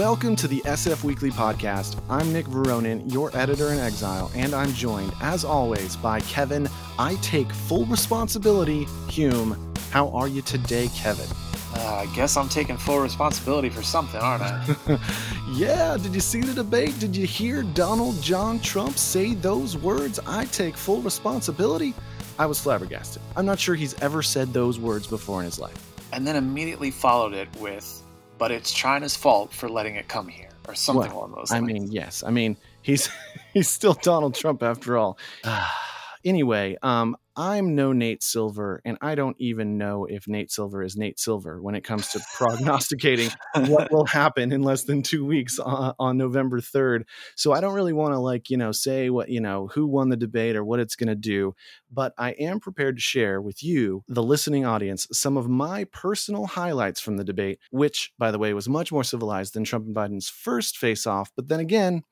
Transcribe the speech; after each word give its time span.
Welcome 0.00 0.34
to 0.36 0.48
the 0.48 0.62
SF 0.62 1.04
Weekly 1.04 1.30
Podcast. 1.30 2.00
I'm 2.08 2.32
Nick 2.32 2.46
Veronin, 2.46 3.12
your 3.12 3.36
editor 3.36 3.68
in 3.68 3.78
exile, 3.78 4.32
and 4.34 4.54
I'm 4.54 4.72
joined, 4.72 5.12
as 5.20 5.44
always, 5.44 5.94
by 5.94 6.20
Kevin. 6.20 6.70
I 6.98 7.16
take 7.16 7.52
full 7.52 7.84
responsibility, 7.84 8.86
Hume. 9.10 9.74
How 9.90 10.08
are 10.12 10.26
you 10.26 10.40
today, 10.40 10.88
Kevin? 10.94 11.26
Uh, 11.74 11.96
I 11.96 12.14
guess 12.16 12.38
I'm 12.38 12.48
taking 12.48 12.78
full 12.78 13.00
responsibility 13.00 13.68
for 13.68 13.82
something, 13.82 14.18
aren't 14.22 14.42
I? 14.42 14.98
yeah, 15.52 15.98
did 15.98 16.14
you 16.14 16.20
see 16.20 16.40
the 16.40 16.54
debate? 16.54 16.98
Did 16.98 17.14
you 17.14 17.26
hear 17.26 17.62
Donald 17.62 18.22
John 18.22 18.58
Trump 18.60 18.96
say 18.96 19.34
those 19.34 19.76
words? 19.76 20.18
I 20.26 20.46
take 20.46 20.78
full 20.78 21.02
responsibility? 21.02 21.92
I 22.38 22.46
was 22.46 22.58
flabbergasted. 22.58 23.20
I'm 23.36 23.44
not 23.44 23.60
sure 23.60 23.74
he's 23.74 24.00
ever 24.00 24.22
said 24.22 24.54
those 24.54 24.78
words 24.78 25.06
before 25.06 25.40
in 25.40 25.44
his 25.44 25.58
life. 25.58 25.76
And 26.14 26.26
then 26.26 26.36
immediately 26.36 26.90
followed 26.90 27.34
it 27.34 27.50
with, 27.60 28.02
but 28.40 28.50
it's 28.50 28.72
China's 28.72 29.14
fault 29.14 29.52
for 29.52 29.68
letting 29.68 29.94
it 29.96 30.08
come 30.08 30.26
here, 30.26 30.48
or 30.66 30.74
something 30.74 31.10
Well, 31.10 31.18
along 31.18 31.32
those 31.36 31.50
lines. 31.50 31.52
I 31.52 31.60
mean, 31.60 31.92
yes. 31.92 32.24
I 32.26 32.30
mean, 32.30 32.56
he's 32.82 33.08
he's 33.54 33.68
still 33.68 33.92
Donald 33.92 34.34
Trump 34.34 34.62
after 34.62 34.96
all. 34.96 35.18
anyway, 36.24 36.76
um, 36.82 37.16
I'm 37.40 37.74
no 37.74 37.94
Nate 37.94 38.22
Silver, 38.22 38.82
and 38.84 38.98
I 39.00 39.14
don't 39.14 39.34
even 39.38 39.78
know 39.78 40.04
if 40.04 40.28
Nate 40.28 40.52
Silver 40.52 40.82
is 40.82 40.94
Nate 40.94 41.18
Silver 41.18 41.62
when 41.62 41.74
it 41.74 41.82
comes 41.82 42.08
to 42.08 42.20
prognosticating 42.36 43.30
what 43.54 43.90
will 43.90 44.04
happen 44.20 44.52
in 44.52 44.62
less 44.62 44.82
than 44.82 45.02
two 45.02 45.24
weeks 45.24 45.58
on, 45.58 45.94
on 45.98 46.18
November 46.18 46.60
3rd. 46.60 47.04
So 47.36 47.52
I 47.52 47.62
don't 47.62 47.72
really 47.72 47.94
want 47.94 48.12
to 48.12 48.18
like, 48.18 48.50
you 48.50 48.58
know, 48.58 48.72
say 48.72 49.08
what, 49.08 49.30
you 49.30 49.40
know, 49.40 49.68
who 49.68 49.86
won 49.86 50.10
the 50.10 50.18
debate 50.18 50.54
or 50.54 50.62
what 50.62 50.80
it's 50.80 50.96
going 50.96 51.08
to 51.08 51.14
do, 51.14 51.54
but 51.90 52.12
I 52.18 52.32
am 52.32 52.60
prepared 52.60 52.96
to 52.96 53.02
share 53.02 53.40
with 53.40 53.64
you, 53.64 54.04
the 54.06 54.22
listening 54.22 54.66
audience, 54.66 55.06
some 55.10 55.38
of 55.38 55.48
my 55.48 55.84
personal 55.84 56.44
highlights 56.44 57.00
from 57.00 57.16
the 57.16 57.24
debate, 57.24 57.58
which, 57.70 58.12
by 58.18 58.30
the 58.30 58.38
way, 58.38 58.52
was 58.52 58.68
much 58.68 58.92
more 58.92 59.02
civilized 59.02 59.54
than 59.54 59.64
Trump 59.64 59.86
and 59.86 59.96
Biden's 59.96 60.28
first 60.28 60.76
face 60.76 61.06
off. 61.06 61.32
But 61.34 61.48
then 61.48 61.60
again, 61.60 62.02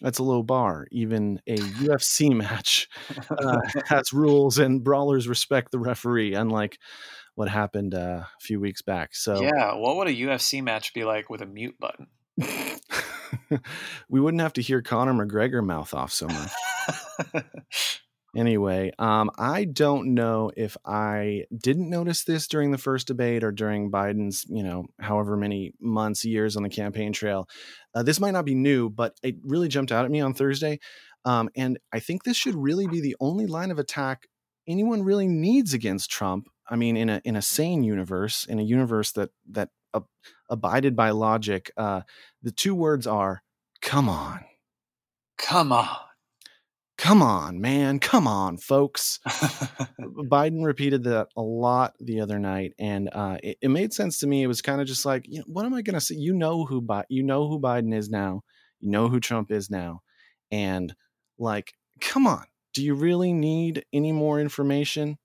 that's 0.00 0.18
a 0.18 0.22
low 0.22 0.42
bar. 0.42 0.86
Even 0.90 1.40
a 1.46 1.56
UFC 1.56 2.34
match 2.36 2.88
uh, 3.30 3.60
has 3.86 4.12
rules, 4.12 4.58
and 4.58 4.82
brawlers 4.82 5.28
respect 5.28 5.70
the 5.72 5.78
referee, 5.78 6.34
unlike 6.34 6.78
what 7.34 7.48
happened 7.48 7.94
uh, 7.94 8.22
a 8.24 8.40
few 8.40 8.60
weeks 8.60 8.82
back. 8.82 9.14
So, 9.14 9.40
yeah, 9.40 9.74
what 9.74 9.96
would 9.96 10.08
a 10.08 10.14
UFC 10.14 10.62
match 10.62 10.94
be 10.94 11.04
like 11.04 11.30
with 11.30 11.42
a 11.42 11.46
mute 11.46 11.76
button? 11.78 12.08
we 14.08 14.20
wouldn't 14.20 14.40
have 14.40 14.52
to 14.54 14.62
hear 14.62 14.82
Conor 14.82 15.14
McGregor 15.14 15.64
mouth 15.64 15.94
off 15.94 16.12
so 16.12 16.26
much. 16.26 17.44
Anyway, 18.36 18.90
um, 18.98 19.30
I 19.38 19.64
don't 19.64 20.14
know 20.14 20.50
if 20.56 20.76
I 20.84 21.44
didn't 21.56 21.88
notice 21.88 22.24
this 22.24 22.48
during 22.48 22.72
the 22.72 22.78
first 22.78 23.06
debate 23.06 23.44
or 23.44 23.52
during 23.52 23.90
Biden's, 23.90 24.44
you 24.48 24.62
know, 24.62 24.86
however 25.00 25.36
many 25.36 25.72
months, 25.80 26.24
years 26.24 26.56
on 26.56 26.62
the 26.62 26.68
campaign 26.68 27.12
trail. 27.12 27.48
Uh, 27.94 28.02
this 28.02 28.18
might 28.20 28.32
not 28.32 28.44
be 28.44 28.54
new, 28.54 28.90
but 28.90 29.14
it 29.22 29.36
really 29.44 29.68
jumped 29.68 29.92
out 29.92 30.04
at 30.04 30.10
me 30.10 30.20
on 30.20 30.34
Thursday. 30.34 30.80
Um, 31.24 31.48
and 31.56 31.78
I 31.92 32.00
think 32.00 32.24
this 32.24 32.36
should 32.36 32.54
really 32.54 32.86
be 32.86 33.00
the 33.00 33.16
only 33.20 33.46
line 33.46 33.70
of 33.70 33.78
attack 33.78 34.26
anyone 34.66 35.02
really 35.02 35.28
needs 35.28 35.74
against 35.74 36.10
Trump. 36.10 36.48
I 36.68 36.76
mean, 36.76 36.96
in 36.96 37.08
a 37.10 37.20
in 37.24 37.36
a 37.36 37.42
sane 37.42 37.82
universe, 37.82 38.46
in 38.46 38.58
a 38.58 38.62
universe 38.62 39.12
that 39.12 39.30
that 39.50 39.68
ab- 39.94 40.06
abided 40.48 40.96
by 40.96 41.10
logic, 41.10 41.70
uh, 41.76 42.02
the 42.42 42.52
two 42.52 42.74
words 42.74 43.06
are 43.06 43.42
"come 43.80 44.08
on." 44.08 44.44
Come 45.36 45.72
on. 45.72 45.98
Come 46.96 47.22
on, 47.22 47.60
man. 47.60 47.98
Come 47.98 48.26
on, 48.28 48.56
folks. 48.56 49.18
Biden 50.00 50.64
repeated 50.64 51.04
that 51.04 51.28
a 51.36 51.42
lot 51.42 51.94
the 52.00 52.20
other 52.20 52.38
night, 52.38 52.72
and 52.78 53.10
uh, 53.12 53.36
it, 53.42 53.58
it 53.62 53.68
made 53.68 53.92
sense 53.92 54.18
to 54.20 54.26
me. 54.28 54.42
It 54.42 54.46
was 54.46 54.62
kind 54.62 54.80
of 54.80 54.86
just 54.86 55.04
like, 55.04 55.24
you 55.28 55.38
know, 55.38 55.44
what 55.48 55.66
am 55.66 55.74
I 55.74 55.82
going 55.82 55.94
to 55.94 56.00
say? 56.00 56.14
You 56.14 56.32
know 56.34 56.64
who 56.64 56.80
Bi- 56.80 57.04
you 57.08 57.22
know 57.24 57.48
who 57.48 57.58
Biden 57.60 57.92
is 57.94 58.10
now. 58.10 58.42
You 58.80 58.90
know 58.90 59.08
who 59.08 59.18
Trump 59.18 59.50
is 59.50 59.70
now, 59.70 60.02
and 60.52 60.94
like, 61.38 61.72
come 62.00 62.26
on. 62.26 62.44
Do 62.74 62.82
you 62.84 62.94
really 62.94 63.32
need 63.32 63.84
any 63.92 64.12
more 64.12 64.40
information? 64.40 65.18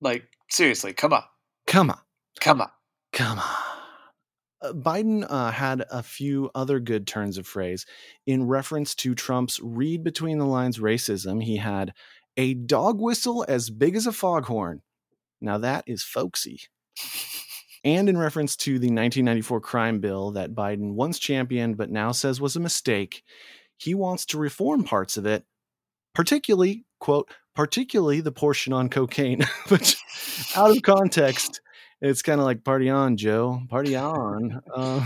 like, 0.00 0.24
seriously, 0.50 0.92
come 0.92 1.12
on. 1.12 1.22
Come 1.66 1.90
on, 1.90 1.98
Come 2.40 2.60
on. 2.60 2.70
come 3.12 3.38
on. 3.38 3.65
Uh, 4.62 4.72
Biden 4.72 5.26
uh, 5.28 5.50
had 5.50 5.84
a 5.90 6.02
few 6.02 6.50
other 6.54 6.80
good 6.80 7.06
turns 7.06 7.38
of 7.38 7.46
phrase 7.46 7.84
in 8.26 8.46
reference 8.46 8.94
to 8.96 9.14
Trump's 9.14 9.60
read 9.62 10.02
between 10.02 10.38
the 10.38 10.46
lines 10.46 10.78
racism. 10.78 11.42
He 11.42 11.56
had 11.56 11.92
a 12.36 12.54
dog 12.54 13.00
whistle 13.00 13.44
as 13.48 13.70
big 13.70 13.96
as 13.96 14.06
a 14.06 14.12
foghorn. 14.12 14.82
Now 15.40 15.58
that 15.58 15.84
is 15.86 16.02
folksy. 16.02 16.60
And 17.84 18.08
in 18.08 18.18
reference 18.18 18.56
to 18.56 18.72
the 18.72 18.88
1994 18.88 19.60
crime 19.60 20.00
bill 20.00 20.32
that 20.32 20.54
Biden 20.54 20.94
once 20.94 21.18
championed 21.18 21.76
but 21.76 21.90
now 21.90 22.12
says 22.12 22.40
was 22.40 22.56
a 22.56 22.60
mistake, 22.60 23.22
he 23.76 23.94
wants 23.94 24.26
to 24.26 24.38
reform 24.38 24.84
parts 24.84 25.16
of 25.16 25.26
it, 25.26 25.44
particularly, 26.14 26.84
quote, 26.98 27.30
particularly 27.54 28.20
the 28.20 28.32
portion 28.32 28.72
on 28.72 28.88
cocaine, 28.88 29.44
which 29.68 29.96
out 30.56 30.70
of 30.70 30.82
context, 30.82 31.60
it's 32.00 32.22
kind 32.22 32.40
of 32.40 32.44
like 32.46 32.64
party 32.64 32.88
on, 32.90 33.16
Joe, 33.16 33.60
party 33.68 33.96
on. 33.96 34.60
Uh, 34.74 35.00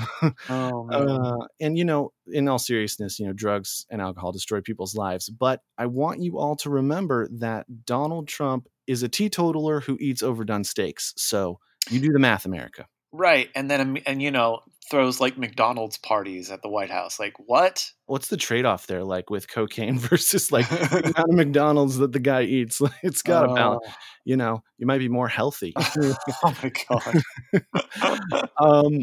Oh, 0.48 0.84
man. 0.84 1.08
uh, 1.08 1.36
and 1.60 1.78
you 1.78 1.84
know, 1.84 2.12
in 2.26 2.48
all 2.48 2.58
seriousness, 2.58 3.18
you 3.18 3.26
know, 3.26 3.32
drugs 3.32 3.86
and 3.90 4.00
alcohol 4.02 4.32
destroy 4.32 4.60
people's 4.60 4.94
lives. 4.94 5.28
But 5.28 5.62
I 5.78 5.86
want 5.86 6.20
you 6.20 6.38
all 6.38 6.56
to 6.56 6.70
remember 6.70 7.28
that 7.38 7.66
Donald 7.86 8.28
Trump 8.28 8.68
is 8.86 9.02
a 9.02 9.08
teetotaler 9.08 9.80
who 9.80 9.96
eats 10.00 10.22
overdone 10.22 10.64
steaks. 10.64 11.14
So 11.16 11.58
you 11.90 12.00
do 12.00 12.12
the 12.12 12.18
math, 12.18 12.44
America. 12.44 12.86
Right. 13.12 13.48
And 13.54 13.70
then, 13.70 13.80
um, 13.80 13.98
and 14.06 14.22
you 14.22 14.30
know, 14.30 14.60
throws 14.90 15.20
like 15.20 15.38
McDonald's 15.38 15.98
parties 15.98 16.50
at 16.50 16.62
the 16.62 16.68
White 16.68 16.90
House. 16.90 17.20
Like, 17.20 17.34
what? 17.38 17.88
What's 18.06 18.28
the 18.28 18.36
trade 18.36 18.64
off 18.66 18.86
there, 18.86 19.04
like 19.04 19.30
with 19.30 19.48
cocaine 19.48 19.98
versus 19.98 20.50
like 20.52 20.68
the 20.68 21.12
amount 21.16 21.30
of 21.30 21.34
McDonald's 21.36 21.98
that 21.98 22.12
the 22.12 22.20
guy 22.20 22.42
eats? 22.42 22.80
It's 23.02 23.22
got 23.22 23.42
to 23.46 23.54
balance. 23.54 23.86
You 24.24 24.36
know, 24.36 24.62
you 24.78 24.86
might 24.86 24.98
be 24.98 25.08
more 25.08 25.28
healthy. 25.28 25.72
oh 25.76 26.54
my 26.62 26.72
God. 26.88 28.48
um 28.60 29.02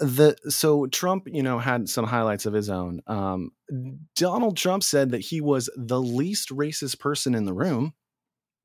the 0.00 0.36
so 0.48 0.86
trump 0.86 1.24
you 1.26 1.42
know 1.42 1.58
had 1.58 1.88
some 1.88 2.04
highlights 2.06 2.46
of 2.46 2.52
his 2.52 2.70
own 2.70 3.00
um 3.08 3.50
donald 4.14 4.56
trump 4.56 4.84
said 4.84 5.10
that 5.10 5.20
he 5.20 5.40
was 5.40 5.68
the 5.76 6.00
least 6.00 6.50
racist 6.50 7.00
person 7.00 7.34
in 7.34 7.44
the 7.44 7.52
room 7.52 7.92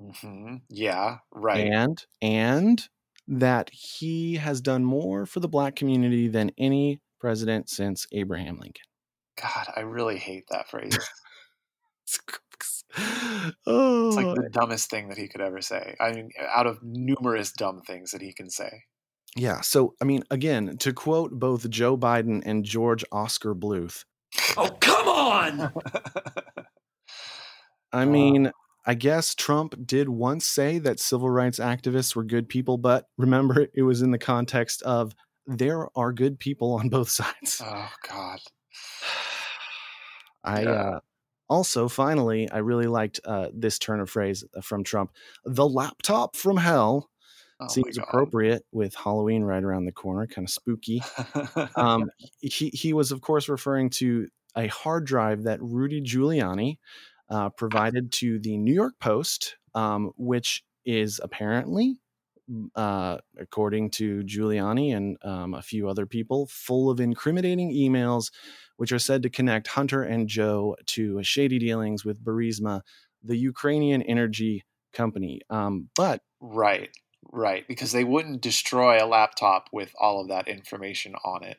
Mm-hmm. 0.01 0.55
Yeah, 0.69 1.17
right. 1.31 1.71
and 1.71 2.05
and 2.21 2.83
that 3.27 3.69
he 3.71 4.35
has 4.35 4.61
done 4.61 4.83
more 4.83 5.25
for 5.25 5.39
the 5.39 5.47
black 5.47 5.75
community 5.75 6.27
than 6.27 6.51
any 6.57 6.99
president 7.19 7.69
since 7.69 8.05
abraham 8.11 8.57
lincoln 8.57 8.83
God, 9.41 9.67
I 9.75 9.79
really 9.79 10.19
hate 10.19 10.43
that 10.51 10.69
phrase. 10.69 10.95
oh 13.65 14.07
It's 14.07 14.17
like 14.17 14.35
the 14.35 14.49
dumbest 14.51 14.89
thing 14.89 15.09
that 15.09 15.17
he 15.17 15.27
could 15.27 15.41
ever 15.41 15.61
say. 15.61 15.95
I 15.99 16.11
mean, 16.11 16.29
out 16.39 16.67
of 16.67 16.79
numerous 16.83 17.51
dumb 17.51 17.81
things 17.81 18.11
that 18.11 18.21
he 18.21 18.33
can 18.33 18.49
say. 18.49 18.83
yeah 19.35 19.61
so 19.61 19.93
i 20.01 20.05
mean 20.05 20.23
again 20.29 20.77
to 20.77 20.93
quote 20.93 21.31
both 21.31 21.69
joe 21.69 21.97
biden 21.97 22.41
and 22.45 22.63
george 22.63 23.03
oscar 23.11 23.55
bluth 23.55 24.03
Oh, 24.57 24.69
come 24.79 25.07
on! 25.07 25.73
I 27.93 28.03
Uh, 28.03 28.05
mean, 28.05 28.51
I 28.85 28.95
guess 28.95 29.33
Trump 29.33 29.75
did 29.85 30.09
once 30.09 30.45
say 30.45 30.79
that 30.79 30.99
civil 30.99 31.29
rights 31.29 31.59
activists 31.59 32.15
were 32.15 32.23
good 32.23 32.49
people, 32.49 32.77
but 32.77 33.07
remember, 33.17 33.67
it 33.73 33.83
was 33.83 34.01
in 34.01 34.11
the 34.11 34.17
context 34.17 34.81
of 34.83 35.15
there 35.45 35.87
are 35.97 36.11
good 36.13 36.39
people 36.39 36.73
on 36.73 36.89
both 36.89 37.09
sides. 37.09 37.61
oh 37.65 37.89
God. 38.07 38.39
I 40.43 40.63
Yeah. 40.63 40.71
uh, 40.71 40.99
also, 41.49 41.87
finally, 41.87 42.49
I 42.49 42.59
really 42.59 42.87
liked 42.87 43.19
uh, 43.25 43.49
this 43.53 43.77
turn 43.77 43.99
of 43.99 44.09
phrase 44.09 44.43
from 44.61 44.83
Trump 44.83 45.11
the 45.45 45.67
laptop 45.67 46.35
from 46.35 46.57
hell. 46.57 47.09
Oh 47.59 47.67
Seems 47.67 47.97
appropriate 47.97 48.65
with 48.71 48.95
Halloween 48.95 49.43
right 49.43 49.63
around 49.63 49.85
the 49.85 49.91
corner, 49.91 50.25
kind 50.25 50.47
of 50.47 50.49
spooky. 50.49 51.01
Um, 51.75 52.09
he 52.39 52.69
he 52.69 52.93
was 52.93 53.11
of 53.11 53.21
course 53.21 53.47
referring 53.47 53.89
to 53.91 54.27
a 54.55 54.67
hard 54.67 55.05
drive 55.05 55.43
that 55.43 55.61
Rudy 55.61 56.01
Giuliani 56.01 56.77
uh, 57.29 57.49
provided 57.49 58.11
to 58.13 58.39
the 58.39 58.57
New 58.57 58.73
York 58.73 58.93
Post, 58.99 59.57
um, 59.75 60.11
which 60.17 60.63
is 60.85 61.19
apparently, 61.23 61.99
uh, 62.75 63.17
according 63.39 63.89
to 63.91 64.23
Giuliani 64.23 64.95
and 64.95 65.17
um, 65.23 65.53
a 65.53 65.61
few 65.61 65.87
other 65.87 66.05
people, 66.05 66.47
full 66.51 66.89
of 66.89 66.99
incriminating 66.99 67.73
emails, 67.73 68.31
which 68.77 68.91
are 68.91 68.99
said 68.99 69.23
to 69.23 69.29
connect 69.29 69.67
Hunter 69.67 70.03
and 70.03 70.27
Joe 70.27 70.75
to 70.87 71.23
shady 71.23 71.59
dealings 71.59 72.03
with 72.03 72.23
Burisma, 72.23 72.81
the 73.23 73.37
Ukrainian 73.37 74.01
energy 74.01 74.63
company. 74.93 75.41
Um, 75.49 75.89
but 75.95 76.21
right, 76.41 76.89
right. 77.31 77.67
Because 77.67 77.91
they 77.91 78.03
wouldn't 78.03 78.41
destroy 78.41 79.03
a 79.03 79.07
laptop 79.07 79.69
with 79.71 79.93
all 79.99 80.21
of 80.21 80.27
that 80.27 80.47
information 80.47 81.15
on 81.23 81.43
it. 81.43 81.57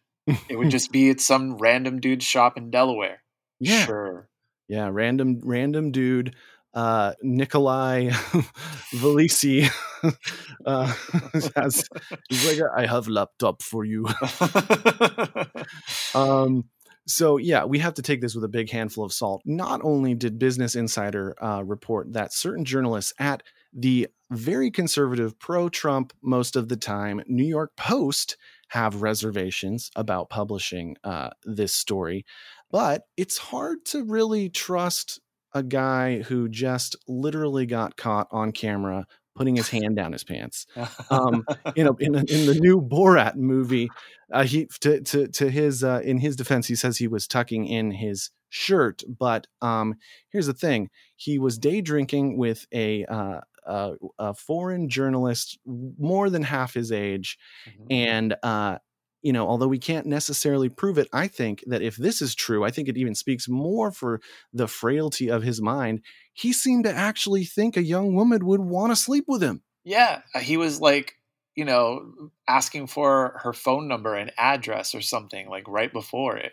It 0.49 0.56
would 0.56 0.70
just 0.70 0.93
be 0.93 1.11
at 1.11 1.20
some 1.20 1.56
random 1.56 2.00
dude's 2.00 2.25
shop 2.25 2.56
in 2.56 2.70
Delaware. 2.70 3.22
yeah, 3.61 3.84
Sure. 3.84 4.28
Yeah, 4.69 4.88
random 4.90 5.40
random 5.43 5.90
dude 5.90 6.34
uh, 6.75 7.12
Nikolai 7.22 8.08
Valisi 8.94 9.70
uh, 10.66 10.93
has, 11.56 11.88
like, 12.46 12.58
I 12.76 12.87
have 12.87 13.08
laptop 13.08 13.62
for 13.62 13.84
you. 13.84 14.06
um, 16.14 16.64
so 17.06 17.37
yeah, 17.37 17.64
we 17.64 17.78
have 17.78 17.94
to 17.94 18.02
take 18.02 18.20
this 18.20 18.34
with 18.34 18.44
a 18.44 18.49
big 18.49 18.70
handful 18.70 19.05
of 19.05 19.12
salt. 19.12 19.43
Not 19.44 19.81
only 19.84 20.14
did 20.14 20.38
Business 20.38 20.75
Insider 20.75 21.37
uh, 21.43 21.62
report 21.64 22.12
that 22.12 22.32
certain 22.32 22.64
journalists 22.64 23.12
at 23.19 23.43
the 23.72 24.08
very 24.31 24.70
conservative, 24.70 25.38
pro-Trump 25.38 26.12
most 26.22 26.56
of 26.56 26.69
the 26.69 26.76
time 26.76 27.22
New 27.26 27.44
York 27.44 27.72
Post 27.76 28.37
have 28.69 29.02
reservations 29.02 29.90
about 29.94 30.31
publishing 30.31 30.96
uh, 31.05 31.31
this 31.44 31.72
story, 31.75 32.25
but 32.75 33.06
it's 33.17 33.38
hard 33.38 33.85
to 33.85 34.03
really 34.03 34.49
trust 34.49 35.21
a 35.53 35.62
guy 35.62 36.23
who 36.23 36.49
just 36.49 36.97
literally 37.06 37.67
got 37.67 37.97
caught 37.97 38.26
on 38.32 38.50
camera 38.50 39.06
putting 39.37 39.55
his 39.55 39.69
hand 39.69 39.94
down 39.94 40.11
his 40.11 40.25
pants. 40.25 40.67
Um, 41.09 41.44
you 41.76 41.85
know, 41.85 41.97
in, 42.00 42.17
in 42.17 42.47
the 42.47 42.59
new 42.61 42.81
Borat 42.81 43.37
movie, 43.37 43.91
uh, 44.32 44.43
he 44.43 44.67
to 44.81 45.00
to 45.03 45.29
to 45.29 45.50
his 45.50 45.85
uh, 45.85 46.00
in 46.03 46.19
his 46.19 46.35
defense, 46.35 46.67
he 46.67 46.75
says 46.75 46.99
he 46.99 47.06
was 47.06 47.29
tucking 47.29 47.65
in 47.69 47.93
his 47.93 48.31
shirt. 48.49 49.05
But 49.06 49.47
um, 49.62 49.94
here's 50.31 50.49
the 50.49 50.53
thing: 50.53 50.91
he 51.15 51.38
was 51.38 51.59
day 51.59 51.81
drinking 51.81 52.38
with 52.38 52.67
a 52.75 53.05
uh, 53.05 53.41
a, 53.65 53.93
a, 54.19 54.35
foreign 54.35 54.88
journalist, 54.88 55.61
more 55.65 56.29
than 56.29 56.43
half 56.43 56.75
his 56.75 56.91
age, 56.91 57.38
mm-hmm. 57.69 57.85
and 57.93 58.35
uh, 58.43 58.79
you 59.25 59.32
know, 59.32 59.49
although 59.49 59.67
we 59.67 59.79
can't 59.79 60.06
necessarily 60.06 60.69
prove 60.69 60.99
it, 60.99 61.09
I 61.11 61.29
think 61.29 61.65
that 61.67 61.81
if 61.81 61.97
this 61.97 62.21
is 62.21 62.35
true, 62.35 62.62
I 62.62 62.71
think 62.71 62.88
it 62.88 62.99
even 62.99 63.15
speaks 63.15 63.49
more 63.49 63.91
for 63.91 64.21
the 64.53 64.69
frailty 64.69 65.31
of 65.31 65.43
his 65.43 65.62
mind. 65.62 66.03
He 66.35 66.53
seemed 66.53 66.85
to 66.85 66.93
actually 66.93 67.44
think 67.44 67.76
a 67.76 67.82
young 67.82 68.15
woman 68.15 68.44
would 68.44 68.61
want 68.61 68.93
to 68.93 68.97
sleep 68.97 69.25
with 69.26 69.43
him. 69.43 69.62
Yeah, 69.82 70.21
uh, 70.35 70.41
he 70.41 70.59
was 70.59 70.79
like, 70.79 71.15
you 71.56 71.65
know, 71.65 72.12
asking 72.47 72.88
for 72.88 73.41
her 73.43 73.55
phone 73.55 73.88
number 73.88 74.15
and 74.15 74.31
address 74.37 74.94
or 74.94 75.00
something 75.00 75.49
like 75.49 75.67
right 75.69 75.93
before 75.93 76.37
it. 76.37 76.53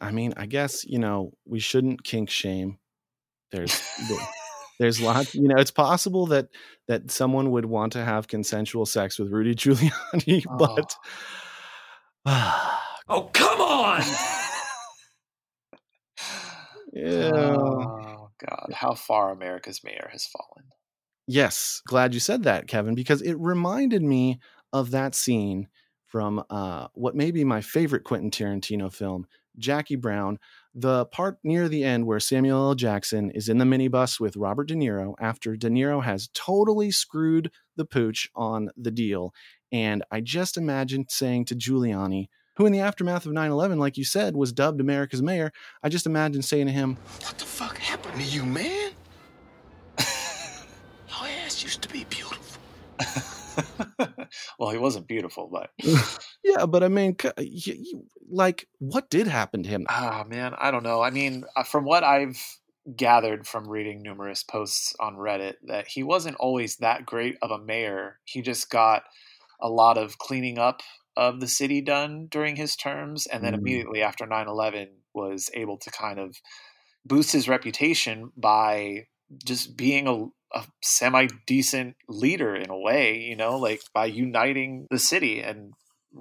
I 0.00 0.12
mean, 0.12 0.34
I 0.36 0.46
guess, 0.46 0.84
you 0.84 1.00
know, 1.00 1.32
we 1.44 1.58
shouldn't 1.58 2.04
kink 2.04 2.30
shame. 2.30 2.78
There's 3.50 3.82
there's 4.78 5.00
lots 5.00 5.34
you 5.34 5.48
know 5.48 5.56
it's 5.56 5.70
possible 5.70 6.26
that 6.26 6.48
that 6.88 7.10
someone 7.10 7.50
would 7.50 7.64
want 7.64 7.92
to 7.92 8.04
have 8.04 8.28
consensual 8.28 8.86
sex 8.86 9.18
with 9.18 9.30
rudy 9.30 9.54
giuliani 9.54 10.44
oh. 10.48 10.56
but 10.56 10.94
oh 13.08 13.30
come 13.32 13.60
on! 13.60 14.02
Yeah. 16.92 17.30
Oh 17.34 18.30
god. 18.38 18.72
How 18.74 18.94
far 18.94 19.32
america's 19.32 19.82
mayor 19.82 20.08
has 20.12 20.26
fallen. 20.26 20.68
Yes. 21.26 21.80
Glad 21.86 22.14
you 22.14 22.20
said 22.20 22.42
that 22.44 22.68
kevin 22.68 22.94
because 22.94 23.22
it 23.22 23.38
reminded 23.38 24.02
me 24.02 24.40
of 24.72 24.90
that 24.90 25.14
scene 25.14 25.68
from 26.06 26.44
uh, 26.50 26.88
what 26.92 27.16
may 27.16 27.30
be 27.30 27.42
my 27.42 27.62
favorite 27.62 28.04
quentin 28.04 28.30
tarantino 28.30 28.92
film 28.92 29.26
jackie 29.58 29.96
brown 29.96 30.38
the 30.74 31.04
part 31.06 31.38
near 31.44 31.68
the 31.68 31.84
end 31.84 32.06
where 32.06 32.20
Samuel 32.20 32.68
L. 32.68 32.74
Jackson 32.74 33.30
is 33.30 33.48
in 33.48 33.58
the 33.58 33.64
minibus 33.64 34.18
with 34.18 34.36
Robert 34.36 34.68
De 34.68 34.74
Niro 34.74 35.14
after 35.20 35.56
De 35.56 35.68
Niro 35.68 36.02
has 36.02 36.30
totally 36.32 36.90
screwed 36.90 37.50
the 37.76 37.84
pooch 37.84 38.30
on 38.34 38.70
the 38.76 38.90
deal. 38.90 39.34
And 39.70 40.02
I 40.10 40.20
just 40.20 40.56
imagined 40.56 41.06
saying 41.10 41.46
to 41.46 41.54
Giuliani, 41.54 42.28
who 42.56 42.66
in 42.66 42.72
the 42.72 42.80
aftermath 42.80 43.26
of 43.26 43.32
9 43.32 43.50
11, 43.50 43.78
like 43.78 43.96
you 43.96 44.04
said, 44.04 44.36
was 44.36 44.52
dubbed 44.52 44.80
America's 44.80 45.22
mayor, 45.22 45.52
I 45.82 45.88
just 45.88 46.06
imagined 46.06 46.44
saying 46.44 46.66
to 46.66 46.72
him, 46.72 46.96
What 47.20 47.38
the 47.38 47.44
fuck 47.44 47.78
happened 47.78 48.16
to 48.16 48.26
you, 48.26 48.44
man? 48.44 48.92
Your 49.98 51.28
ass 51.44 51.62
used 51.62 51.82
to 51.82 51.88
be 51.88 52.04
beautiful. 52.04 52.60
well, 54.58 54.70
he 54.70 54.78
wasn't 54.78 55.06
beautiful, 55.08 55.48
but 55.50 55.70
yeah, 56.44 56.66
but 56.66 56.82
I 56.82 56.88
mean, 56.88 57.16
like, 58.28 58.68
what 58.78 59.10
did 59.10 59.26
happen 59.26 59.62
to 59.62 59.68
him? 59.68 59.86
Ah, 59.88 60.24
man, 60.28 60.54
I 60.58 60.70
don't 60.70 60.82
know. 60.82 61.02
I 61.02 61.10
mean, 61.10 61.44
uh, 61.56 61.62
from 61.62 61.84
what 61.84 62.04
I've 62.04 62.40
gathered 62.96 63.46
from 63.46 63.68
reading 63.68 64.02
numerous 64.02 64.42
posts 64.42 64.94
on 65.00 65.16
Reddit, 65.16 65.54
that 65.64 65.86
he 65.88 66.02
wasn't 66.02 66.36
always 66.36 66.76
that 66.76 67.06
great 67.06 67.36
of 67.42 67.50
a 67.50 67.58
mayor. 67.58 68.18
He 68.24 68.42
just 68.42 68.70
got 68.70 69.04
a 69.60 69.68
lot 69.68 69.98
of 69.98 70.18
cleaning 70.18 70.58
up 70.58 70.80
of 71.16 71.40
the 71.40 71.48
city 71.48 71.80
done 71.80 72.26
during 72.30 72.56
his 72.56 72.74
terms, 72.74 73.26
and 73.26 73.44
then 73.44 73.52
mm. 73.52 73.58
immediately 73.58 74.02
after 74.02 74.26
9-11 74.26 74.88
was 75.14 75.50
able 75.54 75.78
to 75.78 75.90
kind 75.90 76.18
of 76.18 76.36
boost 77.04 77.32
his 77.32 77.48
reputation 77.48 78.32
by 78.36 79.06
just 79.44 79.76
being 79.76 80.06
a 80.06 80.26
a 80.54 80.64
semi 80.82 81.28
decent 81.46 81.96
leader 82.08 82.54
in 82.54 82.70
a 82.70 82.78
way, 82.78 83.18
you 83.18 83.36
know, 83.36 83.58
like 83.58 83.80
by 83.94 84.06
uniting 84.06 84.86
the 84.90 84.98
city 84.98 85.40
and 85.40 85.72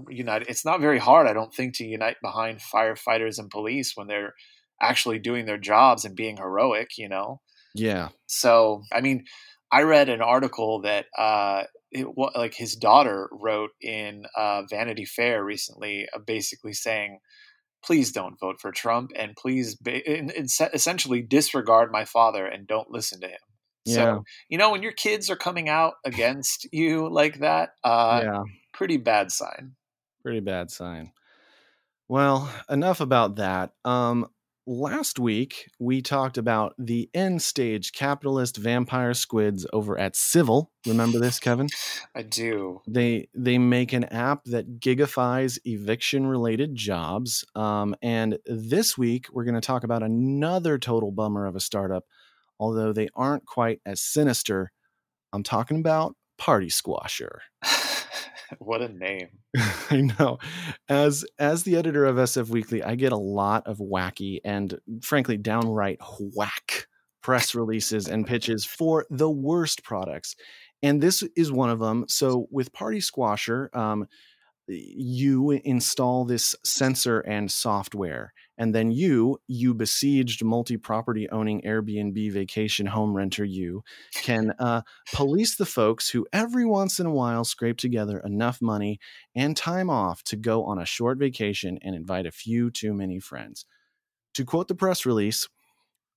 unite. 0.09 0.45
It's 0.47 0.65
not 0.65 0.81
very 0.81 0.99
hard, 0.99 1.27
I 1.27 1.33
don't 1.33 1.53
think, 1.53 1.75
to 1.75 1.85
unite 1.85 2.17
behind 2.21 2.59
firefighters 2.59 3.39
and 3.39 3.49
police 3.49 3.93
when 3.95 4.07
they're 4.07 4.33
actually 4.81 5.19
doing 5.19 5.45
their 5.45 5.57
jobs 5.57 6.05
and 6.05 6.15
being 6.15 6.37
heroic, 6.37 6.97
you 6.97 7.09
know? 7.09 7.41
Yeah. 7.75 8.09
So, 8.25 8.83
I 8.91 9.01
mean, 9.01 9.25
I 9.71 9.83
read 9.83 10.09
an 10.09 10.21
article 10.21 10.81
that, 10.81 11.05
uh, 11.17 11.63
it, 11.91 12.07
like 12.35 12.53
his 12.53 12.75
daughter 12.75 13.29
wrote 13.31 13.71
in 13.81 14.23
uh, 14.35 14.63
Vanity 14.69 15.05
Fair 15.05 15.43
recently, 15.43 16.07
uh, 16.13 16.19
basically 16.19 16.73
saying, 16.73 17.19
please 17.83 18.11
don't 18.11 18.39
vote 18.39 18.61
for 18.61 18.71
Trump 18.71 19.11
and 19.15 19.35
please 19.35 19.75
ba- 19.75 20.01
essentially 20.73 21.21
disregard 21.21 21.91
my 21.91 22.05
father 22.05 22.45
and 22.45 22.67
don't 22.67 22.91
listen 22.91 23.19
to 23.21 23.27
him. 23.27 23.39
Yeah. 23.85 23.95
So, 23.95 24.23
you 24.49 24.57
know, 24.57 24.71
when 24.71 24.83
your 24.83 24.91
kids 24.91 25.29
are 25.29 25.35
coming 25.35 25.69
out 25.69 25.93
against 26.05 26.67
you 26.71 27.09
like 27.09 27.39
that, 27.39 27.71
uh, 27.83 28.21
yeah. 28.23 28.43
pretty 28.73 28.97
bad 28.97 29.31
sign. 29.31 29.75
Pretty 30.23 30.39
bad 30.39 30.69
sign. 30.69 31.11
Well, 32.07 32.51
enough 32.69 32.99
about 32.99 33.37
that. 33.37 33.71
Um, 33.85 34.27
last 34.67 35.17
week 35.17 35.69
we 35.79 36.01
talked 36.01 36.37
about 36.37 36.73
the 36.77 37.09
end 37.13 37.41
stage 37.41 37.91
capitalist 37.93 38.57
vampire 38.57 39.13
squids 39.13 39.65
over 39.73 39.97
at 39.97 40.15
Civil. 40.15 40.71
Remember 40.85 41.19
this, 41.19 41.39
Kevin? 41.39 41.67
I 42.15 42.23
do. 42.23 42.81
They 42.87 43.29
they 43.33 43.57
make 43.57 43.93
an 43.93 44.05
app 44.05 44.43
that 44.45 44.79
gigifies 44.79 45.57
eviction 45.65 46.27
related 46.27 46.75
jobs. 46.75 47.45
Um, 47.55 47.95
and 48.01 48.37
this 48.45 48.97
week 48.97 49.27
we're 49.31 49.45
going 49.45 49.55
to 49.55 49.61
talk 49.61 49.83
about 49.83 50.03
another 50.03 50.77
total 50.77 51.11
bummer 51.11 51.45
of 51.45 51.55
a 51.55 51.59
startup 51.59 52.05
although 52.61 52.93
they 52.93 53.09
aren't 53.15 53.45
quite 53.45 53.81
as 53.85 53.99
sinister. 53.99 54.71
I'm 55.33 55.43
talking 55.43 55.79
about 55.79 56.15
Party 56.37 56.67
Squasher. 56.67 57.39
what 58.59 58.81
a 58.81 58.87
name. 58.87 59.29
I 59.89 60.01
know. 60.01 60.37
As 60.87 61.25
as 61.39 61.63
the 61.63 61.75
editor 61.75 62.05
of 62.05 62.17
SF 62.17 62.49
Weekly, 62.49 62.83
I 62.83 62.95
get 62.95 63.11
a 63.11 63.17
lot 63.17 63.65
of 63.65 63.79
wacky 63.79 64.39
and 64.45 64.79
frankly 65.01 65.37
downright 65.37 65.99
whack 66.19 66.87
press 67.23 67.55
releases 67.55 68.07
and 68.07 68.27
pitches 68.27 68.63
for 68.63 69.05
the 69.09 69.29
worst 69.29 69.83
products. 69.83 70.35
And 70.83 71.01
this 71.01 71.23
is 71.35 71.51
one 71.51 71.69
of 71.69 71.79
them. 71.79 72.05
So 72.07 72.47
with 72.51 72.73
Party 72.73 72.99
Squasher, 72.99 73.75
um, 73.75 74.07
you 74.67 75.51
install 75.51 76.25
this 76.25 76.55
sensor 76.63 77.19
and 77.21 77.51
software 77.51 78.33
and 78.57 78.75
then 78.75 78.91
you 78.91 79.39
you 79.47 79.73
besieged 79.73 80.43
multi-property 80.43 81.29
owning 81.29 81.61
airbnb 81.61 82.31
vacation 82.31 82.85
home 82.85 83.15
renter 83.15 83.45
you 83.45 83.83
can 84.13 84.53
uh, 84.59 84.81
police 85.13 85.55
the 85.55 85.65
folks 85.65 86.09
who 86.09 86.25
every 86.33 86.65
once 86.65 86.99
in 86.99 87.05
a 87.05 87.11
while 87.11 87.43
scrape 87.43 87.77
together 87.77 88.19
enough 88.19 88.61
money 88.61 88.99
and 89.35 89.55
time 89.57 89.89
off 89.89 90.23
to 90.23 90.35
go 90.35 90.63
on 90.63 90.79
a 90.79 90.85
short 90.85 91.17
vacation 91.17 91.77
and 91.81 91.95
invite 91.95 92.25
a 92.25 92.31
few 92.31 92.69
too 92.69 92.93
many 92.93 93.19
friends 93.19 93.65
to 94.33 94.45
quote 94.45 94.67
the 94.67 94.75
press 94.75 95.05
release 95.05 95.47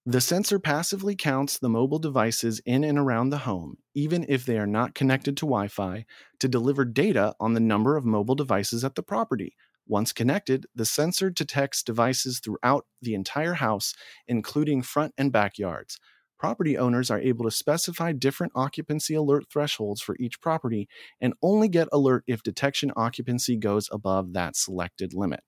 the 0.06 0.20
sensor 0.20 0.58
passively 0.58 1.16
counts 1.16 1.58
the 1.58 1.70
mobile 1.70 1.98
devices 1.98 2.60
in 2.66 2.84
and 2.84 2.98
around 2.98 3.30
the 3.30 3.38
home, 3.38 3.78
even 3.94 4.26
if 4.28 4.44
they 4.44 4.58
are 4.58 4.66
not 4.66 4.94
connected 4.94 5.34
to 5.38 5.46
Wi 5.46 5.66
Fi, 5.68 6.04
to 6.40 6.46
deliver 6.46 6.84
data 6.84 7.34
on 7.40 7.54
the 7.54 7.60
number 7.60 7.96
of 7.96 8.04
mobile 8.04 8.34
devices 8.34 8.84
at 8.84 8.96
the 8.96 9.02
property. 9.02 9.56
Once 9.86 10.12
connected, 10.12 10.66
the 10.74 10.84
sensor 10.84 11.30
detects 11.30 11.82
devices 11.82 12.40
throughout 12.40 12.86
the 13.02 13.14
entire 13.14 13.54
house, 13.54 13.94
including 14.26 14.82
front 14.82 15.12
and 15.18 15.30
backyards. 15.30 15.98
Property 16.38 16.76
owners 16.76 17.10
are 17.10 17.20
able 17.20 17.44
to 17.44 17.50
specify 17.50 18.12
different 18.12 18.52
occupancy 18.54 19.14
alert 19.14 19.44
thresholds 19.50 20.00
for 20.00 20.16
each 20.18 20.40
property 20.40 20.88
and 21.20 21.34
only 21.42 21.68
get 21.68 21.88
alert 21.92 22.24
if 22.26 22.42
detection 22.42 22.92
occupancy 22.96 23.56
goes 23.56 23.88
above 23.92 24.32
that 24.32 24.56
selected 24.56 25.14
limit. 25.14 25.40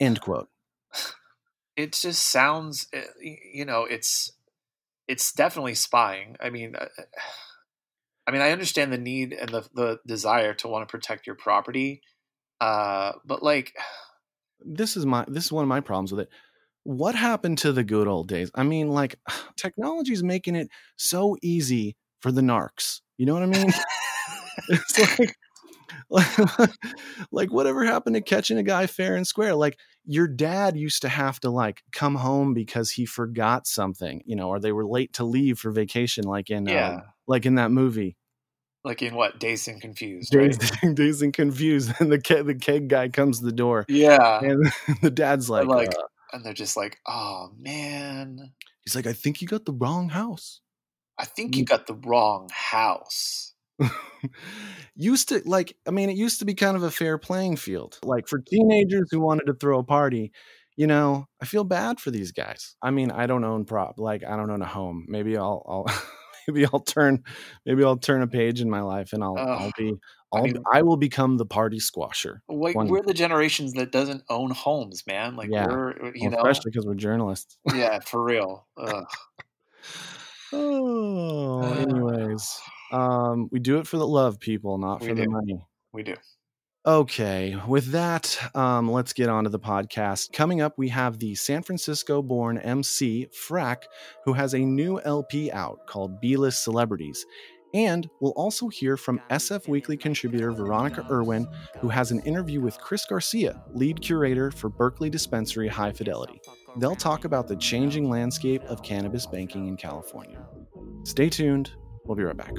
End 0.00 0.20
quote 0.20 0.48
it 1.76 1.92
just 1.92 2.26
sounds 2.26 2.88
eh, 2.92 3.04
you 3.52 3.64
know 3.64 3.84
it's 3.84 4.32
it's 5.06 5.32
definitely 5.32 5.74
spying 5.74 6.36
i 6.40 6.50
mean 6.50 6.74
uh, 6.74 6.86
i 8.26 8.30
mean 8.30 8.40
i 8.40 8.50
understand 8.50 8.92
the 8.92 8.98
need 8.98 9.32
and 9.32 9.50
the, 9.50 9.68
the 9.74 10.00
desire 10.06 10.54
to 10.54 10.68
want 10.68 10.86
to 10.86 10.90
protect 10.90 11.26
your 11.26 11.36
property 11.36 12.00
uh 12.60 13.12
but 13.24 13.42
like 13.42 13.74
this 14.60 14.96
is 14.96 15.04
my 15.06 15.24
this 15.28 15.44
is 15.46 15.52
one 15.52 15.62
of 15.62 15.68
my 15.68 15.80
problems 15.80 16.12
with 16.12 16.20
it 16.20 16.30
what 16.86 17.16
happened 17.16 17.58
to 17.58 17.72
the 17.72 17.82
good 17.82 18.06
old 18.06 18.28
days? 18.28 18.50
I 18.54 18.62
mean, 18.62 18.90
like 18.90 19.18
technology 19.56 20.12
is 20.12 20.22
making 20.22 20.54
it 20.54 20.68
so 20.96 21.36
easy 21.42 21.96
for 22.20 22.30
the 22.30 22.40
narcs. 22.42 23.00
You 23.18 23.26
know 23.26 23.34
what 23.34 23.42
I 23.42 23.46
mean? 23.46 23.72
it's 24.68 25.18
like 25.18 25.36
like 27.32 27.52
whatever 27.52 27.84
happened 27.84 28.14
to 28.14 28.20
catching 28.20 28.58
a 28.58 28.62
guy 28.62 28.86
fair 28.86 29.16
and 29.16 29.26
square 29.26 29.54
like 29.54 29.78
your 30.04 30.28
dad 30.28 30.76
used 30.76 31.02
to 31.02 31.08
have 31.08 31.38
to 31.40 31.50
like 31.50 31.82
come 31.92 32.14
home 32.14 32.54
because 32.54 32.90
he 32.90 33.06
forgot 33.06 33.66
something 33.66 34.22
you 34.24 34.36
know 34.36 34.48
or 34.48 34.58
they 34.58 34.72
were 34.72 34.86
late 34.86 35.12
to 35.12 35.24
leave 35.24 35.58
for 35.58 35.70
vacation 35.70 36.24
like 36.24 36.50
in 36.50 36.68
Yeah. 36.68 36.94
um, 36.94 37.02
like 37.26 37.46
in 37.46 37.56
that 37.56 37.70
movie 37.70 38.16
Like 38.86 39.02
in 39.02 39.14
what? 39.16 39.38
Dazed 39.40 39.66
and 39.68 39.80
Confused. 39.82 40.30
dazed, 40.32 40.62
Right? 40.82 40.94
dazed 40.94 41.20
and 41.22 41.34
confused 41.34 41.92
and 41.98 42.10
the 42.10 42.20
keg, 42.20 42.46
the 42.46 42.54
keg 42.54 42.88
guy 42.88 43.08
comes 43.08 43.40
to 43.40 43.44
the 43.44 43.52
door 43.52 43.84
Yeah. 43.88 44.38
and 44.40 44.72
the 45.02 45.10
dad's 45.10 45.50
like, 45.50 45.66
like- 45.66 45.90
uh, 45.90 46.02
And 46.32 46.44
they're 46.44 46.54
just 46.54 46.76
like, 46.76 46.98
oh 47.06 47.50
man, 47.58 48.52
he's 48.84 48.94
like 48.94 49.06
i 49.06 49.12
think 49.12 49.42
you 49.42 49.48
got 49.48 49.64
the 49.66 49.72
wrong 49.72 50.08
house 50.08 50.60
I 51.18 51.24
think 51.24 51.56
you 51.56 51.64
got 51.64 51.86
the 51.86 51.94
wrong 51.94 52.48
house. 52.52 53.54
used 54.94 55.28
to 55.30 55.42
like 55.44 55.76
i 55.86 55.90
mean 55.90 56.08
it 56.08 56.16
used 56.16 56.38
to 56.38 56.44
be 56.44 56.54
kind 56.54 56.76
of 56.76 56.82
a 56.82 56.90
fair 56.90 57.18
playing 57.18 57.56
field 57.56 57.98
like 58.02 58.26
for 58.28 58.38
teenagers 58.38 59.08
who 59.10 59.20
wanted 59.20 59.44
to 59.46 59.54
throw 59.54 59.78
a 59.78 59.84
party 59.84 60.32
you 60.76 60.86
know 60.86 61.26
i 61.42 61.44
feel 61.44 61.64
bad 61.64 62.00
for 62.00 62.10
these 62.10 62.32
guys 62.32 62.76
i 62.82 62.90
mean 62.90 63.10
i 63.10 63.26
don't 63.26 63.44
own 63.44 63.64
prop 63.64 63.98
like 63.98 64.24
i 64.24 64.36
don't 64.36 64.50
own 64.50 64.62
a 64.62 64.66
home 64.66 65.04
maybe 65.08 65.36
i'll 65.36 65.62
i'll 65.68 65.86
maybe 66.46 66.66
i'll 66.72 66.80
turn 66.80 67.22
maybe 67.64 67.82
i'll 67.84 67.96
turn 67.96 68.22
a 68.22 68.26
page 68.26 68.60
in 68.60 68.68
my 68.70 68.80
life 68.80 69.12
and 69.12 69.22
i'll 69.24 69.38
i'll 69.38 69.72
be 69.78 69.94
I 70.32 70.38
I'll, 70.38 70.42
mean- 70.44 70.62
I 70.72 70.82
will 70.82 70.96
become 70.96 71.36
the 71.36 71.46
party 71.46 71.78
squasher 71.78 72.42
Like 72.48 72.74
One- 72.74 72.88
we're 72.88 73.02
the 73.02 73.14
generations 73.14 73.72
that 73.74 73.92
doesn't 73.92 74.24
own 74.28 74.50
homes, 74.50 75.04
man. 75.06 75.36
Like 75.36 75.48
Yeah. 75.50 75.66
we're 75.68 76.12
you 76.14 76.22
Well, 76.28 76.30
know 76.32 76.36
especially 76.38 76.72
because 76.72 76.84
we're 76.84 76.94
journalists 76.96 77.56
yeah, 77.74 78.00
for 78.00 78.22
real. 78.22 78.66
Oh 80.52 81.60
Uh, 81.62 81.72
anyways 81.78 82.60
um 82.92 83.48
we 83.50 83.58
do 83.58 83.78
it 83.78 83.86
for 83.86 83.96
the 83.98 84.06
love 84.06 84.38
people 84.40 84.78
not 84.78 85.00
We 85.00 85.08
for 85.08 85.14
the 85.14 85.28
money 85.28 85.60
We 85.92 86.02
do. 86.02 86.14
Okay, 86.86 87.58
with 87.66 87.86
that, 87.86 88.38
um, 88.54 88.88
let's 88.88 89.12
get 89.12 89.28
on 89.28 89.42
to 89.42 89.50
the 89.50 89.58
podcast. 89.58 90.32
Coming 90.32 90.60
up, 90.60 90.78
we 90.78 90.88
have 90.90 91.18
the 91.18 91.34
San 91.34 91.64
Francisco 91.64 92.22
born 92.22 92.58
MC, 92.58 93.26
Frack, 93.34 93.86
who 94.24 94.32
has 94.34 94.54
a 94.54 94.60
new 94.60 95.00
LP 95.00 95.50
out 95.50 95.84
called 95.88 96.20
B 96.20 96.36
List 96.36 96.62
Celebrities. 96.62 97.26
And 97.74 98.08
we'll 98.20 98.30
also 98.36 98.68
hear 98.68 98.96
from 98.96 99.20
SF 99.30 99.66
Weekly 99.66 99.96
contributor 99.96 100.52
Veronica 100.52 101.04
Irwin, 101.10 101.48
who 101.80 101.88
has 101.88 102.12
an 102.12 102.20
interview 102.20 102.60
with 102.60 102.78
Chris 102.78 103.04
Garcia, 103.04 103.60
lead 103.72 104.00
curator 104.00 104.52
for 104.52 104.68
Berkeley 104.68 105.10
Dispensary 105.10 105.66
High 105.66 105.90
Fidelity. 105.90 106.40
They'll 106.76 106.94
talk 106.94 107.24
about 107.24 107.48
the 107.48 107.56
changing 107.56 108.08
landscape 108.08 108.62
of 108.62 108.84
cannabis 108.84 109.26
banking 109.26 109.66
in 109.66 109.76
California. 109.76 110.38
Stay 111.02 111.30
tuned. 111.30 111.72
We'll 112.04 112.16
be 112.16 112.22
right 112.22 112.36
back. 112.36 112.54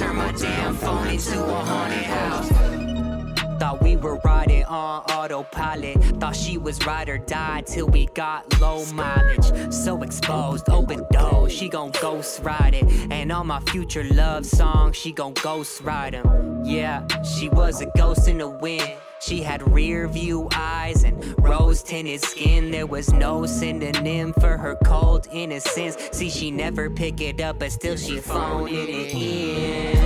Turned 0.00 0.16
my 0.16 0.32
damn 0.32 0.76
phone 0.76 1.08
into 1.08 1.44
a 1.44 1.64
haunted 1.64 2.04
house. 2.04 2.49
Were 4.00 4.18
riding 4.24 4.64
on 4.64 5.02
autopilot. 5.10 6.02
Thought 6.18 6.34
she 6.34 6.56
was 6.56 6.84
ride 6.86 7.10
or 7.10 7.18
die 7.18 7.62
till 7.66 7.86
we 7.86 8.06
got 8.06 8.60
low 8.60 8.84
mileage. 8.94 9.72
So 9.72 10.02
exposed, 10.02 10.68
open 10.70 11.04
doors, 11.10 11.52
she 11.52 11.68
gon' 11.68 11.92
ghost 12.00 12.40
ride 12.42 12.74
it. 12.74 12.84
And 13.10 13.30
all 13.30 13.44
my 13.44 13.60
future 13.60 14.04
love 14.04 14.46
songs, 14.46 14.96
she 14.96 15.12
gon' 15.12 15.34
ghost 15.34 15.82
ride 15.82 16.14
'em. 16.14 16.64
Yeah, 16.64 17.06
she 17.22 17.50
was 17.50 17.82
a 17.82 17.86
ghost 17.96 18.26
in 18.26 18.38
the 18.38 18.48
wind. 18.48 18.90
She 19.20 19.42
had 19.42 19.60
rear 19.70 20.08
view 20.08 20.48
eyes 20.54 21.04
and 21.04 21.22
rose 21.38 21.82
tinted 21.82 22.22
skin. 22.22 22.70
There 22.70 22.86
was 22.86 23.12
no 23.12 23.44
synonym 23.44 24.32
for 24.40 24.56
her 24.56 24.76
cold 24.84 25.28
innocence. 25.30 25.98
See, 26.12 26.30
she 26.30 26.50
never 26.50 26.88
pick 26.88 27.20
it 27.20 27.38
up, 27.42 27.58
but 27.58 27.70
still 27.70 27.96
she 27.96 28.18
phoned 28.18 28.72
it 28.72 28.88
in. 28.88 29.99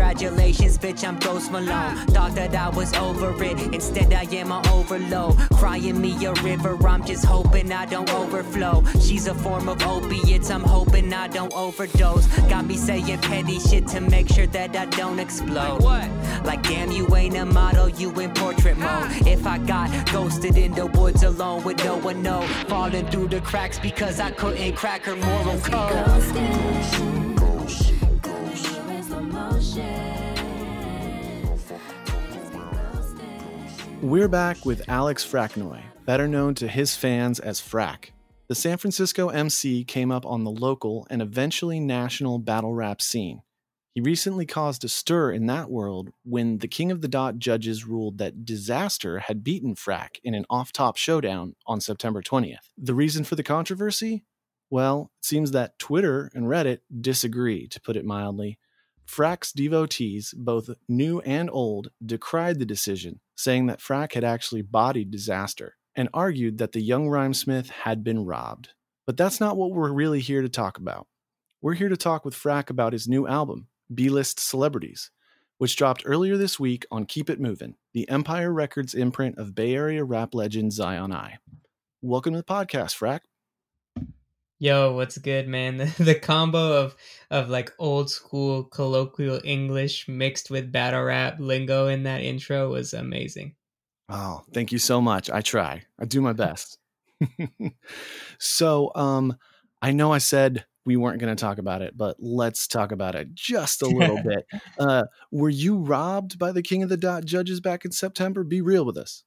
Congratulations, 0.00 0.78
bitch, 0.78 1.06
I'm 1.06 1.18
Ghost 1.18 1.52
Malone. 1.52 1.94
Thought 2.06 2.34
that 2.34 2.54
I 2.54 2.70
was 2.70 2.94
over 2.94 3.30
it, 3.44 3.60
instead 3.74 4.14
I 4.14 4.22
am 4.34 4.50
on 4.50 4.66
overload. 4.68 5.36
Crying 5.52 6.00
me 6.00 6.24
a 6.24 6.32
river, 6.42 6.74
I'm 6.88 7.04
just 7.04 7.26
hoping 7.26 7.70
I 7.70 7.84
don't 7.84 8.10
overflow. 8.14 8.82
She's 8.98 9.26
a 9.26 9.34
form 9.34 9.68
of 9.68 9.82
opiates, 9.82 10.50
I'm 10.50 10.62
hoping 10.62 11.12
I 11.12 11.28
don't 11.28 11.52
overdose. 11.52 12.26
Got 12.48 12.64
me 12.64 12.78
saying 12.78 13.18
petty 13.18 13.60
shit 13.60 13.86
to 13.88 14.00
make 14.00 14.28
sure 14.28 14.46
that 14.46 14.74
I 14.74 14.86
don't 14.86 15.18
explode. 15.18 15.82
Like, 15.82 16.08
what? 16.08 16.46
like 16.46 16.62
damn, 16.62 16.90
you 16.90 17.06
ain't 17.14 17.36
a 17.36 17.44
model, 17.44 17.90
you 17.90 18.10
in 18.20 18.32
portrait 18.32 18.78
mode. 18.78 19.10
If 19.26 19.46
I 19.46 19.58
got 19.58 19.90
ghosted 20.10 20.56
in 20.56 20.72
the 20.72 20.86
woods 20.86 21.24
alone 21.24 21.62
with 21.62 21.84
no 21.84 21.98
one 21.98 22.22
know, 22.22 22.40
falling 22.68 23.06
through 23.08 23.28
the 23.28 23.42
cracks 23.42 23.78
because 23.78 24.18
I 24.18 24.30
couldn't 24.30 24.76
crack 24.76 25.02
her 25.02 25.16
moral 25.16 25.58
code. 25.60 27.09
We're 34.02 34.28
back 34.28 34.64
with 34.64 34.88
Alex 34.88 35.24
Fracknoy, 35.24 35.82
better 36.06 36.26
known 36.26 36.54
to 36.54 36.68
his 36.68 36.96
fans 36.96 37.38
as 37.38 37.60
Frack. 37.60 38.10
The 38.48 38.54
San 38.54 38.78
Francisco 38.78 39.28
MC 39.28 39.84
came 39.84 40.10
up 40.10 40.26
on 40.26 40.44
the 40.44 40.50
local 40.50 41.06
and 41.10 41.22
eventually 41.22 41.78
national 41.78 42.38
battle 42.38 42.74
rap 42.74 43.00
scene. 43.02 43.42
He 43.94 44.00
recently 44.00 44.46
caused 44.46 44.84
a 44.84 44.88
stir 44.88 45.32
in 45.32 45.46
that 45.46 45.70
world 45.70 46.10
when 46.24 46.58
the 46.58 46.68
King 46.68 46.90
of 46.90 47.00
the 47.00 47.08
Dot 47.08 47.38
judges 47.38 47.84
ruled 47.84 48.18
that 48.18 48.44
Disaster 48.44 49.18
had 49.18 49.44
beaten 49.44 49.74
Frack 49.74 50.16
in 50.24 50.34
an 50.34 50.46
off 50.48 50.72
top 50.72 50.96
showdown 50.96 51.54
on 51.66 51.80
September 51.80 52.22
20th. 52.22 52.70
The 52.78 52.94
reason 52.94 53.24
for 53.24 53.34
the 53.34 53.42
controversy? 53.42 54.24
Well, 54.70 55.10
it 55.18 55.24
seems 55.24 55.50
that 55.50 55.78
Twitter 55.78 56.30
and 56.34 56.46
Reddit 56.46 56.78
disagree, 57.00 57.66
to 57.68 57.80
put 57.80 57.96
it 57.96 58.04
mildly. 58.04 58.58
Frack's 59.10 59.52
devotees, 59.52 60.32
both 60.36 60.70
new 60.88 61.18
and 61.22 61.50
old, 61.52 61.90
decried 62.04 62.60
the 62.60 62.64
decision, 62.64 63.18
saying 63.34 63.66
that 63.66 63.80
Frack 63.80 64.12
had 64.12 64.22
actually 64.22 64.62
bodied 64.62 65.10
Disaster, 65.10 65.76
and 65.96 66.08
argued 66.14 66.58
that 66.58 66.70
the 66.70 66.80
young 66.80 67.08
rhymesmith 67.08 67.70
had 67.70 68.04
been 68.04 68.24
robbed. 68.24 68.68
But 69.08 69.16
that's 69.16 69.40
not 69.40 69.56
what 69.56 69.72
we're 69.72 69.92
really 69.92 70.20
here 70.20 70.42
to 70.42 70.48
talk 70.48 70.78
about. 70.78 71.08
We're 71.60 71.74
here 71.74 71.88
to 71.88 71.96
talk 71.96 72.24
with 72.24 72.36
Frack 72.36 72.70
about 72.70 72.92
his 72.92 73.08
new 73.08 73.26
album, 73.26 73.66
B 73.92 74.08
List 74.08 74.38
Celebrities, 74.38 75.10
which 75.58 75.74
dropped 75.74 76.04
earlier 76.06 76.36
this 76.36 76.60
week 76.60 76.86
on 76.92 77.04
Keep 77.04 77.30
It 77.30 77.40
Movin', 77.40 77.74
the 77.92 78.08
Empire 78.08 78.52
Records 78.52 78.94
imprint 78.94 79.38
of 79.38 79.56
Bay 79.56 79.74
Area 79.74 80.04
rap 80.04 80.34
legend 80.36 80.72
Zion 80.72 81.12
I. 81.12 81.38
Welcome 82.00 82.34
to 82.34 82.38
the 82.38 82.44
podcast, 82.44 82.96
Frack. 82.96 83.20
Yo, 84.62 84.92
what's 84.92 85.16
good, 85.16 85.48
man? 85.48 85.78
The, 85.96 86.04
the 86.04 86.14
combo 86.14 86.82
of 86.82 86.94
of 87.30 87.48
like 87.48 87.72
old 87.78 88.10
school 88.10 88.64
colloquial 88.64 89.40
English 89.42 90.06
mixed 90.06 90.50
with 90.50 90.70
battle 90.70 91.02
rap 91.02 91.40
lingo 91.40 91.86
in 91.86 92.02
that 92.02 92.20
intro 92.20 92.70
was 92.70 92.92
amazing. 92.92 93.54
Oh, 94.10 94.42
thank 94.52 94.70
you 94.70 94.78
so 94.78 95.00
much. 95.00 95.30
I 95.30 95.40
try. 95.40 95.84
I 95.98 96.04
do 96.04 96.20
my 96.20 96.34
best. 96.34 96.78
so, 98.38 98.92
um, 98.94 99.36
I 99.80 99.92
know 99.92 100.12
I 100.12 100.18
said 100.18 100.66
we 100.84 100.96
weren't 100.96 101.20
going 101.20 101.34
to 101.34 101.40
talk 101.40 101.56
about 101.56 101.80
it, 101.80 101.96
but 101.96 102.16
let's 102.18 102.66
talk 102.66 102.92
about 102.92 103.14
it 103.14 103.34
just 103.34 103.80
a 103.80 103.86
little 103.86 104.22
bit. 104.24 104.44
Uh, 104.78 105.04
were 105.30 105.48
you 105.48 105.78
robbed 105.78 106.38
by 106.38 106.52
the 106.52 106.62
King 106.62 106.82
of 106.82 106.90
the 106.90 106.98
Dot 106.98 107.24
judges 107.24 107.60
back 107.60 107.86
in 107.86 107.92
September? 107.92 108.44
Be 108.44 108.60
real 108.60 108.84
with 108.84 108.98
us. 108.98 109.24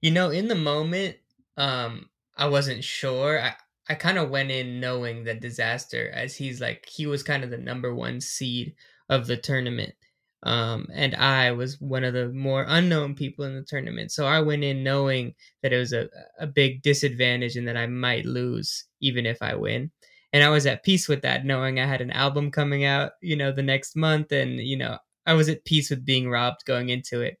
You 0.00 0.12
know, 0.12 0.30
in 0.30 0.46
the 0.46 0.54
moment, 0.54 1.16
um, 1.56 2.08
I 2.36 2.46
wasn't 2.46 2.84
sure. 2.84 3.40
I 3.40 3.54
I 3.88 3.94
kind 3.94 4.18
of 4.18 4.30
went 4.30 4.50
in 4.50 4.80
knowing 4.80 5.24
that 5.24 5.40
disaster 5.40 6.10
as 6.10 6.36
he's 6.36 6.60
like 6.60 6.86
he 6.86 7.06
was 7.06 7.22
kind 7.22 7.42
of 7.44 7.50
the 7.50 7.58
number 7.58 7.94
one 7.94 8.20
seed 8.20 8.74
of 9.08 9.26
the 9.26 9.36
tournament. 9.36 9.94
Um, 10.44 10.86
and 10.92 11.14
I 11.16 11.52
was 11.52 11.80
one 11.80 12.04
of 12.04 12.14
the 12.14 12.28
more 12.28 12.64
unknown 12.68 13.14
people 13.14 13.44
in 13.44 13.54
the 13.54 13.62
tournament. 13.62 14.12
So 14.12 14.26
I 14.26 14.40
went 14.40 14.62
in 14.62 14.84
knowing 14.84 15.34
that 15.62 15.72
it 15.72 15.78
was 15.78 15.92
a, 15.92 16.08
a 16.38 16.46
big 16.46 16.82
disadvantage 16.82 17.56
and 17.56 17.66
that 17.66 17.76
I 17.76 17.86
might 17.86 18.24
lose 18.24 18.84
even 19.00 19.26
if 19.26 19.42
I 19.42 19.54
win. 19.56 19.90
And 20.32 20.44
I 20.44 20.50
was 20.50 20.66
at 20.66 20.84
peace 20.84 21.08
with 21.08 21.22
that, 21.22 21.44
knowing 21.44 21.80
I 21.80 21.86
had 21.86 22.00
an 22.02 22.10
album 22.10 22.50
coming 22.50 22.84
out, 22.84 23.12
you 23.22 23.34
know, 23.34 23.50
the 23.50 23.62
next 23.62 23.96
month. 23.96 24.30
And, 24.30 24.60
you 24.60 24.76
know, 24.76 24.98
I 25.26 25.34
was 25.34 25.48
at 25.48 25.64
peace 25.64 25.90
with 25.90 26.04
being 26.04 26.28
robbed 26.30 26.64
going 26.66 26.90
into 26.90 27.22
it. 27.22 27.38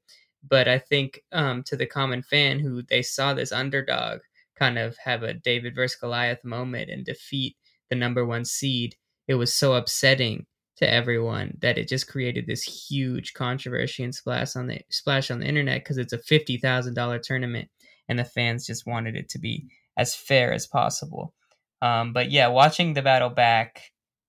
But 0.48 0.68
I 0.68 0.78
think 0.78 1.22
um, 1.32 1.62
to 1.64 1.76
the 1.76 1.86
common 1.86 2.22
fan 2.22 2.58
who 2.58 2.82
they 2.82 3.02
saw 3.02 3.34
this 3.34 3.52
underdog 3.52 4.20
kind 4.58 4.78
of 4.78 4.96
have 5.04 5.22
a 5.22 5.34
David 5.34 5.74
versus 5.74 5.98
Goliath 6.00 6.44
moment 6.44 6.90
and 6.90 7.04
defeat 7.04 7.56
the 7.90 7.96
number 7.96 8.24
one 8.24 8.44
seed, 8.44 8.96
it 9.26 9.34
was 9.34 9.54
so 9.54 9.74
upsetting 9.74 10.46
to 10.76 10.90
everyone 10.90 11.56
that 11.60 11.76
it 11.76 11.88
just 11.88 12.06
created 12.06 12.46
this 12.46 12.62
huge 12.62 13.34
controversy 13.34 14.04
and 14.04 14.14
splash 14.14 14.54
on 14.54 14.68
the 14.68 14.80
splash 14.90 15.30
on 15.30 15.40
the 15.40 15.46
internet 15.46 15.82
because 15.82 15.98
it's 15.98 16.12
a 16.12 16.18
fifty 16.18 16.56
thousand 16.56 16.94
dollar 16.94 17.18
tournament 17.18 17.68
and 18.08 18.18
the 18.18 18.24
fans 18.24 18.66
just 18.66 18.86
wanted 18.86 19.16
it 19.16 19.28
to 19.30 19.38
be 19.38 19.66
as 19.96 20.14
fair 20.14 20.52
as 20.52 20.66
possible. 20.66 21.34
Um, 21.82 22.12
but 22.12 22.30
yeah, 22.30 22.48
watching 22.48 22.94
the 22.94 23.02
battle 23.02 23.30
back 23.30 23.82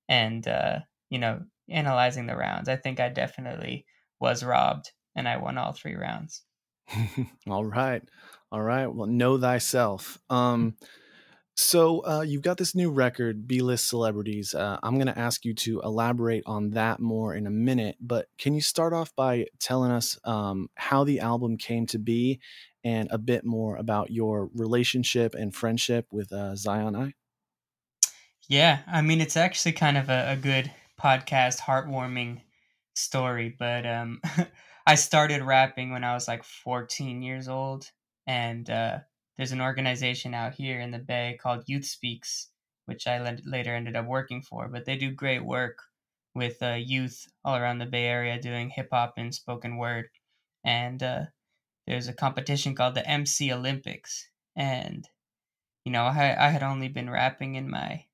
and 0.07 0.45
uh, 0.47 0.79
you 1.09 1.19
know 1.19 1.41
analyzing 1.69 2.25
the 2.25 2.35
rounds, 2.35 2.67
I 2.67 2.75
think 2.75 2.99
I 2.99 3.09
definitely 3.09 3.85
was 4.19 4.43
robbed, 4.43 4.91
and 5.15 5.27
I 5.27 5.37
won 5.37 5.57
all 5.57 5.73
three 5.73 5.95
rounds. 5.95 6.43
all 7.47 7.65
right, 7.65 8.01
all 8.51 8.61
right. 8.61 8.87
Well, 8.87 9.07
know 9.07 9.37
thyself. 9.37 10.19
Um, 10.29 10.75
so 11.55 12.05
uh, 12.05 12.21
you've 12.21 12.41
got 12.41 12.57
this 12.57 12.73
new 12.73 12.89
record, 12.89 13.45
B 13.45 13.61
List 13.61 13.87
Celebrities. 13.87 14.55
Uh, 14.55 14.79
I'm 14.81 14.95
going 14.95 15.07
to 15.07 15.19
ask 15.19 15.43
you 15.43 15.53
to 15.55 15.81
elaborate 15.81 16.43
on 16.45 16.69
that 16.71 17.01
more 17.01 17.35
in 17.35 17.45
a 17.45 17.51
minute, 17.51 17.97
but 17.99 18.27
can 18.37 18.53
you 18.53 18.61
start 18.61 18.93
off 18.93 19.13
by 19.15 19.47
telling 19.59 19.91
us 19.91 20.17
um, 20.23 20.69
how 20.75 21.03
the 21.03 21.19
album 21.19 21.57
came 21.57 21.85
to 21.87 21.99
be 21.99 22.39
and 22.83 23.09
a 23.11 23.17
bit 23.17 23.43
more 23.43 23.75
about 23.75 24.09
your 24.09 24.49
relationship 24.55 25.35
and 25.35 25.53
friendship 25.53 26.07
with 26.11 26.31
uh, 26.31 26.55
Zion 26.55 26.95
I? 26.95 27.13
Yeah, 28.47 28.79
I 28.87 29.01
mean, 29.01 29.19
it's 29.19 29.37
actually 29.37 29.73
kind 29.73 29.97
of 29.97 30.09
a, 30.09 30.31
a 30.31 30.35
good 30.37 30.71
podcast, 30.99 31.59
heartwarming 31.59 32.41
story, 32.95 33.53
but 33.59 33.85
um, 33.85 34.21
I 34.87 34.95
started 34.95 35.43
rapping 35.43 35.91
when 35.91 36.03
I 36.03 36.13
was 36.13 36.27
like 36.27 36.43
14 36.43 37.21
years 37.21 37.47
old, 37.47 37.91
and 38.29 38.69
uh, 38.69 38.99
there's 39.37 39.51
an 39.53 39.61
organization 39.61 40.35
out 40.35 40.55
here 40.55 40.79
in 40.79 40.91
the 40.91 40.99
Bay 40.99 41.37
called 41.41 41.67
Youth 41.67 41.85
Speaks, 41.85 42.51
which 42.85 43.07
I 43.07 43.19
later 43.45 43.75
ended 43.75 43.95
up 43.95 44.05
working 44.05 44.43
for, 44.43 44.69
but 44.69 44.85
they 44.85 44.97
do 44.97 45.11
great 45.11 45.43
work 45.45 45.79
with 46.35 46.61
uh, 46.61 46.75
youth 46.75 47.27
all 47.43 47.55
around 47.57 47.79
the 47.79 47.87
Bay 47.87 48.05
Area 48.05 48.39
doing 48.39 48.69
hip 48.69 48.89
hop 48.91 49.15
and 49.17 49.33
spoken 49.33 49.77
word. 49.77 50.09
And 50.63 51.01
uh, 51.01 51.25
there's 51.87 52.07
a 52.07 52.13
competition 52.13 52.75
called 52.75 52.95
the 52.95 53.07
MC 53.09 53.51
Olympics, 53.53 54.29
and 54.55 55.09
you 55.85 55.91
know 55.91 56.03
I, 56.05 56.47
I 56.47 56.49
had 56.49 56.63
only 56.63 56.89
been 56.89 57.09
rapping 57.09 57.55
in 57.55 57.69
my 57.69 58.05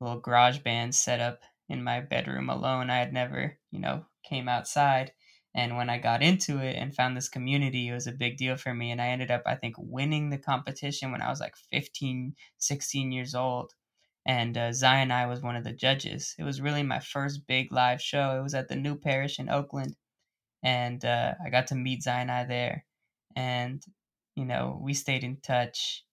little 0.00 0.20
garage 0.20 0.58
band 0.60 0.94
set 0.94 1.20
up 1.20 1.42
in 1.68 1.82
my 1.82 2.00
bedroom 2.00 2.50
alone. 2.50 2.90
I 2.90 2.98
had 2.98 3.12
never, 3.12 3.58
you 3.70 3.80
know, 3.80 4.06
came 4.24 4.48
outside. 4.48 5.12
And 5.56 5.76
when 5.76 5.88
I 5.88 5.98
got 5.98 6.22
into 6.22 6.58
it 6.58 6.74
and 6.76 6.94
found 6.94 7.16
this 7.16 7.28
community, 7.28 7.88
it 7.88 7.94
was 7.94 8.08
a 8.08 8.12
big 8.12 8.36
deal 8.36 8.56
for 8.56 8.74
me. 8.74 8.90
And 8.90 9.00
I 9.00 9.08
ended 9.08 9.30
up, 9.30 9.42
I 9.46 9.54
think, 9.54 9.76
winning 9.78 10.30
the 10.30 10.38
competition 10.38 11.12
when 11.12 11.22
I 11.22 11.28
was 11.28 11.38
like 11.40 11.54
15, 11.70 12.34
16 12.58 13.12
years 13.12 13.34
old. 13.36 13.72
And 14.26 14.56
uh, 14.58 14.72
Zion 14.72 15.12
I 15.12 15.26
was 15.26 15.42
one 15.42 15.54
of 15.54 15.64
the 15.64 15.72
judges. 15.72 16.34
It 16.38 16.44
was 16.44 16.60
really 16.60 16.82
my 16.82 16.98
first 16.98 17.46
big 17.46 17.72
live 17.72 18.02
show. 18.02 18.36
It 18.38 18.42
was 18.42 18.54
at 18.54 18.68
the 18.68 18.74
New 18.74 18.96
Parish 18.96 19.38
in 19.38 19.48
Oakland. 19.48 19.94
And 20.62 21.04
uh, 21.04 21.34
I 21.44 21.50
got 21.50 21.68
to 21.68 21.76
meet 21.76 22.02
Zion 22.02 22.30
I 22.30 22.44
there. 22.44 22.84
And, 23.36 23.82
you 24.34 24.44
know, 24.44 24.80
we 24.82 24.94
stayed 24.94 25.22
in 25.22 25.36
touch. 25.36 26.04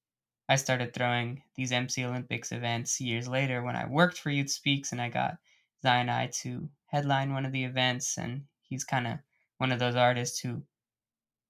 I 0.50 0.58
started 0.58 0.94
throwing 0.94 1.42
these 1.56 1.72
MC 1.72 2.06
Olympics 2.06 2.52
events 2.52 3.02
years 3.02 3.28
later 3.28 3.64
when 3.64 3.76
I 3.76 3.88
worked 3.88 4.20
for 4.20 4.30
Youth 4.30 4.52
Speaks 4.52 4.92
and 4.92 5.02
I 5.02 5.10
got 5.10 5.38
Zion 5.82 6.10
I 6.10 6.28
to 6.42 6.70
headline 6.88 7.34
one 7.34 7.46
of 7.46 7.54
the 7.54 7.64
events. 7.64 8.18
And 8.18 8.44
he's 8.62 8.84
kind 8.84 9.08
of 9.08 9.20
one 9.62 9.72
of 9.72 9.78
those 9.78 9.96
artists 9.96 10.40
who 10.40 10.64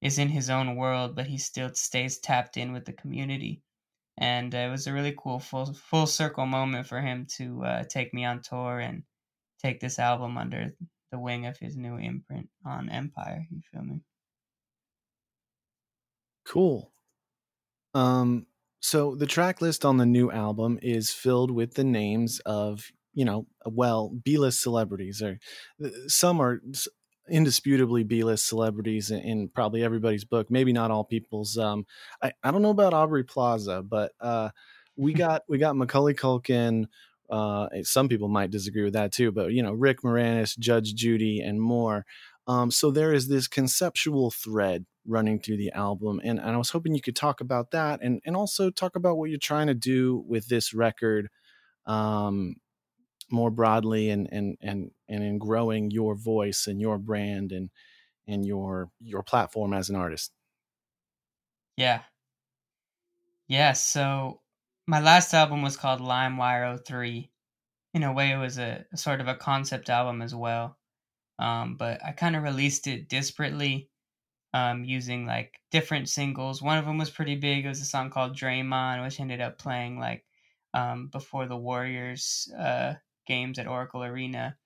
is 0.02 0.20
in 0.20 0.28
his 0.28 0.50
own 0.50 0.76
world, 0.76 1.16
but 1.16 1.28
he 1.28 1.38
still 1.38 1.74
stays 1.74 2.20
tapped 2.20 2.58
in 2.58 2.74
with 2.74 2.84
the 2.84 2.92
community. 2.92 3.62
And 4.18 4.54
uh, 4.54 4.58
it 4.58 4.70
was 4.70 4.86
a 4.86 4.92
really 4.92 5.16
cool 5.18 5.40
full 5.40 5.74
full 5.74 6.06
circle 6.08 6.46
moment 6.46 6.88
for 6.88 7.00
him 7.00 7.26
to 7.38 7.64
uh, 7.64 7.84
take 7.90 8.14
me 8.14 8.26
on 8.26 8.42
tour 8.42 8.80
and 8.80 9.04
take 9.64 9.80
this 9.80 9.98
album 9.98 10.38
under 10.38 10.76
the 11.14 11.20
wing 11.20 11.46
of 11.46 11.58
his 11.58 11.78
new 11.78 11.96
imprint 11.96 12.50
on 12.66 12.90
Empire. 12.90 13.48
You 13.50 13.62
feel 13.72 13.84
me? 13.84 14.02
Cool. 16.46 16.92
Um, 17.94 18.46
so 18.82 19.16
the 19.16 19.26
track 19.26 19.62
list 19.62 19.86
on 19.86 19.96
the 19.96 20.06
new 20.06 20.30
album 20.30 20.80
is 20.82 21.14
filled 21.14 21.52
with 21.52 21.76
the 21.76 21.86
names 21.86 22.42
of, 22.46 22.92
you 23.14 23.24
know, 23.24 23.48
well, 23.66 24.10
B-list 24.10 24.62
celebrities 24.62 25.22
or 25.22 25.40
uh, 25.82 25.88
some 26.08 26.42
are 26.42 26.60
indisputably 27.30 28.04
B-list 28.04 28.48
celebrities 28.48 29.12
in, 29.12 29.20
in, 29.20 29.48
probably 29.50 29.84
everybody's 29.84 30.26
book, 30.26 30.50
maybe 30.50 30.74
not 30.74 30.92
all 30.92 31.04
people's. 31.04 31.58
Um, 31.58 31.86
I, 32.22 32.34
I 32.44 32.52
don't 32.52 32.62
know 32.62 32.72
about 32.72 32.94
Aubrey 32.94 33.24
Plaza, 33.24 33.84
but 33.84 34.12
uh, 34.20 34.50
we 34.96 35.14
got 35.14 35.44
we 35.48 35.58
got 35.58 35.76
Macaulay 35.76 36.14
Culkin. 36.14 36.86
Uh, 37.30 37.68
some 37.84 38.10
people 38.10 38.28
might 38.28 38.52
disagree 38.52 38.84
with 38.84 38.94
that 38.94 39.12
too, 39.12 39.32
but 39.32 39.54
you 39.54 39.64
know, 39.64 39.72
Rick 39.72 40.02
Moranis, 40.02 40.58
Judge 40.58 40.94
Judy, 40.96 41.40
and 41.40 41.62
more. 41.62 42.06
Um, 42.48 42.72
so 42.72 42.92
there 42.92 43.14
is 43.14 43.28
this 43.28 43.48
conceptual 43.48 44.32
thread 44.32 44.86
running 45.06 45.40
through 45.40 45.58
the 45.58 45.72
album. 45.72 46.20
And, 46.24 46.40
and 46.40 46.50
I 46.50 46.58
was 46.58 46.70
hoping 46.70 46.94
you 46.94 47.02
could 47.02 47.16
talk 47.16 47.42
about 47.42 47.72
that 47.72 48.02
and, 48.02 48.22
and 48.26 48.36
also 48.36 48.70
talk 48.70 48.96
about 48.96 49.18
what 49.18 49.30
you're 49.30 49.40
trying 49.40 49.68
to 49.68 49.74
do 49.74 50.24
with 50.28 50.48
this 50.48 50.74
record 50.74 51.30
um, 51.86 52.56
more 53.32 53.52
broadly 53.52 54.10
and, 54.10 54.28
and, 54.32 54.58
and, 54.62 54.92
and 55.08 55.24
in 55.24 55.38
growing 55.38 55.92
your 55.92 56.16
voice 56.16 56.68
and 56.68 56.80
your 56.80 56.98
brand 56.98 57.52
and, 57.52 57.70
and 58.28 58.46
your, 58.46 58.90
your 59.00 59.24
platform 59.24 59.74
as 59.74 59.90
an 59.90 59.96
artist. 59.96 60.32
Yeah. 61.78 62.02
Yeah. 63.48 63.74
So 63.74 64.42
my 64.88 65.00
last 65.02 65.34
album 65.34 65.62
was 65.62 65.78
called 65.78 66.02
LimeWire 66.02 66.86
03. 66.86 67.32
In 67.94 68.04
a 68.04 68.14
way, 68.14 68.32
it 68.32 68.38
was 68.38 68.58
a, 68.58 68.86
a 68.94 68.98
sort 68.98 69.20
of 69.20 69.28
a 69.28 69.36
concept 69.36 69.90
album 69.90 70.22
as 70.22 70.34
well. 70.34 70.78
Um, 71.40 71.76
but 71.76 72.04
I 72.06 72.12
kind 72.12 72.36
of 72.36 72.44
released 72.44 72.88
it 72.88 73.10
disparately 73.10 73.88
um, 74.54 74.84
using 74.84 75.26
like 75.26 75.60
different 75.72 76.10
singles. 76.10 76.62
One 76.62 76.78
of 76.78 76.86
them 76.86 76.98
was 76.98 77.10
pretty 77.10 77.36
big. 77.36 77.66
It 77.66 77.70
was 77.70 77.82
a 77.82 77.86
song 77.86 78.10
called 78.10 78.36
Draymond, 78.36 79.04
which 79.04 79.20
ended 79.20 79.42
up 79.42 79.58
playing 79.58 80.00
like 80.00 80.24
um, 80.74 81.08
before 81.08 81.48
the 81.48 81.58
Warriors 81.58 82.52
uh, 82.58 82.94
games 83.26 83.60
at 83.60 83.68
Oracle 83.68 84.04
Arena. 84.04 84.58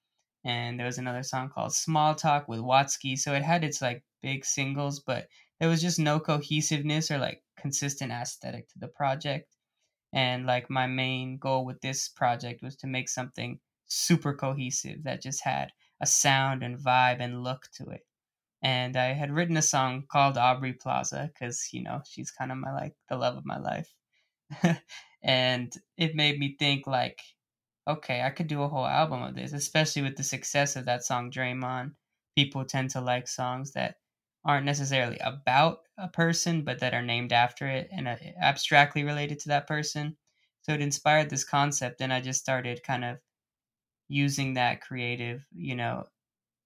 And 0.43 0.79
there 0.79 0.85
was 0.85 0.97
another 0.97 1.23
song 1.23 1.49
called 1.49 1.73
Small 1.73 2.15
Talk 2.15 2.47
with 2.47 2.59
Watsky. 2.59 3.17
So 3.17 3.33
it 3.33 3.43
had 3.43 3.63
its 3.63 3.81
like 3.81 4.03
big 4.21 4.45
singles, 4.45 4.99
but 4.99 5.27
there 5.59 5.69
was 5.69 5.81
just 5.81 5.99
no 5.99 6.19
cohesiveness 6.19 7.09
or 7.09 7.17
like 7.17 7.41
consistent 7.57 8.11
aesthetic 8.11 8.67
to 8.69 8.79
the 8.79 8.87
project. 8.87 9.55
And 10.13 10.45
like 10.45 10.69
my 10.69 10.87
main 10.87 11.37
goal 11.37 11.65
with 11.65 11.81
this 11.81 12.09
project 12.09 12.61
was 12.61 12.75
to 12.77 12.87
make 12.87 13.09
something 13.09 13.59
super 13.87 14.33
cohesive 14.33 15.03
that 15.03 15.21
just 15.21 15.43
had 15.43 15.71
a 16.01 16.05
sound 16.05 16.63
and 16.63 16.77
vibe 16.77 17.21
and 17.21 17.43
look 17.43 17.67
to 17.77 17.89
it 17.89 18.01
and 18.65 18.97
I 18.97 19.13
had 19.13 19.31
written 19.31 19.57
a 19.57 19.61
song 19.61 20.05
called 20.11 20.39
Aubrey 20.39 20.73
Plaza 20.73 21.29
because 21.31 21.69
you 21.71 21.83
know 21.83 22.01
she's 22.03 22.31
kind 22.31 22.51
of 22.51 22.57
my 22.57 22.73
like 22.73 22.93
the 23.09 23.15
love 23.15 23.37
of 23.37 23.45
my 23.45 23.59
life, 23.59 23.93
and 25.23 25.71
it 25.97 26.15
made 26.15 26.39
me 26.39 26.55
think 26.57 26.87
like, 26.87 27.19
okay, 27.87 28.21
I 28.21 28.29
could 28.31 28.47
do 28.47 28.63
a 28.63 28.67
whole 28.67 28.85
album 28.85 29.21
of 29.23 29.35
this, 29.35 29.53
especially 29.53 30.01
with 30.01 30.15
the 30.17 30.23
success 30.23 30.75
of 30.75 30.85
that 30.85 31.03
song 31.03 31.31
Draymond. 31.31 31.95
People 32.35 32.65
tend 32.65 32.89
to 32.91 33.01
like 33.01 33.27
songs 33.27 33.73
that 33.73 33.97
aren't 34.43 34.65
necessarily 34.65 35.17
about 35.19 35.79
a 35.97 36.07
person, 36.09 36.63
but 36.63 36.79
that 36.79 36.93
are 36.93 37.01
named 37.01 37.33
after 37.33 37.67
it 37.67 37.89
and 37.91 38.07
uh, 38.07 38.17
abstractly 38.41 39.03
related 39.03 39.39
to 39.39 39.49
that 39.49 39.67
person. 39.67 40.17
So 40.61 40.73
it 40.73 40.81
inspired 40.81 41.29
this 41.29 41.43
concept, 41.45 42.01
and 42.01 42.11
I 42.13 42.21
just 42.21 42.41
started 42.41 42.83
kind 42.83 43.05
of 43.05 43.19
using 44.07 44.53
that 44.55 44.81
creative, 44.81 45.45
you 45.51 45.75
know, 45.75 46.07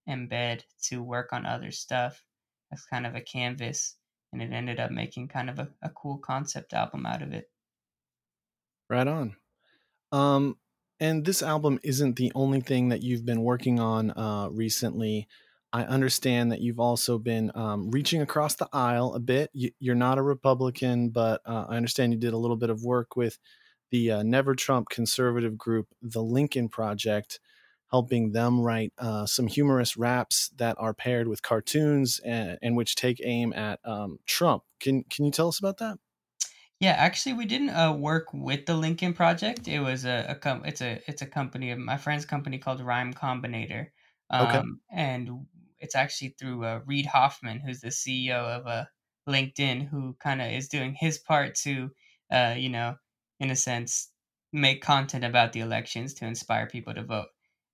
embed 0.10 0.64
to 0.84 1.04
work 1.04 1.34
on 1.34 1.46
other 1.46 1.72
stuff 1.72 2.24
as 2.72 2.86
kind 2.86 3.06
of 3.08 3.16
a 3.16 3.22
canvas 3.22 3.98
and 4.32 4.42
it 4.42 4.52
ended 4.52 4.80
up 4.80 4.92
making 4.92 5.28
kind 5.28 5.50
of 5.50 5.60
a, 5.60 5.74
a 5.82 5.90
cool 5.90 6.18
concept 6.20 6.74
album 6.74 7.06
out 7.06 7.22
of 7.22 7.34
it 7.34 7.52
right 8.90 9.08
on 9.08 9.36
um 10.12 10.58
and 11.00 11.26
this 11.26 11.42
album 11.42 11.80
isn't 11.84 12.16
the 12.16 12.32
only 12.36 12.62
thing 12.62 12.90
that 12.90 13.02
you've 13.02 13.26
been 13.26 13.42
working 13.42 13.80
on 13.80 14.12
uh 14.12 14.48
recently 14.52 15.28
i 15.74 15.84
understand 15.84 16.52
that 16.52 16.62
you've 16.62 16.80
also 16.80 17.18
been 17.18 17.52
um, 17.56 17.90
reaching 17.92 18.22
across 18.22 18.56
the 18.56 18.68
aisle 18.74 19.14
a 19.14 19.20
bit 19.20 19.50
you, 19.54 19.72
are 19.92 19.96
not 19.96 20.18
a 20.18 20.24
republican 20.24 21.10
but 21.10 21.42
uh, 21.46 21.66
i 21.70 21.78
understand 21.78 22.14
you 22.14 22.20
did 22.20 22.34
a 22.34 22.38
little 22.38 22.58
bit 22.58 22.70
of 22.70 22.84
work 22.84 23.16
with 23.16 23.38
the 23.92 24.12
uh, 24.12 24.24
never 24.24 24.56
trump 24.56 24.90
conservative 24.90 25.58
group 25.58 25.88
the 26.02 26.24
lincoln 26.24 26.70
project 26.70 27.40
helping 27.92 28.32
them 28.32 28.62
write 28.62 28.94
uh, 29.00 29.26
some 29.26 29.48
humorous 29.48 29.98
raps 29.98 30.52
that 30.58 30.76
are 30.80 30.94
paired 30.94 31.28
with 31.28 31.42
cartoons 31.42 32.20
and, 32.24 32.58
and 32.62 32.78
which 32.78 32.96
take 32.96 33.20
aim 33.24 33.52
at 33.54 33.80
um, 33.84 34.20
Trump. 34.26 34.64
Can 34.80 35.04
can 35.10 35.26
you 35.26 35.32
tell 35.32 35.48
us 35.48 35.60
about 35.60 35.78
that? 35.78 35.98
Yeah, 36.80 36.92
actually, 36.92 37.34
we 37.34 37.46
didn't 37.46 37.72
uh, 37.72 37.94
work 37.94 38.28
with 38.34 38.66
the 38.66 38.74
Lincoln 38.76 39.14
Project. 39.14 39.68
It 39.68 39.82
was 39.82 40.06
a, 40.06 40.26
a 40.30 40.36
com- 40.36 40.64
it's 40.66 40.82
a 40.82 41.02
it's 41.08 41.22
a 41.22 41.26
company 41.28 41.72
of 41.72 41.80
my 41.80 41.98
friend's 41.98 42.26
company 42.26 42.58
called 42.58 42.80
Rhyme 42.80 43.14
Combinator. 43.14 43.88
Um, 44.30 44.48
okay. 44.48 44.64
And 44.90 45.46
it's 45.80 45.96
actually 45.96 46.36
through 46.40 46.64
uh, 46.64 46.80
Reid 46.86 47.06
Hoffman, 47.08 47.60
who's 47.60 47.82
the 47.82 47.92
CEO 47.92 48.38
of 48.38 48.66
uh, 48.66 48.86
LinkedIn, 49.28 49.90
who 49.90 50.16
kind 50.22 50.42
of 50.42 50.52
is 50.52 50.70
doing 50.70 50.94
his 50.94 51.18
part 51.18 51.56
to, 51.64 51.92
uh, 52.32 52.56
you 52.58 52.70
know, 52.70 52.96
in 53.42 53.52
a 53.52 53.56
sense, 53.58 54.12
make 54.54 54.82
content 54.82 55.26
about 55.26 55.52
the 55.52 55.60
elections 55.60 56.14
to 56.16 56.26
inspire 56.26 56.66
people 56.68 56.94
to 56.94 57.04
vote. 57.04 57.28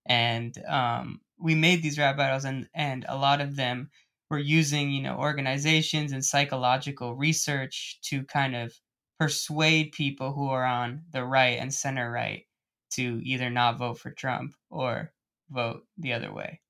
And 0.08 0.58
um, 0.68 1.22
we 1.40 1.54
made 1.54 1.84
these 1.84 2.00
rap 2.00 2.18
battles, 2.18 2.46
and 2.46 2.68
and 2.74 3.06
a 3.08 3.18
lot 3.18 3.40
of 3.42 3.56
them 3.56 3.92
were 4.32 4.40
using 4.40 4.90
you 4.92 5.04
know 5.04 5.18
organizations 5.18 6.12
and 6.12 6.26
psychological 6.26 7.16
research 7.16 8.00
to 8.06 8.24
kind 8.26 8.56
of 8.56 8.74
persuade 9.20 9.92
people 9.92 10.34
who 10.34 10.48
are 10.50 10.66
on 10.66 11.04
the 11.12 11.24
right 11.24 11.60
and 11.60 11.74
center 11.74 12.12
right 12.12 12.46
to 12.92 13.22
either 13.24 13.50
not 13.50 13.78
vote 13.78 14.00
for 14.00 14.12
Trump 14.12 14.56
or 14.70 15.14
vote 15.50 15.86
the 15.98 16.14
other 16.14 16.34
way. 16.34 16.62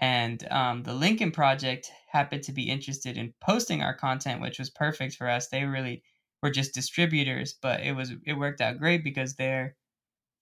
And 0.00 0.46
um, 0.50 0.84
the 0.84 0.94
Lincoln 0.94 1.32
Project 1.32 1.90
happened 2.10 2.44
to 2.44 2.52
be 2.52 2.70
interested 2.70 3.16
in 3.18 3.34
posting 3.40 3.82
our 3.82 3.94
content, 3.94 4.40
which 4.40 4.58
was 4.58 4.70
perfect 4.70 5.16
for 5.16 5.28
us. 5.28 5.48
They 5.48 5.64
really 5.64 6.04
were 6.42 6.50
just 6.50 6.74
distributors, 6.74 7.54
but 7.60 7.80
it 7.80 7.92
was 7.92 8.12
it 8.24 8.34
worked 8.34 8.60
out 8.60 8.78
great 8.78 9.02
because 9.02 9.34
their 9.34 9.76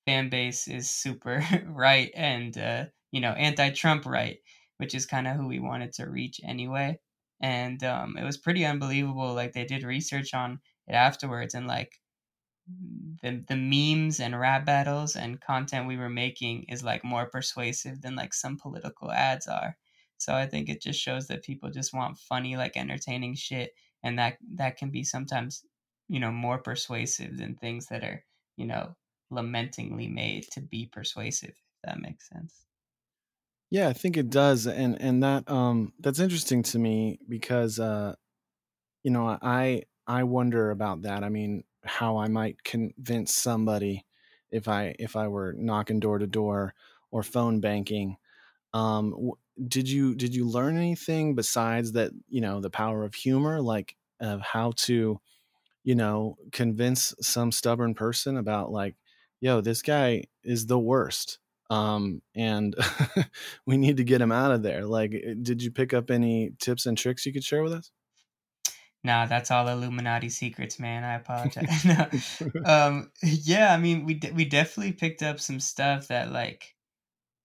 fan 0.07 0.29
base 0.29 0.69
is 0.69 0.91
super 0.91 1.45
right 1.67 2.11
and 2.15 2.57
uh, 2.59 2.87
you 3.13 3.21
know 3.21 3.33
anti-Trump 3.33 4.07
right, 4.07 4.39
which 4.79 4.95
is 4.95 5.07
kind 5.07 5.27
of 5.27 5.37
who 5.37 5.47
we 5.49 5.59
wanted 5.59 5.93
to 5.95 6.11
reach 6.11 6.41
anyway. 6.45 6.99
And 7.41 7.83
um, 7.85 8.17
it 8.19 8.25
was 8.25 8.37
pretty 8.39 8.65
unbelievable. 8.65 9.35
Like 9.35 9.53
they 9.53 9.65
did 9.65 9.85
research 9.85 10.35
on 10.35 10.61
it 10.87 10.95
afterwards, 10.95 11.55
and 11.55 11.67
like 11.67 12.01
the 13.23 13.45
the 13.49 13.57
memes 13.57 14.21
and 14.21 14.39
rap 14.39 14.65
battles 14.65 15.17
and 15.17 15.41
content 15.41 15.87
we 15.87 15.97
were 15.97 16.09
making 16.11 16.65
is 16.65 16.83
like 16.83 17.05
more 17.05 17.27
persuasive 17.29 18.01
than 18.03 18.17
like 18.17 18.35
some 18.35 18.57
political 18.59 19.11
ads 19.13 19.47
are. 19.47 19.77
So 20.19 20.35
I 20.35 20.47
think 20.47 20.69
it 20.69 20.83
just 20.83 21.01
shows 21.01 21.29
that 21.29 21.45
people 21.45 21.71
just 21.71 21.93
want 21.95 22.19
funny, 22.19 22.57
like 22.57 22.77
entertaining 22.77 23.35
shit, 23.35 23.75
and 24.03 24.19
that 24.19 24.39
that 24.55 24.77
can 24.77 24.91
be 24.91 25.05
sometimes, 25.05 25.65
you 26.09 26.21
know, 26.21 26.33
more 26.33 26.59
persuasive 26.59 27.37
than 27.37 27.57
things 27.57 27.87
that 27.87 28.03
are, 28.05 28.25
you 28.57 28.67
know, 28.67 28.97
lamentingly 29.31 30.09
made 30.09 30.45
to 30.53 30.61
be 30.61 30.87
persuasive. 30.87 31.51
If 31.51 31.83
that 31.85 32.01
makes 32.01 32.29
sense. 32.29 32.67
Yeah, 33.71 33.89
I 33.89 33.93
think 33.93 34.17
it 34.17 34.31
does, 34.31 34.67
and 34.67 35.01
and 35.01 35.23
that 35.23 35.49
um 35.51 35.93
that's 35.99 36.21
interesting 36.21 36.63
to 36.65 36.79
me 36.79 37.19
because 37.29 37.81
uh, 37.81 38.15
you 39.05 39.11
know, 39.13 39.39
I 39.43 39.85
I 40.07 40.25
wonder 40.25 40.71
about 40.71 41.03
that. 41.03 41.25
I 41.25 41.29
mean, 41.29 41.65
how 41.85 42.17
I 42.19 42.29
might 42.29 42.63
convince 42.65 43.35
somebody 43.35 44.05
if 44.51 44.69
I 44.69 44.95
if 44.99 45.17
I 45.17 45.29
were 45.29 45.53
knocking 45.57 46.01
door 46.01 46.19
to 46.19 46.27
door 46.27 46.75
or 47.11 47.23
phone 47.23 47.61
banking. 47.61 48.17
Um, 48.75 49.33
did 49.69 49.89
you 49.91 50.15
did 50.15 50.35
you 50.35 50.47
learn 50.49 50.77
anything 50.79 51.35
besides 51.35 51.93
that? 51.93 52.13
You 52.29 52.41
know, 52.43 52.61
the 52.61 52.71
power 52.71 53.05
of 53.05 53.15
humor, 53.15 53.61
like 53.63 53.97
of 54.21 54.41
how 54.43 54.73
to, 54.77 55.21
you 55.85 55.95
know, 55.95 56.37
convince 56.53 57.15
some 57.21 57.53
stubborn 57.53 57.95
person 57.95 58.37
about 58.37 58.73
like, 58.73 58.97
yo, 59.41 59.61
this 59.61 59.83
guy 59.83 60.25
is 60.45 60.67
the 60.67 60.79
worst 60.79 61.39
um 61.71 62.23
and 62.35 62.77
we 63.67 63.77
need 63.77 63.97
to 63.99 64.05
get 64.05 64.21
him 64.21 64.33
out 64.33 64.53
of 64.53 64.63
there 64.63 64.87
like 64.87 65.13
eh, 65.15 65.35
did 65.43 65.63
you 65.63 65.71
pick 65.71 65.95
up 65.95 66.11
any 66.11 66.51
tips 66.61 66.87
and 66.87 66.99
tricks 66.99 67.27
you 67.27 67.33
could 67.33 67.45
share 67.45 67.63
with 67.63 67.73
us 67.73 67.91
Nah, 69.07 69.27
that's 69.27 69.53
all 69.53 69.69
Illuminati 69.69 70.29
secrets, 70.29 70.81
man. 70.81 71.05
I 71.05 71.15
apologize. 71.15 71.85
no. 71.85 72.09
um, 72.65 73.13
yeah, 73.23 73.73
I 73.73 73.77
mean, 73.77 74.05
we 74.05 74.15
de- 74.15 74.33
we 74.33 74.45
definitely 74.45 74.95
picked 74.95 75.23
up 75.23 75.39
some 75.39 75.61
stuff 75.61 76.09
that 76.09 76.33
like, 76.33 76.75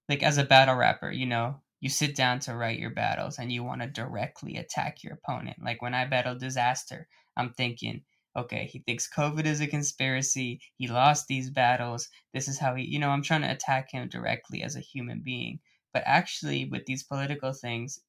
like 0.10 0.24
as 0.24 0.39
a 0.39 0.43
battle 0.43 0.74
rapper, 0.74 1.12
you 1.12 1.28
know, 1.28 1.62
you 1.80 1.88
sit 1.88 2.15
down 2.15 2.39
to 2.39 2.56
write 2.56 2.80
your 2.80 2.89
battles 2.89 3.38
and 3.38 3.52
you 3.52 3.63
want 3.63 3.82
to 3.82 3.88
directly 3.88 4.58
attack 4.58 5.04
your 5.04 5.13
opponent. 5.13 5.58
Like 5.63 5.84
when 5.84 5.93
I 5.93 6.06
battle 6.06 6.34
Disaster, 6.34 7.08
I'm 7.38 7.54
thinking, 7.54 8.02
okay, 8.36 8.65
he 8.65 8.80
thinks 8.80 9.08
COVID 9.15 9.45
is 9.45 9.62
a 9.62 9.67
conspiracy. 9.67 10.62
He 10.78 10.88
lost 10.88 11.28
these 11.28 11.52
battles. 11.52 12.10
This 12.34 12.47
is 12.47 12.58
how 12.58 12.74
he, 12.74 12.86
you 12.86 12.97
know, 12.97 13.10
I'm 13.10 13.21
trying 13.21 13.41
to 13.43 13.52
attack 13.52 13.91
him 13.91 14.10
directly 14.10 14.63
as 14.63 14.76
a 14.76 14.80
human 14.80 15.21
being. 15.24 15.60
But 15.93 16.02
actually, 16.08 16.65
with 16.65 16.88
these 16.88 17.04
political 17.04 17.54
things, 17.54 18.00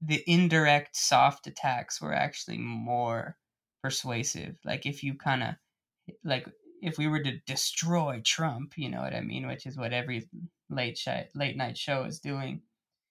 the 0.00 0.22
indirect 0.26 0.96
soft 0.96 1.46
attacks 1.46 2.00
were 2.00 2.12
actually 2.12 2.58
more 2.58 3.36
persuasive. 3.82 4.56
Like 4.64 4.86
if 4.86 5.02
you 5.02 5.14
kind 5.14 5.42
of 5.42 5.54
like 6.24 6.46
if 6.82 6.98
we 6.98 7.08
were 7.08 7.22
to 7.22 7.38
destroy 7.46 8.20
Trump, 8.24 8.74
you 8.76 8.90
know 8.90 9.00
what 9.00 9.14
I 9.14 9.20
mean, 9.20 9.46
which 9.46 9.66
is 9.66 9.76
what 9.76 9.92
every 9.92 10.28
late 10.68 10.98
sh- 10.98 11.30
late 11.34 11.56
night 11.56 11.78
show 11.78 12.04
is 12.04 12.20
doing. 12.20 12.62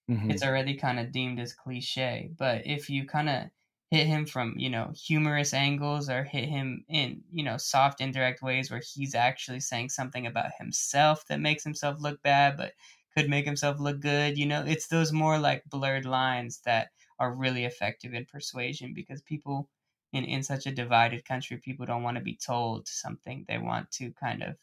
Mm-hmm. 0.10 0.32
It's 0.32 0.44
already 0.44 0.76
kind 0.76 1.00
of 1.00 1.12
deemed 1.12 1.40
as 1.40 1.54
cliche, 1.54 2.30
but 2.38 2.68
if 2.68 2.90
you 2.90 3.08
kind 3.08 3.30
of 3.30 3.44
hit 3.92 4.08
him 4.08 4.26
from 4.26 4.56
you 4.58 4.70
know 4.70 4.92
humorous 4.96 5.54
angles 5.54 6.10
or 6.10 6.24
hit 6.24 6.50
him 6.50 6.84
in 6.90 7.22
you 7.32 7.44
know 7.44 7.58
soft 7.58 8.02
indirect 8.02 8.42
ways 8.42 8.70
where 8.70 8.82
he's 8.94 9.16
actually 9.16 9.60
saying 9.60 9.90
something 9.90 10.26
about 10.26 10.52
himself 10.60 11.26
that 11.28 11.40
makes 11.40 11.64
himself 11.64 12.02
look 12.02 12.22
bad 12.24 12.58
but 12.58 12.74
could 13.16 13.30
make 13.30 13.46
himself 13.46 13.80
look 13.80 14.00
good. 14.00 14.38
You 14.38 14.46
know, 14.46 14.64
it's 14.66 14.88
those 14.88 15.12
more 15.12 15.40
like 15.40 15.64
blurred 15.66 16.06
lines 16.06 16.62
that 16.66 16.90
are 17.20 17.34
really 17.34 17.66
effective 17.66 18.14
in 18.14 18.26
persuasion 18.26 18.94
because 18.94 19.22
people 19.22 19.70
in, 20.12 20.24
in 20.24 20.44
such 20.44 20.66
a 20.66 20.72
divided 20.72 21.26
country, 21.26 21.58
people 21.58 21.86
don't 21.86 22.04
want 22.04 22.18
to 22.18 22.24
be 22.24 22.36
told 22.36 22.88
something. 22.88 23.46
They 23.48 23.58
want 23.58 23.92
to 23.92 24.12
kind 24.12 24.44
of 24.44 24.56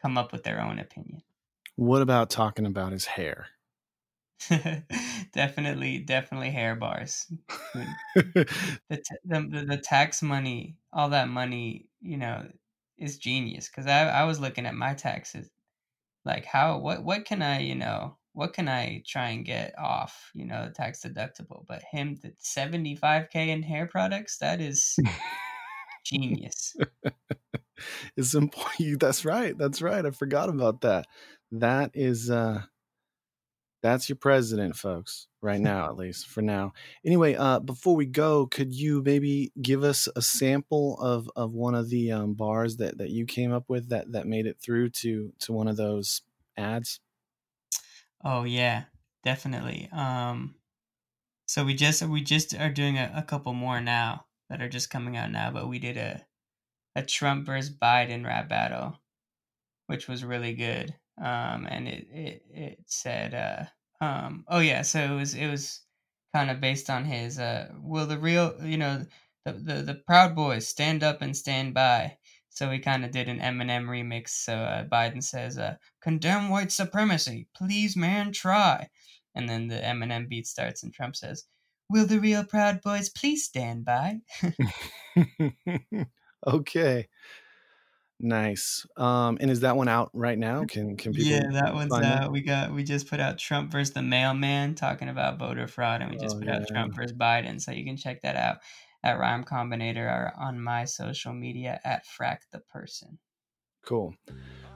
come 0.00 0.16
up 0.16 0.32
with 0.32 0.44
their 0.44 0.60
own 0.60 0.78
opinion. 0.78 1.22
What 1.76 2.02
about 2.02 2.30
talking 2.30 2.66
about 2.66 2.92
his 2.92 3.06
hair? 3.06 3.46
definitely, 5.32 5.98
definitely 5.98 6.50
hair 6.50 6.76
bars. 6.76 7.26
the, 7.74 8.46
the, 8.88 9.08
the 9.24 9.64
the 9.68 9.76
tax 9.76 10.22
money, 10.22 10.76
all 10.92 11.08
that 11.08 11.28
money, 11.28 11.86
you 12.00 12.16
know, 12.16 12.46
is 12.96 13.18
genius. 13.18 13.68
Because 13.68 13.86
I 13.86 14.08
I 14.08 14.24
was 14.24 14.38
looking 14.38 14.66
at 14.66 14.74
my 14.74 14.94
taxes 14.94 15.50
like 16.28 16.44
how 16.44 16.78
what 16.78 17.02
what 17.02 17.24
can 17.24 17.42
I 17.42 17.60
you 17.60 17.74
know 17.74 18.16
what 18.34 18.52
can 18.52 18.68
I 18.68 19.02
try 19.04 19.30
and 19.30 19.44
get 19.44 19.74
off 19.78 20.30
you 20.34 20.44
know 20.44 20.70
tax 20.72 21.00
deductible? 21.04 21.64
But 21.66 21.82
him 21.90 22.18
the 22.22 22.32
75k 22.40 23.48
in 23.48 23.62
hair 23.62 23.86
products 23.86 24.38
that 24.38 24.60
is 24.60 24.96
genius. 26.04 26.76
It's 28.16 28.34
important 28.34 29.00
that's 29.00 29.24
right 29.24 29.56
that's 29.56 29.80
right 29.82 30.04
I 30.04 30.10
forgot 30.10 30.50
about 30.50 30.82
that. 30.82 31.06
That 31.50 31.90
is 31.94 32.30
uh 32.30 32.62
that's 33.82 34.08
your 34.08 34.16
president 34.16 34.76
folks 34.76 35.28
right 35.40 35.60
now 35.72 35.86
at 35.86 35.96
least 35.96 36.26
for 36.28 36.42
now. 36.42 36.72
Anyway 37.04 37.34
uh 37.34 37.60
before 37.60 37.96
we 37.96 38.06
go 38.06 38.46
could 38.46 38.74
you 38.74 39.02
maybe 39.02 39.52
give 39.60 39.84
us 39.84 40.08
a 40.16 40.22
sample 40.22 40.98
of 41.00 41.30
of 41.36 41.52
one 41.52 41.74
of 41.74 41.90
the 41.90 42.12
um, 42.12 42.34
bars 42.34 42.76
that 42.78 42.98
that 42.98 43.10
you 43.10 43.26
came 43.26 43.52
up 43.52 43.68
with 43.68 43.88
that 43.90 44.10
that 44.12 44.26
made 44.26 44.46
it 44.46 44.58
through 44.60 44.90
to 44.90 45.32
to 45.40 45.52
one 45.52 45.68
of 45.68 45.76
those 45.76 46.22
ads? 46.56 47.00
Oh 48.24 48.44
yeah 48.44 48.84
definitely 49.24 49.88
um 49.92 50.54
so 51.46 51.64
we 51.64 51.74
just 51.74 52.02
we 52.02 52.22
just 52.22 52.54
are 52.54 52.70
doing 52.72 52.98
a, 52.98 53.12
a 53.16 53.22
couple 53.22 53.52
more 53.54 53.80
now 53.80 54.26
that 54.48 54.62
are 54.62 54.68
just 54.68 54.90
coming 54.90 55.16
out 55.16 55.30
now 55.30 55.50
but 55.50 55.68
we 55.68 55.78
did 55.78 55.96
a 55.96 56.26
a 56.96 57.02
trump 57.04 57.46
versus 57.46 57.74
biden 57.74 58.24
rap 58.26 58.48
battle 58.48 58.98
which 59.86 60.08
was 60.08 60.24
really 60.24 60.54
good 60.54 60.96
um, 61.20 61.66
and 61.68 61.88
it, 61.88 62.06
it 62.12 62.42
it 62.50 62.78
said, 62.86 63.34
uh, 63.34 64.04
um, 64.04 64.44
oh 64.48 64.60
yeah, 64.60 64.82
so 64.82 65.00
it 65.00 65.16
was 65.16 65.34
it 65.34 65.48
was 65.48 65.82
kind 66.34 66.50
of 66.50 66.60
based 66.60 66.90
on 66.90 67.04
his, 67.04 67.38
uh, 67.38 67.68
will 67.80 68.06
the 68.06 68.18
real, 68.18 68.54
you 68.62 68.78
know, 68.78 69.04
the 69.44 69.52
the, 69.52 69.74
the 69.82 69.94
Proud 70.06 70.34
Boys 70.36 70.68
stand 70.68 71.02
up 71.02 71.22
and 71.22 71.36
stand 71.36 71.74
by. 71.74 72.16
So 72.50 72.68
we 72.70 72.80
kind 72.80 73.04
of 73.04 73.12
did 73.12 73.28
an 73.28 73.38
Eminem 73.40 73.86
remix. 73.86 74.30
So 74.30 74.54
uh, 74.54 74.84
Biden 74.86 75.22
says, 75.22 75.58
uh, 75.58 75.76
"Condemn 76.02 76.48
white 76.50 76.72
supremacy, 76.72 77.48
please, 77.56 77.96
man, 77.96 78.32
try." 78.32 78.88
And 79.34 79.48
then 79.48 79.68
the 79.68 79.76
Eminem 79.76 80.28
beat 80.28 80.46
starts, 80.46 80.82
and 80.82 80.92
Trump 80.92 81.16
says, 81.16 81.44
"Will 81.90 82.06
the 82.06 82.20
real 82.20 82.44
Proud 82.44 82.80
Boys 82.82 83.08
please 83.10 83.44
stand 83.44 83.84
by?" 83.84 84.20
okay. 86.46 87.08
Nice. 88.20 88.84
Um, 88.96 89.38
and 89.40 89.50
is 89.50 89.60
that 89.60 89.76
one 89.76 89.86
out 89.86 90.10
right 90.12 90.38
now? 90.38 90.64
Can 90.64 90.96
can 90.96 91.12
people? 91.12 91.30
Yeah, 91.30 91.50
that 91.52 91.74
one's 91.74 91.92
out. 91.92 92.32
We 92.32 92.40
got 92.40 92.74
we 92.74 92.82
just 92.82 93.08
put 93.08 93.20
out 93.20 93.38
Trump 93.38 93.70
versus 93.70 93.94
the 93.94 94.02
mailman 94.02 94.74
talking 94.74 95.08
about 95.08 95.38
voter 95.38 95.68
fraud, 95.68 96.02
and 96.02 96.10
we 96.10 96.18
just 96.18 96.36
oh, 96.36 96.40
put 96.40 96.48
yeah. 96.48 96.56
out 96.56 96.68
Trump 96.68 96.96
versus 96.96 97.16
Biden. 97.16 97.60
So 97.60 97.70
you 97.70 97.84
can 97.84 97.96
check 97.96 98.22
that 98.22 98.34
out 98.34 98.58
at 99.04 99.20
Rhyme 99.20 99.44
Combinator 99.44 100.04
or 100.04 100.32
on 100.36 100.60
my 100.60 100.84
social 100.84 101.32
media 101.32 101.80
at 101.84 102.04
Frack 102.06 102.38
the 102.50 102.58
Person. 102.58 103.18
Cool. 103.86 104.14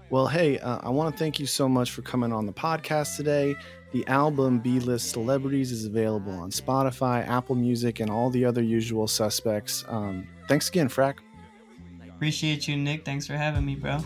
Well, 0.09 0.29
hey, 0.29 0.59
uh, 0.59 0.79
I 0.83 0.91
want 0.91 1.13
to 1.13 1.19
thank 1.19 1.41
you 1.41 1.47
so 1.47 1.69
much 1.69 1.91
for 1.91 2.03
coming 2.03 2.33
on 2.33 2.47
the 2.47 2.53
podcast 2.53 3.17
today. 3.17 3.57
The 3.93 4.07
album 4.07 4.59
B 4.59 4.79
List 4.79 5.11
Celebrities 5.11 5.73
is 5.73 5.87
available 5.87 6.33
on 6.33 6.51
Spotify, 6.51 7.27
Apple 7.27 7.57
Music, 7.57 7.99
and 7.99 8.11
all 8.11 8.31
the 8.31 8.45
other 8.45 8.63
usual 8.63 9.09
suspects. 9.09 9.85
Um, 9.89 10.29
thanks 10.49 10.69
again, 10.69 10.89
Frack. 10.89 11.17
Appreciate 12.23 12.69
you, 12.69 12.77
Nick. 12.77 13.05
Thanks 13.05 13.27
for 13.27 13.33
having 13.33 13.67
me, 13.67 13.75
bro. 13.75 13.99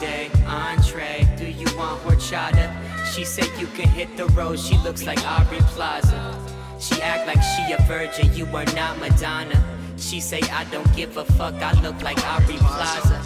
day, 0.00 0.28
entree. 0.44 1.24
Do 1.38 1.46
you 1.46 1.66
want 1.76 2.02
horchata? 2.02 2.66
She 3.14 3.24
said 3.24 3.46
you 3.60 3.68
can 3.68 3.86
hit 3.86 4.16
the 4.16 4.26
road. 4.34 4.58
She 4.58 4.76
looks 4.78 5.04
like 5.04 5.24
Aubrey 5.24 5.60
Plaza. 5.70 6.36
She 6.80 7.00
act 7.00 7.28
like 7.28 7.40
she 7.40 7.72
a 7.72 7.80
virgin. 7.82 8.34
You 8.34 8.46
are 8.56 8.64
not 8.74 8.98
Madonna. 8.98 9.54
She 9.96 10.18
say 10.18 10.40
I 10.50 10.64
don't 10.72 10.92
give 10.96 11.16
a 11.16 11.24
fuck. 11.24 11.54
I 11.62 11.80
look 11.80 12.02
like 12.02 12.18
Aubrey 12.26 12.56
Plaza. 12.56 13.22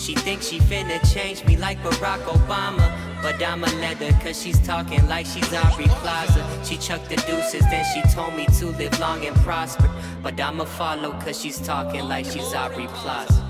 She 0.00 0.16
thinks 0.16 0.48
she 0.48 0.58
finna 0.58 0.98
change 1.14 1.44
me 1.44 1.56
like 1.56 1.78
Barack 1.84 2.24
Obama. 2.24 2.90
But 3.22 3.40
I'ma 3.40 3.68
let 3.78 3.98
her 3.98 4.10
cause 4.20 4.42
she's 4.42 4.58
talking 4.66 5.06
like 5.06 5.24
she's 5.24 5.54
Aubrey 5.54 5.86
Plaza. 6.02 6.44
She 6.64 6.78
chucked 6.78 7.10
the 7.10 7.16
deuces, 7.28 7.62
then 7.70 7.84
she 7.94 8.02
told 8.12 8.34
me 8.34 8.46
to 8.58 8.66
live 8.76 8.98
long 8.98 9.24
and 9.24 9.36
prosper. 9.36 9.88
But 10.20 10.40
I'ma 10.40 10.64
follow 10.64 11.12
cause 11.20 11.40
she's 11.40 11.60
talking 11.60 12.08
like 12.08 12.26
she's 12.26 12.52
Aubrey 12.54 12.88
Plaza. 12.88 13.43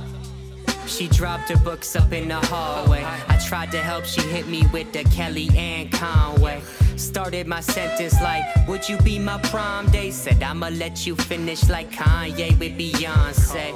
She 0.86 1.08
dropped 1.08 1.48
her 1.48 1.56
books 1.56 1.96
up 1.96 2.12
in 2.12 2.28
the 2.28 2.36
hallway. 2.36 3.02
I 3.04 3.38
tried 3.46 3.70
to 3.72 3.78
help, 3.78 4.04
she 4.04 4.20
hit 4.22 4.46
me 4.48 4.66
with 4.72 4.92
the 4.92 5.04
Kellyanne 5.04 5.90
Conway. 5.92 6.62
Started 6.96 7.46
my 7.46 7.60
sentence 7.60 8.20
like, 8.20 8.44
Would 8.68 8.88
you 8.88 8.98
be 8.98 9.18
my 9.18 9.38
prom 9.38 9.86
day? 9.90 10.10
Said, 10.10 10.42
I'ma 10.42 10.68
let 10.68 11.06
you 11.06 11.16
finish 11.16 11.68
like 11.68 11.90
Kanye 11.90 12.58
with 12.58 12.78
Beyonce. 12.78 13.74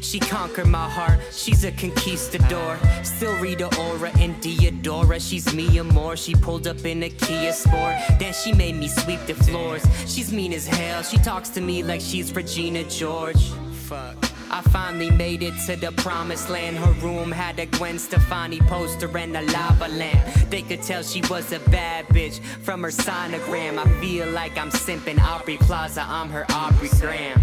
She 0.00 0.20
conquered 0.20 0.68
my 0.68 0.88
heart, 0.88 1.18
she's 1.32 1.64
a 1.64 1.72
conquistador. 1.72 2.78
Still 3.02 3.36
Rita 3.38 3.66
Ora 3.80 4.12
and 4.18 4.36
Diodora. 4.36 5.18
She's 5.18 5.52
Mia 5.52 5.82
Moore, 5.82 6.16
she 6.16 6.34
pulled 6.34 6.68
up 6.68 6.84
in 6.84 7.02
a 7.02 7.08
Kia 7.08 7.52
Sport. 7.52 7.96
Then 8.20 8.32
she 8.32 8.52
made 8.52 8.76
me 8.76 8.86
sweep 8.86 9.20
the 9.26 9.34
floors. 9.34 9.84
She's 10.06 10.32
mean 10.32 10.52
as 10.52 10.66
hell, 10.66 11.02
she 11.02 11.16
talks 11.18 11.48
to 11.50 11.60
me 11.60 11.82
like 11.82 12.00
she's 12.00 12.32
Regina 12.32 12.84
George. 12.84 13.50
Fuck. 13.88 14.35
I 14.50 14.62
finally 14.62 15.10
made 15.10 15.42
it 15.42 15.54
to 15.66 15.76
the 15.76 15.92
promised 15.92 16.48
land. 16.48 16.76
Her 16.76 16.92
room 17.06 17.32
had 17.32 17.58
a 17.58 17.66
Gwen 17.66 17.98
Stefani 17.98 18.60
poster 18.60 19.16
and 19.18 19.36
a 19.36 19.42
lava 19.42 19.88
lamp. 19.88 20.24
They 20.50 20.62
could 20.62 20.82
tell 20.82 21.02
she 21.02 21.22
was 21.28 21.52
a 21.52 21.58
bad 21.70 22.06
bitch 22.08 22.40
from 22.62 22.82
her 22.82 22.90
sonogram. 22.90 23.78
I 23.78 24.00
feel 24.00 24.28
like 24.30 24.56
I'm 24.56 24.70
simping 24.70 25.20
Aubrey 25.20 25.56
Plaza, 25.56 26.04
I'm 26.06 26.30
her 26.30 26.46
Aubrey 26.50 26.88
Graham. 27.00 27.42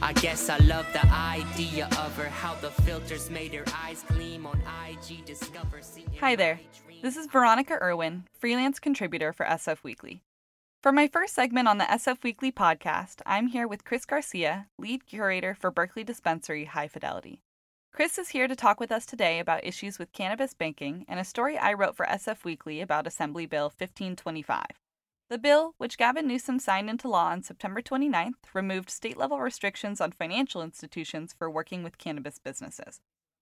I 0.00 0.12
guess 0.12 0.48
I 0.48 0.58
love 0.58 0.86
the 0.92 1.04
idea 1.08 1.86
of 1.86 2.16
her, 2.16 2.28
how 2.28 2.54
the 2.54 2.70
filters 2.70 3.30
made 3.30 3.52
her 3.54 3.64
eyes 3.82 4.04
gleam 4.06 4.46
on 4.46 4.62
IG 4.88 5.24
Discover. 5.24 5.80
seeing 5.82 6.08
Hi 6.20 6.36
there. 6.36 6.60
This 7.02 7.16
is 7.16 7.26
Veronica 7.26 7.78
Irwin, 7.82 8.24
freelance 8.38 8.78
contributor 8.78 9.32
for 9.32 9.44
SF 9.44 9.82
Weekly. 9.82 10.22
For 10.80 10.92
my 10.92 11.08
first 11.08 11.34
segment 11.34 11.66
on 11.66 11.78
the 11.78 11.84
SF 11.86 12.22
Weekly 12.22 12.52
podcast, 12.52 13.20
I'm 13.26 13.48
here 13.48 13.66
with 13.66 13.84
Chris 13.84 14.04
Garcia, 14.04 14.68
lead 14.78 15.06
curator 15.06 15.52
for 15.52 15.72
Berkeley 15.72 16.04
Dispensary 16.04 16.66
High 16.66 16.86
Fidelity. 16.86 17.42
Chris 17.92 18.16
is 18.16 18.28
here 18.28 18.46
to 18.46 18.54
talk 18.54 18.78
with 18.78 18.92
us 18.92 19.04
today 19.04 19.40
about 19.40 19.66
issues 19.66 19.98
with 19.98 20.12
cannabis 20.12 20.54
banking 20.54 21.04
and 21.08 21.18
a 21.18 21.24
story 21.24 21.58
I 21.58 21.72
wrote 21.72 21.96
for 21.96 22.06
SF 22.06 22.44
Weekly 22.44 22.80
about 22.80 23.08
Assembly 23.08 23.44
Bill 23.44 23.64
1525. 23.64 24.66
The 25.28 25.38
bill, 25.38 25.74
which 25.78 25.98
Gavin 25.98 26.28
Newsom 26.28 26.60
signed 26.60 26.88
into 26.88 27.08
law 27.08 27.30
on 27.30 27.42
September 27.42 27.82
29th, 27.82 28.34
removed 28.54 28.88
state 28.88 29.16
level 29.16 29.40
restrictions 29.40 30.00
on 30.00 30.12
financial 30.12 30.62
institutions 30.62 31.34
for 31.36 31.50
working 31.50 31.82
with 31.82 31.98
cannabis 31.98 32.38
businesses. 32.38 33.00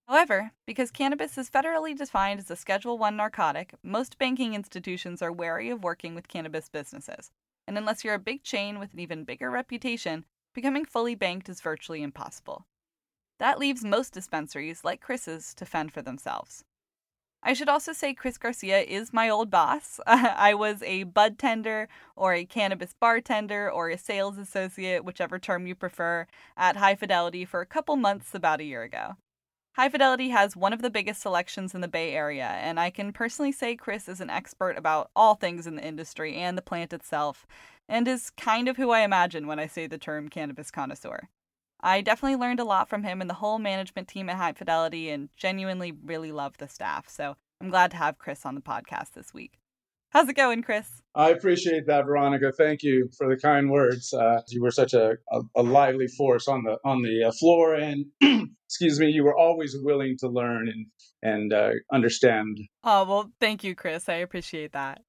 However, 0.09 0.53
because 0.66 0.92
cannabis 0.92 1.37
is 1.37 1.51
federally 1.51 1.97
defined 1.97 2.38
as 2.38 2.51
a 2.51 2.55
Schedule 2.55 2.97
1 2.97 3.16
narcotic, 3.16 3.75
most 3.83 4.19
banking 4.19 4.55
institutions 4.55 5.21
are 5.21 5.33
wary 5.33 5.69
of 5.69 5.83
working 5.83 6.14
with 6.14 6.29
cannabis 6.29 6.69
businesses. 6.69 7.33
And 7.66 7.77
unless 7.77 8.05
you're 8.05 8.14
a 8.14 8.21
big 8.21 8.45
chain 8.45 8.79
with 8.79 8.92
an 8.92 9.01
even 9.01 9.25
bigger 9.25 9.51
reputation, 9.51 10.25
becoming 10.55 10.85
fully 10.85 11.16
banked 11.16 11.49
is 11.49 11.61
virtually 11.61 12.05
impossible. 12.05 12.66
That 13.40 13.59
leaves 13.59 13.85
most 13.85 14.12
dispensaries, 14.14 14.85
like 14.85 15.01
Chris's, 15.01 15.53
to 15.55 15.66
fend 15.66 15.92
for 15.92 16.03
themselves. 16.03 16.62
I 17.42 17.53
should 17.53 17.69
also 17.69 17.92
say 17.92 18.14
Chris 18.14 18.38
Garcia 18.38 18.81
is 18.81 19.12
my 19.12 19.29
old 19.29 19.51
boss. 19.51 19.99
I 20.07 20.55
was 20.55 20.83
a 20.85 21.03
bud 21.03 21.37
tender 21.37 21.88
or 22.14 22.33
a 22.33 22.45
cannabis 22.45 22.95
bartender 22.99 23.69
or 23.71 23.90
a 23.90 23.99
sales 23.99 24.38
associate, 24.38 25.05
whichever 25.05 25.40
term 25.40 25.66
you 25.66 25.75
prefer, 25.75 26.29
at 26.57 26.77
High 26.77 26.95
Fidelity 26.95 27.45
for 27.45 27.61
a 27.61 27.66
couple 27.66 27.97
months 27.97 28.35
about 28.37 28.61
a 28.61 28.64
year 28.64 28.85
ago. 28.85 29.16
High 29.77 29.91
Fidelity 29.91 30.31
has 30.31 30.57
one 30.57 30.73
of 30.73 30.81
the 30.81 30.89
biggest 30.89 31.21
selections 31.21 31.75
in 31.75 31.83
the 31.83 31.87
Bay 31.87 32.15
Area, 32.15 32.47
and 32.47 32.81
I 32.81 32.89
can 32.89 33.12
personally 33.12 33.53
say 33.53 33.77
Chris 33.77 34.09
is 34.09 34.23
an 34.23 34.31
expert 34.31 34.79
about 34.79 35.11
all 35.15 35.35
things 35.35 35.67
in 35.67 35.77
the 35.77 35.85
industry 35.85 36.35
and 36.37 36.57
the 36.57 36.62
plant 36.62 36.95
itself, 36.95 37.47
and 37.87 38.09
is 38.09 38.31
kind 38.31 38.69
of 38.71 38.79
who 38.79 38.91
I 38.91 39.01
imagine 39.01 39.47
when 39.47 39.59
I 39.59 39.67
say 39.67 39.87
the 39.87 39.99
term 39.99 40.31
cannabis 40.31 40.71
connoisseur. 40.71 41.29
I 41.79 42.01
definitely 42.01 42.37
learned 42.37 42.59
a 42.59 42.65
lot 42.65 42.89
from 42.89 43.03
him 43.03 43.21
and 43.21 43.29
the 43.29 43.35
whole 43.35 43.59
management 43.59 44.09
team 44.09 44.31
at 44.31 44.39
High 44.39 44.55
Fidelity 44.55 45.11
and 45.11 45.29
genuinely 45.37 45.93
really 45.93 46.33
love 46.33 46.57
the 46.57 46.69
staff, 46.69 47.07
so 47.11 47.37
I'm 47.61 47.69
glad 47.69 47.91
to 47.91 47.99
have 47.99 48.17
Chris 48.17 48.47
on 48.47 48.55
the 48.55 48.62
podcast 48.62 49.12
this 49.12 49.35
week. 49.35 49.59
How's 50.17 50.31
it 50.31 50.37
going, 50.37 50.63
Chris? 50.63 50.89
I 51.15 51.29
appreciate 51.29 51.87
that, 51.89 52.07
Veronica. 52.07 52.51
Thank 52.51 52.83
you 52.83 53.11
for 53.19 53.29
the 53.29 53.37
kind 53.39 53.71
words. 53.71 54.15
Uh, 54.15 54.41
you 54.49 54.63
were 54.63 54.71
such 54.71 54.95
a, 54.95 55.19
a, 55.31 55.43
a 55.57 55.63
lively 55.63 56.07
force 56.07 56.49
on 56.49 56.63
the 56.65 56.79
on 56.87 57.03
the 57.03 57.25
uh, 57.25 57.33
floor, 57.33 57.75
and 57.75 58.07
excuse 58.67 58.99
me, 58.99 59.11
you 59.11 59.25
were 59.25 59.37
always 59.37 59.77
willing 59.83 60.17
to 60.21 60.29
learn 60.29 60.69
and 60.71 60.87
and 61.23 61.53
uh, 61.53 61.73
understand. 61.93 62.57
Oh, 62.83 63.05
well, 63.05 63.31
thank 63.41 63.63
you, 63.63 63.75
Chris. 63.75 64.09
I 64.09 64.15
appreciate 64.15 64.73
that. 64.73 65.03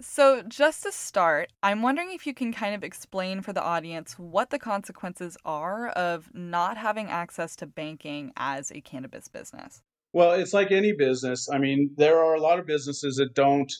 So, 0.00 0.44
just 0.46 0.84
to 0.84 0.92
start, 0.92 1.50
I'm 1.64 1.82
wondering 1.82 2.12
if 2.12 2.24
you 2.24 2.32
can 2.32 2.52
kind 2.52 2.76
of 2.76 2.84
explain 2.84 3.40
for 3.40 3.52
the 3.52 3.64
audience 3.64 4.16
what 4.16 4.50
the 4.50 4.60
consequences 4.60 5.36
are 5.44 5.88
of 5.88 6.30
not 6.32 6.76
having 6.76 7.08
access 7.08 7.56
to 7.56 7.66
banking 7.66 8.30
as 8.36 8.70
a 8.70 8.80
cannabis 8.80 9.26
business. 9.26 9.82
Well, 10.12 10.32
it's 10.32 10.54
like 10.54 10.70
any 10.70 10.92
business. 10.92 11.48
I 11.52 11.58
mean, 11.58 11.90
there 11.96 12.24
are 12.24 12.36
a 12.36 12.40
lot 12.40 12.60
of 12.60 12.66
businesses 12.66 13.16
that 13.16 13.34
don't 13.34 13.70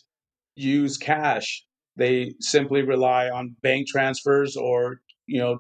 use 0.57 0.99
cash. 0.99 1.64
They 1.97 2.35
simply 2.40 2.83
rely 2.83 3.29
on 3.29 3.57
bank 3.62 3.87
transfers 3.88 4.57
or 4.57 5.01
you 5.27 5.40
know, 5.40 5.59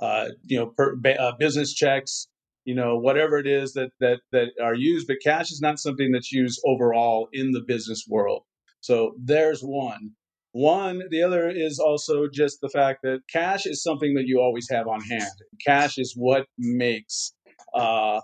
uh, 0.00 0.28
you 0.42 0.58
know, 0.58 0.66
per, 0.76 0.96
uh, 1.18 1.32
business 1.38 1.74
checks. 1.74 2.28
You 2.64 2.74
know, 2.74 2.96
whatever 2.96 3.36
it 3.36 3.46
is 3.46 3.74
that 3.74 3.90
that 4.00 4.20
that 4.32 4.48
are 4.62 4.74
used, 4.74 5.06
but 5.06 5.18
cash 5.22 5.50
is 5.50 5.60
not 5.60 5.78
something 5.78 6.12
that's 6.12 6.32
used 6.32 6.60
overall 6.64 7.28
in 7.32 7.50
the 7.50 7.60
business 7.66 8.04
world. 8.08 8.44
So 8.80 9.14
there's 9.22 9.60
one. 9.60 10.12
One, 10.52 11.02
the 11.10 11.22
other 11.22 11.50
is 11.50 11.80
also 11.80 12.28
just 12.32 12.60
the 12.60 12.68
fact 12.68 13.00
that 13.02 13.22
cash 13.30 13.66
is 13.66 13.82
something 13.82 14.14
that 14.14 14.26
you 14.26 14.40
always 14.40 14.68
have 14.70 14.86
on 14.86 15.00
hand. 15.00 15.32
Cash 15.66 15.98
is 15.98 16.14
what 16.16 16.46
makes 16.58 17.34
uh, 17.74 18.20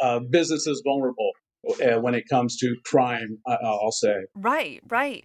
uh, 0.00 0.20
businesses 0.30 0.82
vulnerable 0.84 1.32
uh, 1.84 2.00
when 2.00 2.14
it 2.14 2.24
comes 2.30 2.56
to 2.58 2.74
crime. 2.86 3.38
I'll 3.46 3.92
say. 3.92 4.24
Right, 4.34 4.80
right. 4.88 5.24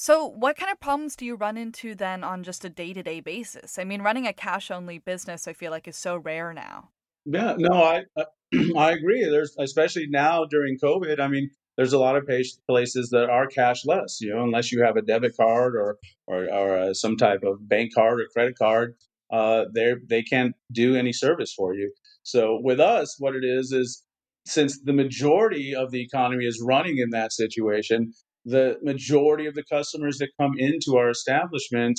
So, 0.00 0.26
what 0.26 0.56
kind 0.56 0.70
of 0.70 0.78
problems 0.78 1.16
do 1.16 1.26
you 1.26 1.34
run 1.34 1.56
into 1.56 1.96
then 1.96 2.22
on 2.22 2.44
just 2.44 2.64
a 2.64 2.68
day 2.68 2.92
to 2.92 3.02
day 3.02 3.18
basis? 3.18 3.80
I 3.80 3.84
mean, 3.84 4.00
running 4.00 4.28
a 4.28 4.32
cash 4.32 4.70
only 4.70 5.00
business, 5.00 5.48
I 5.48 5.54
feel 5.54 5.72
like, 5.72 5.88
is 5.88 5.96
so 5.96 6.16
rare 6.16 6.52
now. 6.52 6.90
Yeah, 7.24 7.56
no, 7.58 7.82
I 7.82 8.04
uh, 8.16 8.26
I 8.76 8.92
agree. 8.92 9.24
There's 9.24 9.56
especially 9.58 10.06
now 10.08 10.44
during 10.44 10.78
COVID. 10.78 11.18
I 11.18 11.26
mean, 11.26 11.50
there's 11.76 11.94
a 11.94 11.98
lot 11.98 12.14
of 12.14 12.24
places 12.68 13.10
that 13.10 13.28
are 13.28 13.48
cashless. 13.48 14.20
You 14.20 14.36
know, 14.36 14.44
unless 14.44 14.70
you 14.70 14.84
have 14.84 14.96
a 14.96 15.02
debit 15.02 15.36
card 15.36 15.74
or 15.74 15.96
or, 16.28 16.44
or 16.44 16.78
uh, 16.78 16.94
some 16.94 17.16
type 17.16 17.42
of 17.42 17.68
bank 17.68 17.92
card 17.92 18.20
or 18.20 18.28
credit 18.32 18.56
card, 18.56 18.94
uh, 19.32 19.64
they 19.74 19.94
they 20.08 20.22
can't 20.22 20.54
do 20.70 20.94
any 20.94 21.12
service 21.12 21.52
for 21.52 21.74
you. 21.74 21.92
So 22.22 22.60
with 22.62 22.78
us, 22.78 23.16
what 23.18 23.34
it 23.34 23.42
is 23.44 23.72
is 23.72 24.04
since 24.46 24.80
the 24.80 24.92
majority 24.92 25.74
of 25.74 25.90
the 25.90 26.00
economy 26.00 26.44
is 26.46 26.62
running 26.64 26.98
in 26.98 27.10
that 27.10 27.32
situation, 27.32 28.12
the 28.44 28.78
majority 28.82 29.46
of 29.46 29.54
the 29.54 29.64
customers 29.64 30.18
that 30.18 30.30
come 30.40 30.52
into 30.56 30.96
our 30.96 31.10
establishment 31.10 31.98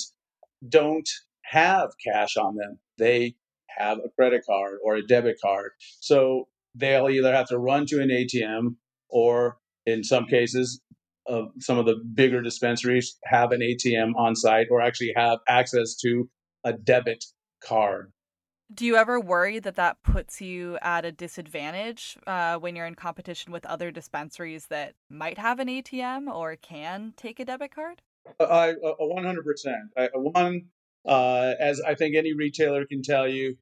don't 0.68 1.10
have 1.44 1.90
cash 2.06 2.38
on 2.38 2.56
them. 2.56 2.80
They 2.98 3.36
have 3.78 4.00
a 4.00 4.10
credit 4.10 4.44
card 4.48 4.78
or 4.84 4.96
a 4.96 5.06
debit 5.06 5.38
card. 5.42 5.72
So 6.00 6.48
they'll 6.76 7.10
either 7.10 7.34
have 7.34 7.48
to 7.48 7.58
run 7.58 7.86
to 7.88 8.02
an 8.02 8.10
ATM 8.10 8.76
or, 9.10 9.58
in 9.86 10.04
some 10.04 10.26
cases, 10.26 10.82
uh, 11.30 11.44
some 11.60 11.78
of 11.78 11.86
the 11.86 11.96
bigger 12.14 12.42
dispensaries 12.42 13.18
have 13.26 13.52
an 13.52 13.62
ATM 13.62 14.16
on 14.16 14.36
site 14.36 14.68
or 14.70 14.82
actually 14.82 15.14
have 15.16 15.40
access 15.48 15.96
to 15.98 16.30
a 16.64 16.74
debit 16.74 17.24
card. 17.64 18.12
Do 18.72 18.86
you 18.86 18.98
ever 18.98 19.20
worry 19.20 19.58
that 19.60 19.76
that 19.78 20.04
puts 20.04 20.42
you 20.42 20.78
at 20.82 21.04
a 21.04 21.12
disadvantage 21.12 22.18
uh, 22.28 22.58
when 22.58 22.76
you're 22.76 22.86
in 22.86 22.94
competition 22.94 23.52
with 23.52 23.66
other 23.66 23.90
dispensaries 23.90 24.68
that 24.68 24.94
might 25.10 25.40
have 25.40 25.60
an 25.60 25.68
ATM 25.68 26.32
or 26.34 26.56
can 26.56 27.14
take 27.18 27.40
a 27.40 27.46
debit 27.46 27.74
card? 27.74 28.04
I, 28.40 28.74
uh, 28.74 28.94
100%. 29.02 29.40
I, 29.98 30.10
one, 30.14 30.68
uh, 31.08 31.54
as 31.60 31.82
I 31.82 31.96
think 31.96 32.16
any 32.16 32.34
retailer 32.34 32.86
can 32.86 33.02
tell 33.02 33.28
you, 33.28 33.56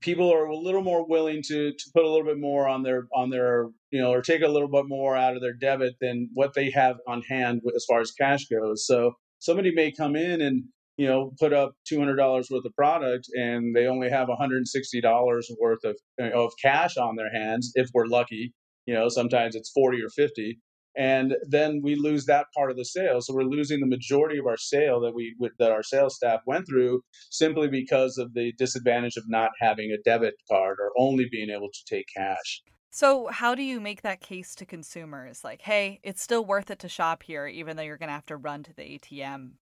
people 0.00 0.32
are 0.32 0.46
a 0.46 0.56
little 0.56 0.82
more 0.82 1.06
willing 1.06 1.42
to 1.42 1.72
to 1.72 1.90
put 1.92 2.04
a 2.04 2.08
little 2.08 2.26
bit 2.26 2.38
more 2.38 2.68
on 2.68 2.82
their 2.82 3.06
on 3.14 3.30
their 3.30 3.68
you 3.90 4.00
know 4.00 4.12
or 4.12 4.22
take 4.22 4.42
a 4.42 4.48
little 4.48 4.68
bit 4.68 4.86
more 4.88 5.16
out 5.16 5.36
of 5.36 5.40
their 5.40 5.52
debit 5.52 5.94
than 6.00 6.28
what 6.34 6.54
they 6.54 6.70
have 6.70 6.96
on 7.06 7.22
hand 7.22 7.60
as 7.74 7.84
far 7.88 8.00
as 8.00 8.10
cash 8.10 8.46
goes. 8.46 8.86
So 8.86 9.14
somebody 9.38 9.72
may 9.72 9.92
come 9.92 10.16
in 10.16 10.40
and 10.40 10.64
you 10.96 11.06
know 11.06 11.32
put 11.40 11.52
up 11.52 11.72
two 11.86 11.98
hundred 11.98 12.16
dollars 12.16 12.48
worth 12.50 12.64
of 12.64 12.74
product 12.74 13.28
and 13.34 13.74
they 13.74 13.86
only 13.86 14.10
have 14.10 14.28
one 14.28 14.38
hundred 14.38 14.58
and 14.58 14.68
sixty 14.68 15.00
dollars 15.00 15.50
worth 15.60 15.84
of 15.84 15.96
eh, 16.20 16.30
of 16.30 16.52
cash 16.60 16.96
on 16.96 17.16
their 17.16 17.32
hands 17.32 17.72
if 17.74 17.88
we're 17.94 18.06
lucky. 18.06 18.52
You 18.86 18.94
know 18.94 19.08
sometimes 19.08 19.54
it's 19.54 19.70
forty 19.70 20.02
or 20.02 20.10
fifty. 20.10 20.58
And 20.96 21.34
then 21.48 21.80
we 21.82 21.96
lose 21.96 22.24
that 22.26 22.46
part 22.56 22.70
of 22.70 22.76
the 22.76 22.84
sale, 22.84 23.20
so 23.20 23.34
we're 23.34 23.42
losing 23.42 23.80
the 23.80 23.86
majority 23.86 24.38
of 24.38 24.46
our 24.46 24.56
sale 24.56 25.00
that 25.00 25.12
we 25.12 25.34
that 25.58 25.72
our 25.72 25.82
sales 25.82 26.14
staff 26.14 26.40
went 26.46 26.68
through 26.68 27.02
simply 27.30 27.66
because 27.66 28.16
of 28.16 28.32
the 28.34 28.52
disadvantage 28.58 29.16
of 29.16 29.24
not 29.26 29.50
having 29.60 29.90
a 29.90 30.00
debit 30.08 30.34
card 30.48 30.76
or 30.80 30.92
only 30.96 31.26
being 31.30 31.50
able 31.50 31.68
to 31.68 31.84
take 31.88 32.06
cash. 32.16 32.62
So, 32.90 33.26
how 33.26 33.56
do 33.56 33.64
you 33.64 33.80
make 33.80 34.02
that 34.02 34.20
case 34.20 34.54
to 34.54 34.64
consumers? 34.64 35.42
Like, 35.42 35.62
hey, 35.62 35.98
it's 36.04 36.22
still 36.22 36.44
worth 36.44 36.70
it 36.70 36.78
to 36.78 36.88
shop 36.88 37.24
here, 37.24 37.48
even 37.48 37.76
though 37.76 37.82
you're 37.82 37.98
going 37.98 38.08
to 38.08 38.12
have 38.12 38.26
to 38.26 38.36
run 38.36 38.62
to 38.62 38.72
the 38.72 38.82
ATM 38.82 39.54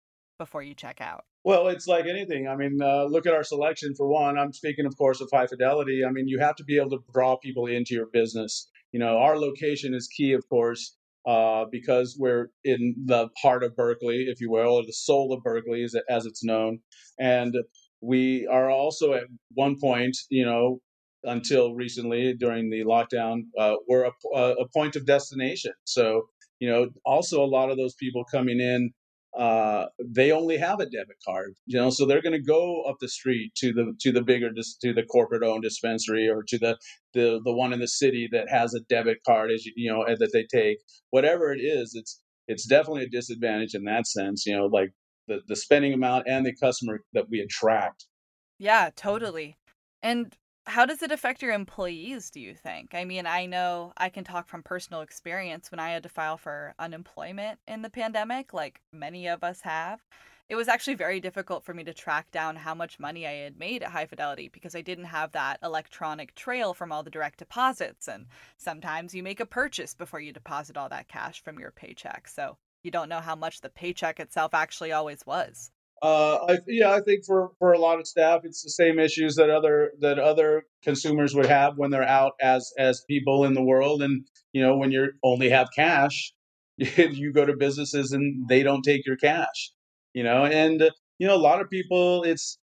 before 0.41 0.63
you 0.63 0.75
check 0.75 1.03
out? 1.03 1.25
Well, 1.45 1.69
it's 1.69 1.87
like 1.87 2.07
anything. 2.07 2.49
I 2.49 2.57
mean, 2.57 2.79
uh, 2.83 3.05
look 3.05 3.27
at 3.27 3.35
our 3.35 3.45
selection 3.45 3.95
for 3.95 4.09
one. 4.09 4.39
I'm 4.39 4.55
speaking, 4.55 4.87
of 4.87 4.97
course, 4.97 5.21
of 5.21 5.29
high 5.31 5.47
fidelity. 5.47 6.03
I 6.03 6.11
mean, 6.11 6.29
you 6.29 6.39
have 6.39 6.57
to 6.57 6.65
be 6.65 6.79
able 6.79 6.91
to 6.91 7.05
draw 7.13 7.37
people 7.37 7.67
into 7.67 7.95
your 7.95 8.07
business. 8.11 8.71
You 8.93 9.01
know, 9.01 9.19
our 9.19 9.39
location 9.39 9.93
is 9.95 10.09
key, 10.09 10.33
of 10.33 10.49
course, 10.49 10.97
uh, 11.27 11.67
because 11.71 12.17
we're 12.19 12.49
in 12.65 12.95
the 13.05 13.29
heart 13.43 13.63
of 13.63 13.77
Berkeley, 13.77 14.25
if 14.29 14.41
you 14.41 14.51
will, 14.51 14.73
or 14.79 14.83
the 14.85 14.95
soul 14.95 15.35
of 15.35 15.43
Berkeley, 15.43 15.83
as, 15.83 15.95
as 16.09 16.25
it's 16.25 16.43
known. 16.43 16.81
And 17.19 17.55
we 18.01 18.47
are 18.51 18.71
also 18.71 19.13
at 19.13 19.25
one 19.53 19.77
point, 19.79 20.17
you 20.31 20.47
know, 20.47 20.81
until 21.25 21.75
recently 21.75 22.35
during 22.35 22.71
the 22.71 22.83
lockdown, 22.85 23.43
uh, 23.59 23.75
we're 23.87 24.05
a, 24.05 24.39
a 24.39 24.69
point 24.75 24.97
of 24.97 25.05
destination. 25.05 25.73
So, 25.85 26.29
you 26.61 26.71
know, 26.71 26.89
also 27.05 27.45
a 27.45 27.53
lot 27.59 27.71
of 27.71 27.77
those 27.77 27.95
people 27.95 28.25
coming 28.25 28.59
in, 28.59 28.91
uh, 29.39 29.87
they 30.05 30.33
only 30.33 30.57
have 30.57 30.81
a 30.81 30.87
debit 30.87 31.17
card, 31.25 31.55
you 31.67 31.79
know, 31.79 31.91
so 31.91 32.05
they're 32.05 32.23
going 32.23 32.33
to 32.33 32.43
go 32.43 32.83
up 32.83 32.97
the 33.01 33.09
street 33.09 33.55
to 33.57 33.73
the 33.73 33.95
to 34.01 34.11
the 34.11 34.23
bigger 34.23 34.51
to 34.53 34.93
the 34.93 35.05
corporate 35.05 35.45
owned 35.45 35.63
dispensary 35.63 36.29
or 36.29 36.43
to 36.49 36.59
the 36.59 36.77
the 37.15 37.41
the 37.45 37.53
one 37.53 37.73
in 37.73 37.79
the 37.79 37.89
city 37.89 38.29
that 38.33 38.49
has 38.49 38.75
a 38.75 38.81
debit 38.89 39.19
card 39.25 39.51
as 39.53 39.65
you, 39.65 39.73
you 39.77 39.91
know 39.91 40.05
that 40.07 40.31
they 40.33 40.47
take. 40.53 40.79
Whatever 41.11 41.53
it 41.53 41.61
is, 41.61 41.95
it's 41.95 42.21
it's 42.49 42.67
definitely 42.67 43.05
a 43.05 43.09
disadvantage 43.09 43.75
in 43.75 43.85
that 43.85 44.07
sense. 44.07 44.45
You 44.47 44.57
know, 44.57 44.67
like 44.67 44.91
the 45.29 45.41
the 45.47 45.57
spending 45.57 45.93
amount 45.93 46.27
and 46.27 46.45
the 46.45 46.55
customer 46.57 47.01
that 47.13 47.31
we 47.31 47.41
attract. 47.41 48.07
Yeah, 48.59 48.91
totally. 48.97 49.57
And 50.03 50.37
how 50.67 50.87
does 50.87 51.03
it 51.03 51.11
affect 51.11 51.43
your 51.43 51.53
employees, 51.53 52.31
do 52.31 52.41
you 52.41 52.55
think? 52.55 52.95
I 52.95 53.05
mean, 53.05 53.27
I 53.27 53.47
know 53.47 53.93
I 53.97 54.09
can 54.09 54.25
talk 54.25 54.49
from 54.49 54.63
personal 54.63 55.01
experience 55.01 55.71
when 55.71 55.81
I 55.81 55.91
had 55.91 56.03
to 56.05 56.09
file 56.09 56.37
for 56.37 56.75
unemployment 56.79 57.59
in 57.67 57.83
the 57.83 57.91
pandemic, 57.91 58.53
like 58.53 58.81
many 58.93 59.27
of 59.27 59.43
us 59.43 59.63
have. 59.63 60.01
It 60.49 60.57
was 60.57 60.69
actually 60.69 60.95
very 60.95 61.21
difficult 61.21 61.65
for 61.65 61.73
me 61.75 61.85
to 61.85 61.95
track 61.95 62.31
down 62.33 62.57
how 62.57 62.75
much 62.75 62.99
money 62.99 63.27
I 63.27 63.35
had 63.35 63.59
made 63.59 63.83
at 63.83 63.93
High 63.93 64.07
Fidelity 64.07 64.49
because 64.49 64.75
I 64.75 64.81
didn't 64.81 65.05
have 65.05 65.33
that 65.33 65.61
electronic 65.63 66.35
trail 66.35 66.75
from 66.75 66.91
all 66.91 67.05
the 67.05 67.11
direct 67.11 67.39
deposits. 67.39 68.09
And 68.09 68.27
sometimes 68.57 69.15
you 69.15 69.23
make 69.23 69.39
a 69.41 69.47
purchase 69.47 69.95
before 69.95 70.21
you 70.21 70.33
deposit 70.33 70.77
all 70.77 70.89
that 70.89 71.09
cash 71.09 71.43
from 71.43 71.59
your 71.61 71.71
paycheck. 71.71 72.27
So 72.27 72.57
you 72.83 72.91
don't 72.91 73.09
know 73.09 73.21
how 73.21 73.37
much 73.37 73.61
the 73.61 73.71
paycheck 73.71 74.19
itself 74.19 74.53
actually 74.53 74.91
always 74.91 75.25
was. 75.25 75.71
Uh, 76.03 76.39
I, 76.49 76.59
yeah, 76.67 76.93
I 76.93 77.01
think 77.01 77.25
for, 77.27 77.51
for 77.59 77.73
a 77.73 77.79
lot 77.79 78.01
of 78.01 78.07
staff, 78.07 78.41
it's 78.45 78.63
the 78.63 78.71
same 78.71 78.99
issues 78.99 79.35
that 79.37 79.51
other 79.51 79.93
that 80.01 80.19
other 80.19 80.65
consumers 80.83 81.35
would 81.35 81.47
have 81.47 81.77
when 81.77 81.91
they're 81.91 82.09
out 82.09 82.33
as 82.41 82.73
as 82.79 83.05
people 83.07 83.45
in 83.45 83.53
the 83.53 83.63
world. 83.63 84.03
And 84.03 84.25
you 84.53 84.63
know, 84.63 84.77
when 84.77 84.93
you 84.93 85.13
only 85.23 85.51
have 85.51 85.69
cash, 85.77 86.33
you 86.79 87.33
go 87.33 87.45
to 87.45 87.55
businesses 87.55 88.13
and 88.13 88.49
they 88.49 88.63
don't 88.63 88.83
take 88.83 89.07
your 89.07 89.17
cash. 89.17 89.73
You 90.15 90.25
know, 90.25 90.45
and 90.47 90.91
you 91.19 91.27
know, 91.27 91.35
a 91.35 91.37
lot 91.37 91.61
of 91.61 91.69
people, 91.69 92.23
it's 92.25 92.59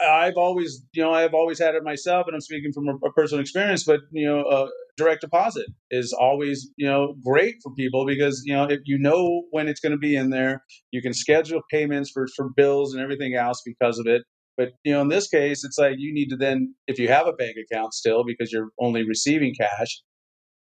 I've 0.00 0.36
always, 0.36 0.82
you 0.92 1.02
know, 1.02 1.12
I've 1.12 1.34
always 1.34 1.58
had 1.58 1.74
it 1.74 1.82
myself, 1.84 2.26
and 2.26 2.34
I'm 2.34 2.40
speaking 2.40 2.72
from 2.72 2.88
a, 2.88 2.96
a 2.96 3.12
personal 3.12 3.40
experience. 3.40 3.84
But 3.84 4.00
you 4.12 4.26
know, 4.26 4.42
uh, 4.42 4.68
direct 4.98 5.22
deposit 5.22 5.66
is 5.90 6.12
always, 6.12 6.68
you 6.76 6.86
know, 6.86 7.14
great 7.24 7.54
for 7.62 7.72
people 7.74 8.04
because 8.04 8.42
you 8.44 8.52
know 8.52 8.64
if 8.64 8.80
you 8.84 8.98
know 8.98 9.44
when 9.50 9.68
it's 9.68 9.80
going 9.80 9.92
to 9.92 9.98
be 9.98 10.16
in 10.16 10.30
there, 10.30 10.62
you 10.90 11.00
can 11.00 11.14
schedule 11.14 11.62
payments 11.70 12.10
for 12.10 12.26
for 12.36 12.50
bills 12.54 12.92
and 12.92 13.02
everything 13.02 13.34
else 13.34 13.62
because 13.64 13.98
of 13.98 14.06
it. 14.06 14.22
But 14.58 14.72
you 14.84 14.92
know, 14.92 15.00
in 15.00 15.08
this 15.08 15.28
case, 15.28 15.64
it's 15.64 15.78
like 15.78 15.94
you 15.98 16.12
need 16.12 16.28
to 16.30 16.36
then, 16.36 16.74
if 16.88 16.98
you 16.98 17.08
have 17.08 17.28
a 17.28 17.32
bank 17.32 17.56
account 17.56 17.94
still, 17.94 18.24
because 18.24 18.52
you're 18.52 18.70
only 18.80 19.06
receiving 19.06 19.54
cash, 19.58 20.02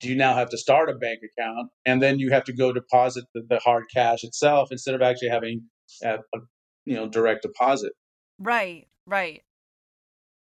do 0.02 0.10
you 0.10 0.16
now 0.16 0.34
have 0.36 0.50
to 0.50 0.58
start 0.58 0.90
a 0.90 0.96
bank 0.96 1.20
account 1.24 1.70
and 1.86 2.02
then 2.02 2.20
you 2.20 2.32
have 2.32 2.44
to 2.46 2.54
go 2.54 2.74
deposit 2.74 3.24
the, 3.34 3.44
the 3.50 3.60
hard 3.60 3.86
cash 3.94 4.24
itself 4.24 4.70
instead 4.72 4.96
of 4.96 5.02
actually 5.02 5.30
having 5.30 5.62
a, 6.04 6.16
a 6.16 6.40
you 6.86 6.96
know 6.96 7.08
direct 7.08 7.44
deposit. 7.44 7.94
Right, 8.40 8.88
right. 9.06 9.44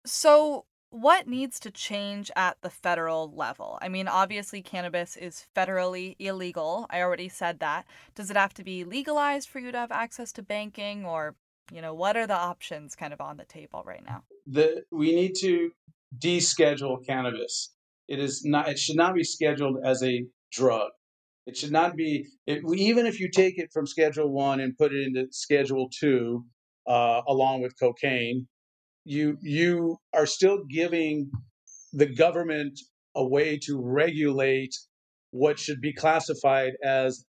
So, 0.05 0.65
what 0.91 1.25
needs 1.25 1.57
to 1.61 1.71
change 1.71 2.29
at 2.35 2.57
the 2.61 2.69
federal 2.69 3.33
level? 3.33 3.79
I 3.81 3.87
mean, 3.87 4.07
obviously, 4.07 4.61
cannabis 4.61 5.15
is 5.15 5.47
federally 5.55 6.15
illegal. 6.19 6.85
I 6.89 7.01
already 7.01 7.29
said 7.29 7.59
that. 7.59 7.85
Does 8.13 8.29
it 8.29 8.35
have 8.37 8.53
to 8.55 8.63
be 8.63 8.83
legalized 8.83 9.49
for 9.49 9.59
you 9.59 9.71
to 9.71 9.77
have 9.77 9.91
access 9.91 10.33
to 10.33 10.43
banking, 10.43 11.05
or, 11.05 11.35
you 11.71 11.81
know, 11.81 11.93
what 11.93 12.17
are 12.17 12.27
the 12.27 12.35
options 12.35 12.95
kind 12.95 13.13
of 13.13 13.21
on 13.21 13.37
the 13.37 13.45
table 13.45 13.83
right 13.85 14.03
now? 14.05 14.23
The 14.45 14.83
we 14.91 15.15
need 15.15 15.33
to 15.39 15.71
deschedule 16.19 17.05
cannabis. 17.05 17.73
It 18.09 18.19
is 18.19 18.43
not. 18.43 18.67
It 18.67 18.77
should 18.77 18.97
not 18.97 19.15
be 19.15 19.23
scheduled 19.23 19.77
as 19.85 20.03
a 20.03 20.25
drug. 20.51 20.89
It 21.47 21.55
should 21.55 21.71
not 21.71 21.95
be. 21.95 22.27
It, 22.45 22.63
even 22.75 23.05
if 23.05 23.19
you 23.19 23.29
take 23.29 23.57
it 23.57 23.69
from 23.71 23.87
Schedule 23.87 24.29
One 24.29 24.59
and 24.59 24.77
put 24.77 24.91
it 24.91 25.07
into 25.07 25.27
Schedule 25.31 25.89
Two, 25.97 26.43
uh, 26.85 27.21
along 27.27 27.61
with 27.61 27.79
cocaine, 27.79 28.47
you 29.05 29.37
you 29.41 29.97
are 30.13 30.25
still 30.25 30.63
giving 30.69 31.31
the 31.93 32.05
government 32.05 32.79
a 33.15 33.25
way 33.25 33.57
to 33.63 33.81
regulate 33.81 34.73
what 35.31 35.59
should 35.59 35.81
be 35.81 35.93
classified 35.93 36.73
as 36.83 37.25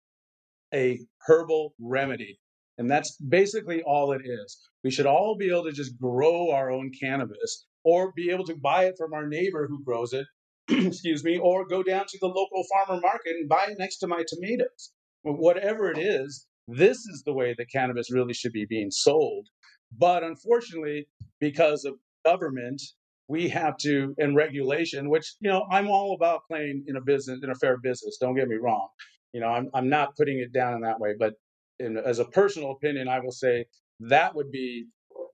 a 0.74 1.00
herbal 1.28 1.74
remedy. 1.80 2.40
And 2.78 2.90
that's 2.90 3.18
basically 3.18 3.82
all 3.84 4.12
it 4.12 4.22
is. 4.24 4.58
We 4.84 4.92
should 4.92 5.08
all 5.08 5.36
be 5.36 5.50
able 5.50 5.64
to 5.64 5.72
just 5.72 6.00
grow 6.00 6.52
our 6.52 6.72
own 6.72 6.92
cannabis 7.00 7.66
or 7.84 8.12
be 8.16 8.30
able 8.30 8.46
to 8.46 8.56
buy 8.56 8.86
it 8.86 8.96
from 8.98 9.14
our 9.14 9.28
neighbor 9.28 9.68
who 9.68 9.84
grows 9.84 10.14
it, 10.14 10.28
excuse 10.70 11.24
me, 11.24 11.40
or 11.40 11.66
go 11.66 11.82
down 11.82 12.06
to 12.08 12.18
the 12.20 12.28
local 12.28 12.64
farmer 12.72 13.02
market 13.02 13.32
and 13.32 13.50
buy 13.50 13.68
it 13.70 13.80
next 13.80 13.98
to 13.98 14.08
my 14.08 14.24
tomatoes. 14.28 14.92
Whatever 15.24 15.92
it 15.92 15.98
is, 15.98 16.46
this 16.68 16.98
is 16.98 17.24
the 17.26 17.34
way 17.34 17.56
that 17.58 17.72
cannabis 17.72 18.12
really 18.12 18.34
should 18.34 18.52
be 18.52 18.66
being 18.66 18.92
sold. 18.92 19.48
But 19.96 20.24
unfortunately, 20.24 21.08
because 21.40 21.86
of 21.86 21.96
government, 22.26 22.82
we 23.28 23.50
have 23.50 23.78
to, 23.78 24.16
and 24.18 24.36
regulation, 24.36 25.10
which, 25.10 25.36
you 25.42 25.50
know, 25.50 25.66
I'm 25.72 25.90
all 25.90 26.14
about 26.16 26.42
playing 26.50 26.86
in 26.88 26.96
a 26.96 27.02
business, 27.02 27.40
in 27.44 27.50
a 27.50 27.56
fair 27.56 27.78
business. 27.78 28.18
Don't 28.20 28.36
get 28.36 28.48
me 28.48 28.56
wrong. 28.56 28.88
You 29.34 29.42
know, 29.42 29.48
I'm, 29.48 29.70
I'm 29.74 29.90
not 29.90 30.16
putting 30.16 30.40
it 30.40 30.54
down 30.54 30.76
in 30.76 30.82
that 30.82 31.00
way. 31.00 31.14
But 31.18 31.34
in, 31.80 31.98
as 31.98 32.20
a 32.20 32.26
personal 32.26 32.72
opinion, 32.72 33.08
I 33.08 33.20
will 33.20 33.32
say 33.32 33.66
that 34.00 34.36
would 34.36 34.52
be 34.52 34.86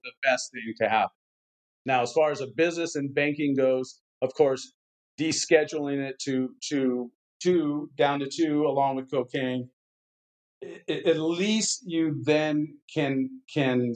the 0.04 0.12
best 0.24 0.52
thing 0.52 0.74
to 0.82 0.90
happen. 0.90 1.12
Now, 1.86 2.02
as 2.02 2.12
far 2.14 2.32
as 2.32 2.42
a 2.42 2.48
business 2.48 2.96
and 2.96 3.14
banking 3.14 3.56
goes, 3.56 4.00
of 4.22 4.34
course, 4.34 4.74
descheduling 5.20 6.00
it 6.00 6.18
to 6.20 6.50
to 6.70 7.12
two 7.42 7.90
down 7.98 8.20
to 8.20 8.28
two 8.30 8.66
along 8.66 8.96
with 8.96 9.12
cocaine 9.12 9.70
at 10.88 11.20
least 11.20 11.84
you 11.86 12.22
then 12.24 12.68
can 12.94 13.30
can 13.54 13.94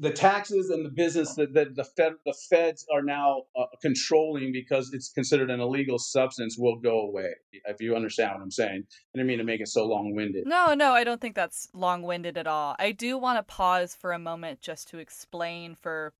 the 0.00 0.10
taxes 0.10 0.70
and 0.70 0.84
the 0.84 0.90
business 0.90 1.34
that, 1.36 1.54
that 1.54 1.76
the 1.76 1.84
fed 1.84 2.12
the 2.26 2.34
feds 2.50 2.84
are 2.92 3.02
now 3.02 3.42
uh, 3.56 3.64
controlling 3.80 4.50
because 4.52 4.90
it's 4.92 5.10
considered 5.10 5.50
an 5.50 5.60
illegal 5.60 5.98
substance 5.98 6.56
will 6.58 6.76
go 6.80 7.00
away 7.02 7.30
if 7.52 7.80
you 7.80 7.94
understand 7.94 8.32
what 8.34 8.42
i'm 8.42 8.50
saying 8.50 8.82
i 8.84 9.18
didn't 9.18 9.28
mean 9.28 9.38
to 9.38 9.44
make 9.44 9.60
it 9.60 9.68
so 9.68 9.84
long-winded 9.84 10.44
No, 10.46 10.74
no, 10.74 10.92
I 10.92 11.04
don't 11.04 11.20
think 11.20 11.34
that's 11.34 11.68
long 11.72 12.02
winded 12.02 12.36
at 12.36 12.46
all. 12.46 12.74
I 12.78 12.92
do 12.92 13.18
want 13.18 13.38
to 13.38 13.42
pause 13.42 13.94
for 13.94 14.12
a 14.12 14.18
moment 14.18 14.60
just 14.60 14.88
to 14.88 14.98
explain 14.98 15.74
for 15.74 16.12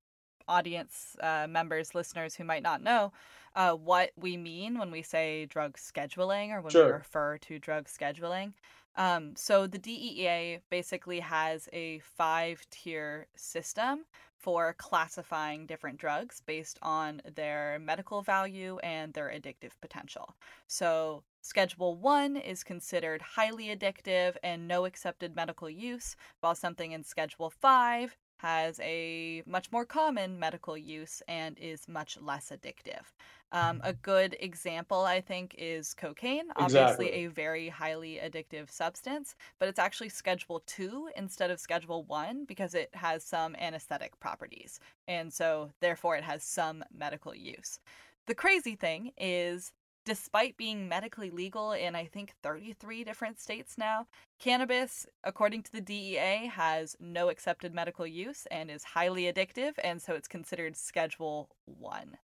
audience 0.47 1.15
uh, 1.21 1.47
members, 1.49 1.93
listeners 1.93 2.35
who 2.35 2.43
might 2.43 2.63
not 2.63 2.81
know, 2.81 3.11
uh, 3.55 3.73
what 3.73 4.11
we 4.15 4.37
mean 4.37 4.77
when 4.77 4.91
we 4.91 5.01
say 5.01 5.45
drug 5.45 5.77
scheduling 5.77 6.51
or 6.51 6.61
when 6.61 6.73
we 6.73 6.91
refer 6.91 7.37
to 7.39 7.59
drug 7.59 7.85
scheduling. 7.85 8.53
Um, 8.95 9.33
so 9.35 9.67
the 9.67 9.77
DEA 9.77 10.59
basically 10.69 11.19
has 11.19 11.69
a 11.71 11.99
five 11.99 12.65
tier 12.69 13.27
system 13.35 14.05
for 14.35 14.73
classifying 14.77 15.65
different 15.65 15.97
drugs 15.97 16.41
based 16.45 16.79
on 16.81 17.21
their 17.35 17.77
medical 17.81 18.21
value 18.21 18.77
and 18.79 19.13
their 19.13 19.27
addictive 19.27 19.71
potential. 19.81 20.35
So 20.67 21.23
Schedule 21.41 21.95
1 21.95 22.37
is 22.37 22.63
considered 22.63 23.21
highly 23.21 23.67
addictive 23.75 24.35
and 24.43 24.67
no 24.67 24.85
accepted 24.85 25.35
medical 25.35 25.69
use, 25.69 26.15
while 26.39 26.55
something 26.55 26.91
in 26.91 27.03
Schedule 27.03 27.49
5 27.49 28.17
has 28.39 28.79
a 28.81 29.43
much 29.45 29.71
more 29.71 29.85
common 29.85 30.39
medical 30.39 30.77
use 30.77 31.21
and 31.27 31.57
is 31.59 31.87
much 31.87 32.17
less 32.21 32.51
addictive. 32.51 33.05
Um, 33.51 33.81
a 33.83 33.93
good 33.93 34.35
example, 34.39 35.01
I 35.05 35.21
think, 35.21 35.55
is 35.57 35.93
cocaine. 35.93 36.49
Obviously, 36.55 37.07
Exactly. 37.07 37.25
a 37.25 37.27
very 37.27 37.69
highly 37.69 38.19
addictive 38.23 38.69
substance, 38.69 39.35
but 39.59 39.69
it's 39.69 39.79
actually 39.79 40.09
Schedule 40.09 40.61
2 40.67 41.11
instead 41.15 41.51
of 41.51 41.59
Schedule 41.59 42.03
1 42.03 42.45
because 42.45 42.75
it 42.75 42.89
has 42.93 43.23
some 43.25 43.55
anesthetic 43.55 44.19
properties. 44.19 44.79
And 45.07 45.33
so, 45.33 45.71
therefore, 45.81 46.15
it 46.15 46.23
has 46.23 46.43
some 46.43 46.83
medical 46.93 47.35
use. 47.35 47.79
The 48.27 48.35
crazy 48.35 48.75
thing 48.75 49.11
is, 49.17 49.73
despite 50.09 50.57
being 50.57 50.89
medically 50.89 51.29
legal 51.29 51.71
in, 51.71 51.95
I 51.95 52.05
think, 52.05 52.33
33 52.41 53.03
different 53.03 53.39
states 53.39 53.77
now, 53.77 54.07
cannabis, 54.39 55.05
according 55.23 55.63
to 55.63 55.71
the 55.71 55.81
DEA, 55.81 56.47
has 56.51 56.95
no 56.99 57.29
accepted 57.29 57.75
medical 57.75 58.07
use 58.07 58.47
and 58.49 58.71
is 58.71 58.83
highly 58.83 59.31
addictive, 59.31 59.73
and 59.83 60.01
so 60.01 60.13
it's 60.13 60.27
considered 60.27 60.75
Schedule 60.75 61.49
1. 61.65 62.17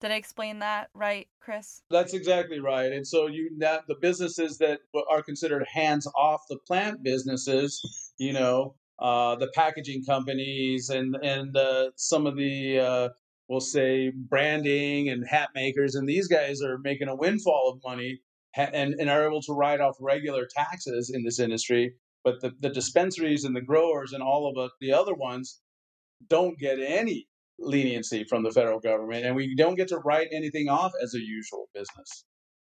Did 0.00 0.10
I 0.10 0.14
explain 0.14 0.58
that 0.60 0.88
right, 0.94 1.28
Chris? 1.40 1.82
That's 1.90 2.14
exactly 2.14 2.60
right. 2.60 2.90
And 2.90 3.06
so 3.06 3.28
you 3.28 3.50
that 3.58 3.82
the 3.86 3.94
businesses 4.00 4.58
that 4.58 4.80
are 5.08 5.22
considered 5.22 5.64
hands 5.70 6.08
off 6.16 6.40
the 6.48 6.58
plant 6.66 7.04
businesses, 7.04 7.80
you 8.18 8.32
know, 8.32 8.74
uh, 8.98 9.36
the 9.36 9.48
packaging 9.54 10.04
companies 10.04 10.90
and 10.90 11.14
and 11.22 11.56
uh, 11.56 11.90
some 11.94 12.26
of 12.26 12.36
the 12.36 12.80
uh, 12.80 13.08
we'll 13.52 13.60
say 13.60 14.10
branding 14.10 15.10
and 15.10 15.28
hat 15.28 15.50
makers, 15.54 15.94
and 15.94 16.08
these 16.08 16.26
guys 16.26 16.62
are 16.62 16.78
making 16.78 17.08
a 17.08 17.14
windfall 17.14 17.70
of 17.70 17.82
money 17.84 18.18
and, 18.56 18.94
and 18.94 19.10
are 19.10 19.26
able 19.26 19.42
to 19.42 19.52
write 19.52 19.80
off 19.80 19.94
regular 20.00 20.46
taxes 20.46 21.10
in 21.14 21.22
this 21.22 21.38
industry. 21.38 21.94
But 22.24 22.40
the, 22.40 22.52
the 22.60 22.70
dispensaries 22.70 23.44
and 23.44 23.54
the 23.54 23.60
growers 23.60 24.14
and 24.14 24.22
all 24.22 24.48
of 24.48 24.56
uh, 24.56 24.70
the 24.80 24.94
other 24.94 25.12
ones 25.12 25.60
don't 26.28 26.58
get 26.58 26.78
any 26.80 27.28
leniency 27.58 28.24
from 28.24 28.42
the 28.42 28.50
federal 28.50 28.80
government, 28.80 29.26
and 29.26 29.36
we 29.36 29.54
don't 29.54 29.74
get 29.74 29.88
to 29.88 29.98
write 29.98 30.28
anything 30.32 30.68
off 30.70 30.92
as 31.02 31.14
a 31.14 31.20
usual 31.20 31.68
business. 31.74 32.24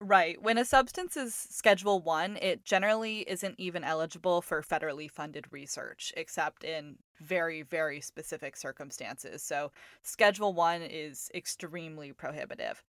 Right. 0.05 0.41
When 0.41 0.57
a 0.57 0.65
substance 0.65 1.15
is 1.15 1.33
Schedule 1.33 2.01
1, 2.01 2.37
it 2.41 2.65
generally 2.65 3.19
isn't 3.19 3.55
even 3.57 3.85
eligible 3.85 4.41
for 4.41 4.61
federally 4.61 5.09
funded 5.09 5.45
research, 5.49 6.11
except 6.17 6.65
in 6.65 6.97
very, 7.21 7.61
very 7.61 8.01
specific 8.01 8.57
circumstances. 8.57 9.41
So, 9.43 9.71
Schedule 10.01 10.51
1 10.51 10.81
is 10.81 11.31
extremely 11.33 12.11
prohibitive. 12.11 12.83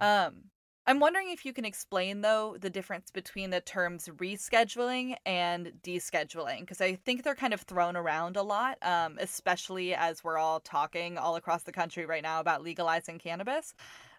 Um, 0.00 0.50
I'm 0.88 0.98
wondering 0.98 1.30
if 1.30 1.44
you 1.44 1.52
can 1.52 1.64
explain, 1.64 2.22
though, 2.22 2.56
the 2.60 2.70
difference 2.70 3.12
between 3.12 3.50
the 3.50 3.60
terms 3.60 4.08
rescheduling 4.16 5.14
and 5.24 5.72
descheduling, 5.84 6.60
because 6.60 6.80
I 6.80 6.96
think 6.96 7.22
they're 7.22 7.36
kind 7.36 7.54
of 7.54 7.60
thrown 7.60 7.96
around 7.96 8.36
a 8.36 8.42
lot, 8.42 8.78
um, 8.82 9.18
especially 9.20 9.94
as 9.94 10.24
we're 10.24 10.38
all 10.38 10.58
talking 10.58 11.16
all 11.16 11.36
across 11.36 11.62
the 11.62 11.70
country 11.70 12.06
right 12.06 12.24
now 12.24 12.40
about 12.40 12.64
legalizing 12.64 13.20
cannabis. 13.20 13.72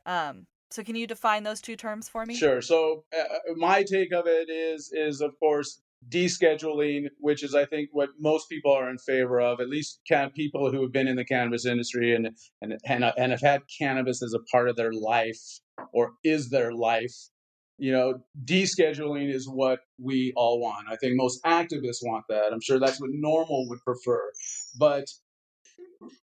Um, 0.05 0.47
so, 0.69 0.83
can 0.83 0.95
you 0.95 1.07
define 1.07 1.43
those 1.43 1.61
two 1.61 1.75
terms 1.75 2.09
for 2.09 2.25
me? 2.25 2.35
Sure. 2.35 2.61
So, 2.61 3.05
uh, 3.17 3.53
my 3.55 3.83
take 3.83 4.11
of 4.11 4.27
it 4.27 4.49
is, 4.49 4.91
is 4.93 5.21
of 5.21 5.37
course, 5.39 5.81
descheduling, 6.09 7.07
which 7.19 7.43
is 7.43 7.55
I 7.55 7.65
think 7.65 7.89
what 7.91 8.09
most 8.19 8.49
people 8.49 8.71
are 8.71 8.89
in 8.89 8.97
favor 8.97 9.39
of, 9.39 9.59
at 9.59 9.69
least 9.69 9.99
can 10.07 10.29
people 10.31 10.71
who 10.71 10.81
have 10.81 10.91
been 10.91 11.07
in 11.07 11.15
the 11.15 11.25
cannabis 11.25 11.65
industry 11.65 12.15
and 12.15 12.29
and 12.61 12.77
and, 12.85 13.03
and 13.17 13.31
have 13.31 13.41
had 13.41 13.61
cannabis 13.79 14.21
as 14.21 14.33
a 14.33 14.39
part 14.51 14.69
of 14.69 14.75
their 14.75 14.93
life 14.93 15.41
or 15.93 16.13
is 16.23 16.49
their 16.49 16.73
life. 16.73 17.13
You 17.79 17.91
know, 17.91 18.15
descheduling 18.43 19.31
is 19.31 19.47
what 19.47 19.81
we 19.99 20.33
all 20.35 20.59
want. 20.59 20.87
I 20.89 20.95
think 20.95 21.13
most 21.15 21.43
activists 21.43 21.99
want 22.01 22.25
that. 22.27 22.51
I'm 22.51 22.61
sure 22.61 22.79
that's 22.79 22.99
what 22.99 23.11
NORML 23.11 23.69
would 23.69 23.83
prefer. 23.83 24.31
But 24.79 25.05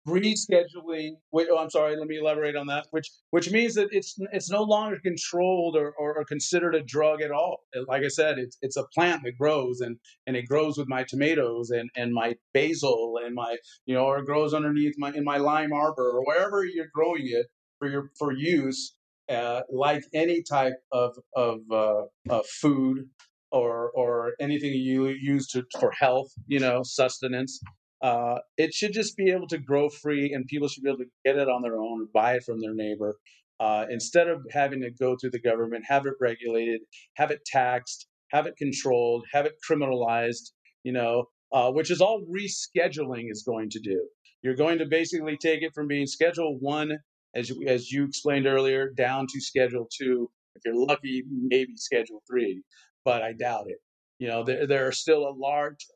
rescheduling 0.07 1.13
wait, 1.31 1.47
oh 1.51 1.59
i'm 1.59 1.71
sorry 1.71 1.97
let 1.97 2.09
me 2.09 2.19
elaborate 2.19 2.57
on 2.57 2.67
that 2.67 2.87
which 2.91 3.09
which 3.31 3.53
means 3.53 3.75
that 3.75 3.89
it's 3.93 4.17
it's 4.33 4.51
no 4.51 4.63
longer 4.63 4.99
controlled 5.01 5.77
or, 5.77 5.93
or, 5.99 6.17
or, 6.17 6.25
considered 6.25 6.75
a 6.75 6.83
drug 6.83 7.23
at 7.23 7.31
all. 7.31 7.61
Like 7.87 8.03
i 8.03 8.09
said 8.09 8.39
it's 8.39 8.59
it's 8.63 8.77
a 8.77 8.85
plant 8.95 9.23
that 9.25 9.39
grows 9.39 9.81
and 9.81 9.99
and 10.27 10.37
it 10.37 10.49
grows 10.49 10.77
with 10.77 10.89
my 10.89 11.05
tomatoes 11.05 11.71
and 11.71 11.89
and 11.95 12.13
my 12.13 12.35
basil 12.53 13.21
and 13.25 13.35
my 13.35 13.57
you 13.87 13.95
know 13.95 14.05
or 14.05 14.19
it 14.19 14.27
grows 14.27 14.55
underneath 14.55 14.95
my 14.99 15.13
in 15.13 15.23
my 15.23 15.37
lime 15.37 15.73
arbor 15.73 16.11
or 16.11 16.25
wherever 16.25 16.65
you're 16.65 16.91
growing 16.93 17.29
it 17.29 17.47
for 17.79 17.89
your 17.89 18.11
for 18.19 18.33
use 18.33 18.97
uh, 19.29 19.63
like 19.71 20.03
any 20.13 20.43
type 20.43 20.75
of 20.91 21.17
of, 21.35 21.61
uh, 21.71 22.03
of 22.29 22.45
food 22.47 23.09
or 23.53 23.91
or 23.95 24.33
anything 24.41 24.73
you 24.73 25.07
use 25.09 25.47
to 25.49 25.65
for 25.79 25.93
health 25.93 26.33
you 26.49 26.59
know 26.59 26.83
sustenance 26.83 27.61
uh, 28.03 28.39
it 28.59 28.75
should 28.75 28.93
just 28.93 29.17
be 29.17 29.31
able 29.31 29.47
to 29.47 29.59
grow 29.59 29.89
free, 29.89 30.33
and 30.33 30.47
people 30.47 30.69
should 30.69 30.83
be 30.83 30.91
able 30.91 30.99
to 30.99 31.11
get 31.25 31.37
it 31.37 31.49
on 31.49 31.63
their 31.63 31.77
own 31.77 32.03
or 32.03 32.07
buy 32.13 32.35
it 32.35 32.45
from 32.45 32.61
their 32.61 32.75
neighbor. 32.75 33.17
Uh, 33.61 33.87
instead 33.91 34.29
of 34.29 34.45
having 34.51 34.81
to 34.81 34.91
go 34.91 35.17
through 35.17 35.31
the 35.31 35.41
government, 35.41 35.85
have 35.87 36.05
it 36.07 36.15
regulated, 36.21 36.81
have 37.15 37.31
it 37.31 37.45
taxed, 37.47 38.09
have 38.33 38.47
it 38.47 38.57
controlled, 38.57 39.25
have 39.33 39.47
it 39.47 39.55
criminalized, 39.71 40.51
you 40.83 40.93
know, 40.93 41.27
uh, 41.53 41.71
which 41.71 41.91
is 41.91 42.01
all 42.01 42.25
rescheduling 42.29 43.31
is 43.31 43.45
going 43.47 43.71
to 43.71 43.79
do. 43.79 44.03
You're 44.43 44.57
going 44.57 44.79
to 44.79 44.87
basically 44.87 45.37
take 45.37 45.63
it 45.63 45.73
from 45.75 45.87
being 45.87 46.07
Schedule 46.07 46.59
One, 46.59 46.99
as 47.37 47.53
as 47.69 47.93
you 47.93 48.05
explained 48.05 48.47
earlier, 48.47 48.91
down 48.91 49.27
to 49.29 49.41
Schedule 49.41 49.87
Two. 49.97 50.29
If 50.57 50.63
you're 50.65 50.75
lucky, 50.75 51.23
maybe 51.31 51.77
Schedule 51.77 52.23
Three, 52.29 52.63
but 53.05 53.23
I 53.23 53.33
doubt 53.33 53.67
it. 53.69 53.79
You 54.19 54.29
know, 54.29 54.43
there 54.45 54.67
there 54.67 54.89
are 54.89 54.93
still 54.93 55.29
a 55.29 55.35
large 55.37 55.87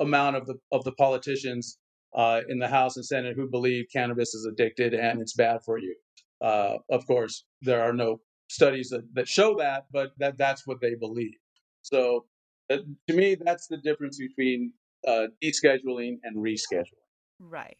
amount 0.00 0.36
of 0.36 0.46
the 0.46 0.54
of 0.72 0.84
the 0.84 0.92
politicians 0.92 1.78
uh, 2.14 2.40
in 2.48 2.58
the 2.58 2.68
House 2.68 2.96
and 2.96 3.04
Senate 3.04 3.36
who 3.36 3.48
believe 3.48 3.86
cannabis 3.92 4.34
is 4.34 4.46
addicted 4.46 4.94
and 4.94 5.20
it's 5.20 5.34
bad 5.34 5.60
for 5.64 5.78
you. 5.78 5.94
Uh, 6.40 6.78
of 6.90 7.06
course, 7.06 7.44
there 7.62 7.82
are 7.82 7.92
no 7.92 8.20
studies 8.48 8.88
that, 8.90 9.02
that 9.14 9.28
show 9.28 9.56
that, 9.58 9.86
but 9.92 10.12
that 10.18 10.38
that's 10.38 10.66
what 10.66 10.80
they 10.80 10.94
believe. 10.94 11.34
So, 11.82 12.26
uh, 12.70 12.78
to 13.08 13.14
me, 13.14 13.34
that's 13.34 13.66
the 13.66 13.78
difference 13.78 14.18
between 14.18 14.72
uh, 15.06 15.26
descheduling 15.42 16.18
and 16.22 16.36
rescheduling. 16.36 16.84
Right. 17.38 17.76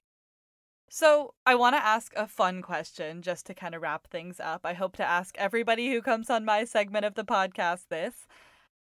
So, 0.90 1.34
I 1.46 1.55
want 1.55 1.76
to 1.76 1.84
ask 1.84 2.12
a 2.16 2.26
fun 2.26 2.62
question 2.62 3.22
just 3.22 3.46
to 3.46 3.55
kind 3.55 3.74
of 3.74 3.82
wrap 3.82 4.09
things 4.09 4.40
up. 4.40 4.62
I 4.64 4.72
hope 4.72 4.96
to 4.96 5.05
ask 5.05 5.36
everybody 5.38 5.90
who 5.90 6.01
comes 6.01 6.30
on 6.30 6.44
my 6.44 6.64
segment 6.64 7.05
of 7.05 7.14
the 7.14 7.24
podcast 7.24 7.88
this. 7.90 8.26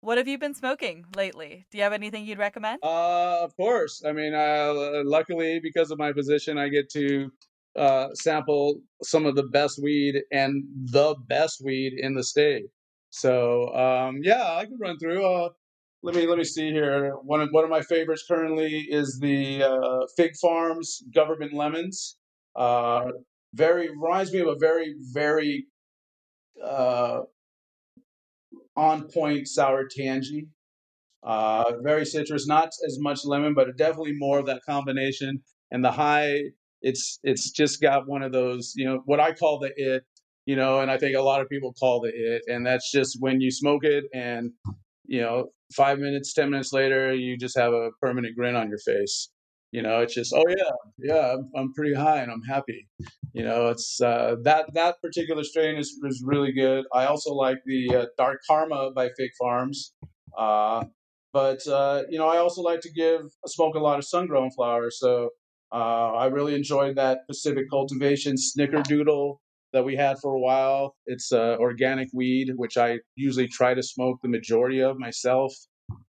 What 0.07 0.19
have 0.19 0.29
you 0.29 0.39
been 0.39 0.55
smoking 0.55 1.05
lately? 1.17 1.67
Do 1.69 1.79
you 1.79 1.83
have 1.83 1.93
anything 1.93 2.25
you'd 2.25 2.39
recommend? 2.39 2.79
Uh, 2.81 3.41
of 3.43 3.57
course. 3.57 4.05
I 4.07 4.13
mean, 4.13 4.35
uh, 4.35 5.03
luckily, 5.05 5.59
because 5.61 5.91
of 5.91 5.99
my 5.99 6.13
position, 6.13 6.59
I 6.59 6.69
get 6.69 6.89
to 6.91 7.29
uh, 7.75 8.15
sample 8.15 8.83
some 9.03 9.27
of 9.27 9.35
the 9.35 9.43
best 9.43 9.83
weed 9.83 10.23
and 10.31 10.63
the 10.77 11.17
best 11.27 11.61
weed 11.61 11.95
in 11.99 12.15
the 12.15 12.23
state. 12.23 12.67
So, 13.11 13.75
um, 13.75 14.21
yeah, 14.23 14.55
I 14.55 14.67
can 14.67 14.79
run 14.81 14.97
through. 14.97 15.27
Uh, 15.27 15.49
let 16.05 16.15
me 16.15 16.25
let 16.29 16.39
me 16.39 16.45
see 16.45 16.71
here. 16.71 17.15
One 17.25 17.41
of 17.41 17.49
one 17.51 17.65
of 17.65 17.71
my 17.71 17.83
favorites 17.83 18.25
currently 18.29 18.87
is 18.89 19.19
the 19.21 19.65
uh, 19.65 20.07
Fig 20.17 20.37
Farms 20.41 21.03
Government 21.13 21.53
Lemons. 21.53 22.17
Uh, 22.55 23.11
very 23.55 23.91
reminds 23.91 24.33
me 24.33 24.39
of 24.39 24.47
a 24.47 24.57
very 24.61 24.95
very 25.13 25.67
uh, 26.65 27.23
on 28.77 29.09
point 29.11 29.49
sour 29.49 29.87
tangy. 29.89 30.49
Uh, 31.23 31.73
very 31.83 32.05
citrus, 32.05 32.47
not 32.47 32.69
as 32.87 32.99
much 33.01 33.25
lemon, 33.25 33.53
but 33.53 33.77
definitely 33.77 34.15
more 34.17 34.39
of 34.39 34.47
that 34.47 34.63
combination. 34.65 35.43
And 35.73 35.85
the 35.85 35.91
high, 35.91 36.43
it's 36.83 37.19
it's 37.25 37.51
just 37.51 37.81
got 37.81 38.07
one 38.07 38.23
of 38.23 38.33
those, 38.33 38.75
you 38.77 38.85
know, 38.85 39.03
what 39.07 39.19
I 39.19 39.33
call 39.33 39.59
the 39.59 39.73
it, 39.77 40.05
you 40.45 40.55
know, 40.55 40.81
and 40.81 40.91
I 40.91 40.99
think 40.99 41.17
a 41.17 41.23
lot 41.23 41.41
of 41.41 41.49
people 41.49 41.73
call 41.73 42.01
the 42.01 42.11
it, 42.15 42.43
and 42.47 42.65
that's 42.65 42.93
just 42.93 43.17
when 43.21 43.41
you 43.41 43.51
smoke 43.51 43.85
it, 43.85 44.05
and 44.15 44.53
you 45.07 45.21
know, 45.21 45.49
five 45.75 45.99
minutes, 45.99 46.33
ten 46.33 46.51
minutes 46.51 46.73
later, 46.73 47.13
you 47.13 47.37
just 47.37 47.59
have 47.59 47.73
a 47.73 47.91
permanent 48.01 48.37
grin 48.37 48.55
on 48.55 48.69
your 48.69 48.79
face. 48.79 49.31
You 49.77 49.83
know, 49.83 50.01
it's 50.01 50.15
just, 50.15 50.33
oh 50.35 50.49
yeah, 50.49 50.75
yeah, 51.11 51.35
I'm, 51.35 51.51
I'm 51.55 51.71
pretty 51.75 51.95
high 51.95 52.21
and 52.23 52.31
I'm 52.33 52.47
happy. 52.55 52.89
You 53.35 53.45
know, 53.45 53.69
it's 53.69 54.01
uh, 54.01 54.37
that 54.45 54.73
that 54.73 54.95
particular 55.03 55.45
strain 55.45 55.77
is, 55.77 55.89
is 56.11 56.23
really 56.25 56.53
good. 56.53 56.87
I 56.95 57.05
also 57.05 57.35
like 57.35 57.59
the 57.67 57.83
uh, 57.95 58.07
Dark 58.17 58.39
Karma 58.49 58.93
by 58.93 59.11
Fig 59.19 59.33
Farms. 59.39 59.93
Uh, 60.45 60.85
but 61.35 61.61
uh, 61.67 62.05
you 62.09 62.19
know, 62.19 62.27
I 62.27 62.39
also 62.39 62.63
like 62.63 62.81
to 62.87 62.93
give 63.03 63.21
smoke 63.47 63.75
a 63.75 63.79
lot 63.89 63.99
of 63.99 64.07
sun-grown 64.07 64.51
flowers. 64.51 64.99
So 64.99 65.29
uh, 65.71 66.09
I 66.23 66.27
really 66.37 66.55
enjoyed 66.55 66.97
that 66.97 67.27
Pacific 67.29 67.67
Cultivation 67.69 68.37
Snickerdoodle 68.37 69.37
that 69.75 69.85
we 69.85 69.95
had 69.95 70.17
for 70.23 70.33
a 70.33 70.41
while. 70.41 70.97
It's 71.05 71.33
uh, 71.33 71.57
organic 71.61 72.09
weed, 72.15 72.47
which 72.57 72.79
I 72.79 73.01
usually 73.15 73.49
try 73.49 73.75
to 73.75 73.83
smoke 73.83 74.21
the 74.23 74.31
majority 74.31 74.81
of 74.81 74.99
myself. 74.99 75.53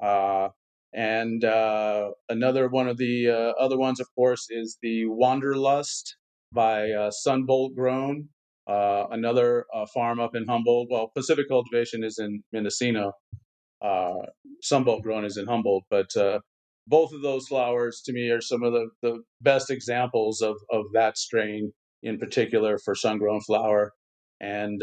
Uh, 0.03 0.49
and 0.93 1.43
uh, 1.43 2.11
another 2.29 2.67
one 2.69 2.87
of 2.87 2.97
the 2.97 3.29
uh, 3.29 3.63
other 3.63 3.77
ones, 3.77 3.99
of 3.99 4.07
course, 4.15 4.47
is 4.49 4.77
the 4.81 5.05
Wanderlust 5.07 6.17
by 6.51 6.91
uh, 6.91 7.09
Sunboldt 7.09 7.75
Grown, 7.75 8.29
uh, 8.67 9.05
another 9.09 9.65
uh, 9.73 9.85
farm 9.93 10.19
up 10.19 10.35
in 10.35 10.45
Humboldt. 10.47 10.87
Well, 10.91 11.11
Pacific 11.15 11.47
Cultivation 11.49 12.03
is 12.03 12.19
in 12.19 12.43
Mendocino. 12.51 13.13
Uh, 13.81 14.13
Sunboldt 14.63 15.01
Grown 15.01 15.25
is 15.25 15.37
in 15.37 15.47
Humboldt, 15.47 15.83
but 15.89 16.09
both 16.85 17.13
of 17.13 17.21
those 17.21 17.47
flowers 17.47 18.01
to 18.05 18.13
me 18.13 18.29
are 18.29 18.41
some 18.41 18.61
of 18.61 18.73
the, 18.73 18.89
the 19.01 19.23
best 19.41 19.71
examples 19.71 20.41
of, 20.41 20.57
of 20.69 20.83
that 20.93 21.17
strain 21.17 21.71
in 22.03 22.19
particular 22.19 22.77
for 22.77 22.93
sun-grown 22.93 23.39
flower. 23.41 23.93
And 24.41 24.81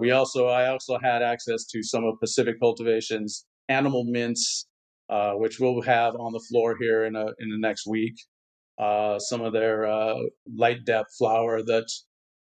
we 0.00 0.10
also, 0.10 0.48
I 0.48 0.68
also 0.68 0.98
had 1.02 1.22
access 1.22 1.64
to 1.66 1.82
some 1.82 2.04
of 2.04 2.20
Pacific 2.20 2.56
Cultivation's 2.60 3.46
animal 3.68 4.04
mints 4.04 4.66
uh, 5.08 5.32
which 5.32 5.58
we'll 5.60 5.82
have 5.82 6.14
on 6.16 6.32
the 6.32 6.44
floor 6.50 6.76
here 6.80 7.04
in 7.04 7.16
a, 7.16 7.26
in 7.38 7.50
the 7.50 7.58
next 7.58 7.86
week. 7.86 8.14
Uh, 8.78 9.18
some 9.18 9.40
of 9.40 9.52
their 9.52 9.86
uh, 9.86 10.16
light 10.54 10.84
dep 10.84 11.06
flower 11.18 11.62
that 11.62 11.86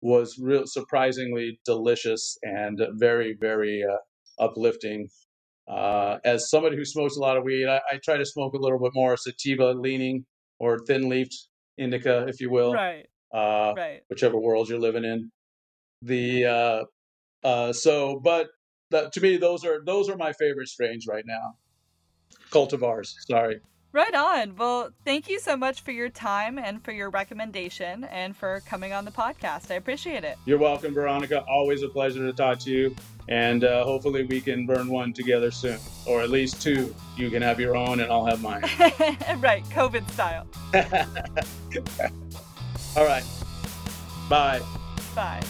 was 0.02 0.36
real 0.40 0.64
surprisingly 0.66 1.60
delicious 1.64 2.36
and 2.42 2.80
very 2.94 3.36
very 3.40 3.84
uh, 3.84 3.96
uplifting. 4.42 5.08
Uh, 5.68 6.18
as 6.24 6.50
somebody 6.50 6.76
who 6.76 6.84
smokes 6.84 7.16
a 7.16 7.20
lot 7.20 7.36
of 7.36 7.44
weed, 7.44 7.66
I, 7.66 7.80
I, 7.90 7.98
try 8.04 8.18
to 8.18 8.26
smoke 8.26 8.52
a 8.52 8.58
little 8.58 8.78
bit 8.78 8.90
more 8.94 9.16
sativa 9.16 9.72
leaning 9.72 10.26
or 10.58 10.78
thin 10.86 11.08
leafed 11.08 11.34
indica, 11.78 12.26
if 12.28 12.38
you 12.38 12.50
will, 12.50 12.74
right? 12.74 13.06
right. 13.32 14.02
Whichever 14.10 14.38
world 14.38 14.68
you're 14.68 14.78
living 14.78 15.04
in. 15.04 15.30
the 16.02 16.44
uh, 16.44 16.84
uh, 17.44 17.72
so, 17.72 18.20
but 18.22 18.48
that, 18.90 19.12
to 19.12 19.20
me, 19.20 19.36
those 19.36 19.64
are 19.64 19.82
those 19.84 20.08
are 20.08 20.16
my 20.16 20.32
favorite 20.32 20.68
strains 20.68 21.06
right 21.06 21.24
now. 21.26 21.54
Cultivars. 22.50 23.14
Sorry. 23.26 23.60
Right 23.94 24.14
on. 24.14 24.56
Well, 24.56 24.90
thank 25.04 25.28
you 25.28 25.38
so 25.38 25.56
much 25.56 25.82
for 25.82 25.92
your 25.92 26.08
time 26.08 26.58
and 26.58 26.84
for 26.84 26.90
your 26.90 27.10
recommendation 27.10 28.02
and 28.02 28.36
for 28.36 28.60
coming 28.66 28.92
on 28.92 29.04
the 29.04 29.12
podcast. 29.12 29.70
I 29.70 29.74
appreciate 29.74 30.24
it. 30.24 30.36
You're 30.46 30.58
welcome, 30.58 30.92
Veronica. 30.92 31.44
Always 31.48 31.84
a 31.84 31.88
pleasure 31.88 32.26
to 32.26 32.32
talk 32.32 32.58
to 32.60 32.72
you. 32.72 32.96
And 33.28 33.62
uh, 33.62 33.84
hopefully 33.84 34.24
we 34.24 34.40
can 34.40 34.66
burn 34.66 34.88
one 34.88 35.12
together 35.12 35.52
soon, 35.52 35.78
or 36.06 36.22
at 36.22 36.30
least 36.30 36.60
two. 36.60 36.92
You 37.16 37.30
can 37.30 37.40
have 37.40 37.60
your 37.60 37.76
own, 37.76 38.00
and 38.00 38.10
I'll 38.10 38.26
have 38.26 38.42
mine. 38.42 38.62
right, 39.38 39.62
COVID 39.70 40.10
style. 40.10 40.48
All 42.96 43.06
right. 43.06 43.24
Bye. 44.28 44.60
Bye. 45.14 45.40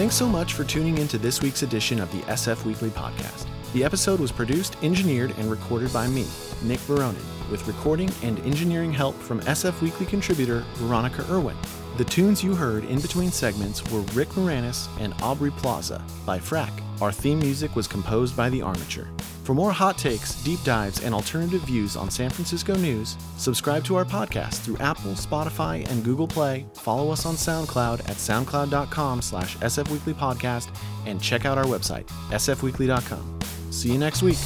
Thanks 0.00 0.14
so 0.14 0.26
much 0.26 0.54
for 0.54 0.64
tuning 0.64 0.96
in 0.96 1.08
to 1.08 1.18
this 1.18 1.42
week's 1.42 1.62
edition 1.62 2.00
of 2.00 2.10
the 2.10 2.20
SF 2.20 2.64
Weekly 2.64 2.88
Podcast. 2.88 3.46
The 3.74 3.84
episode 3.84 4.18
was 4.18 4.32
produced, 4.32 4.82
engineered, 4.82 5.34
and 5.36 5.50
recorded 5.50 5.92
by 5.92 6.06
me, 6.06 6.26
Nick 6.62 6.78
Veronin, 6.78 7.20
with 7.50 7.68
recording 7.68 8.10
and 8.22 8.38
engineering 8.38 8.94
help 8.94 9.14
from 9.14 9.42
SF 9.42 9.82
Weekly 9.82 10.06
contributor 10.06 10.64
Veronica 10.76 11.22
Irwin. 11.30 11.58
The 11.96 12.04
tunes 12.04 12.42
you 12.42 12.54
heard 12.54 12.84
in 12.84 13.00
between 13.00 13.30
segments 13.30 13.84
were 13.90 14.00
Rick 14.14 14.28
Moranis 14.30 14.88
and 15.00 15.14
Aubrey 15.22 15.50
Plaza 15.50 16.02
by 16.24 16.38
Frack. 16.38 16.70
Our 17.00 17.12
theme 17.12 17.38
music 17.38 17.76
was 17.76 17.86
composed 17.86 18.36
by 18.36 18.48
The 18.48 18.62
Armature. 18.62 19.08
For 19.44 19.54
more 19.54 19.72
hot 19.72 19.98
takes, 19.98 20.40
deep 20.44 20.62
dives, 20.62 21.02
and 21.02 21.12
alternative 21.12 21.62
views 21.62 21.96
on 21.96 22.10
San 22.10 22.30
Francisco 22.30 22.74
news, 22.76 23.16
subscribe 23.36 23.84
to 23.84 23.96
our 23.96 24.04
podcast 24.04 24.60
through 24.60 24.76
Apple, 24.78 25.12
Spotify, 25.12 25.86
and 25.90 26.04
Google 26.04 26.28
Play. 26.28 26.66
Follow 26.74 27.10
us 27.10 27.26
on 27.26 27.34
SoundCloud 27.34 28.00
at 28.08 28.16
soundcloud.com 28.16 29.22
slash 29.22 29.56
sfweeklypodcast 29.58 30.68
and 31.06 31.20
check 31.20 31.44
out 31.44 31.58
our 31.58 31.64
website, 31.64 32.06
sfweekly.com. 32.30 33.40
See 33.72 33.90
you 33.92 33.98
next 33.98 34.22
week. 34.22 34.38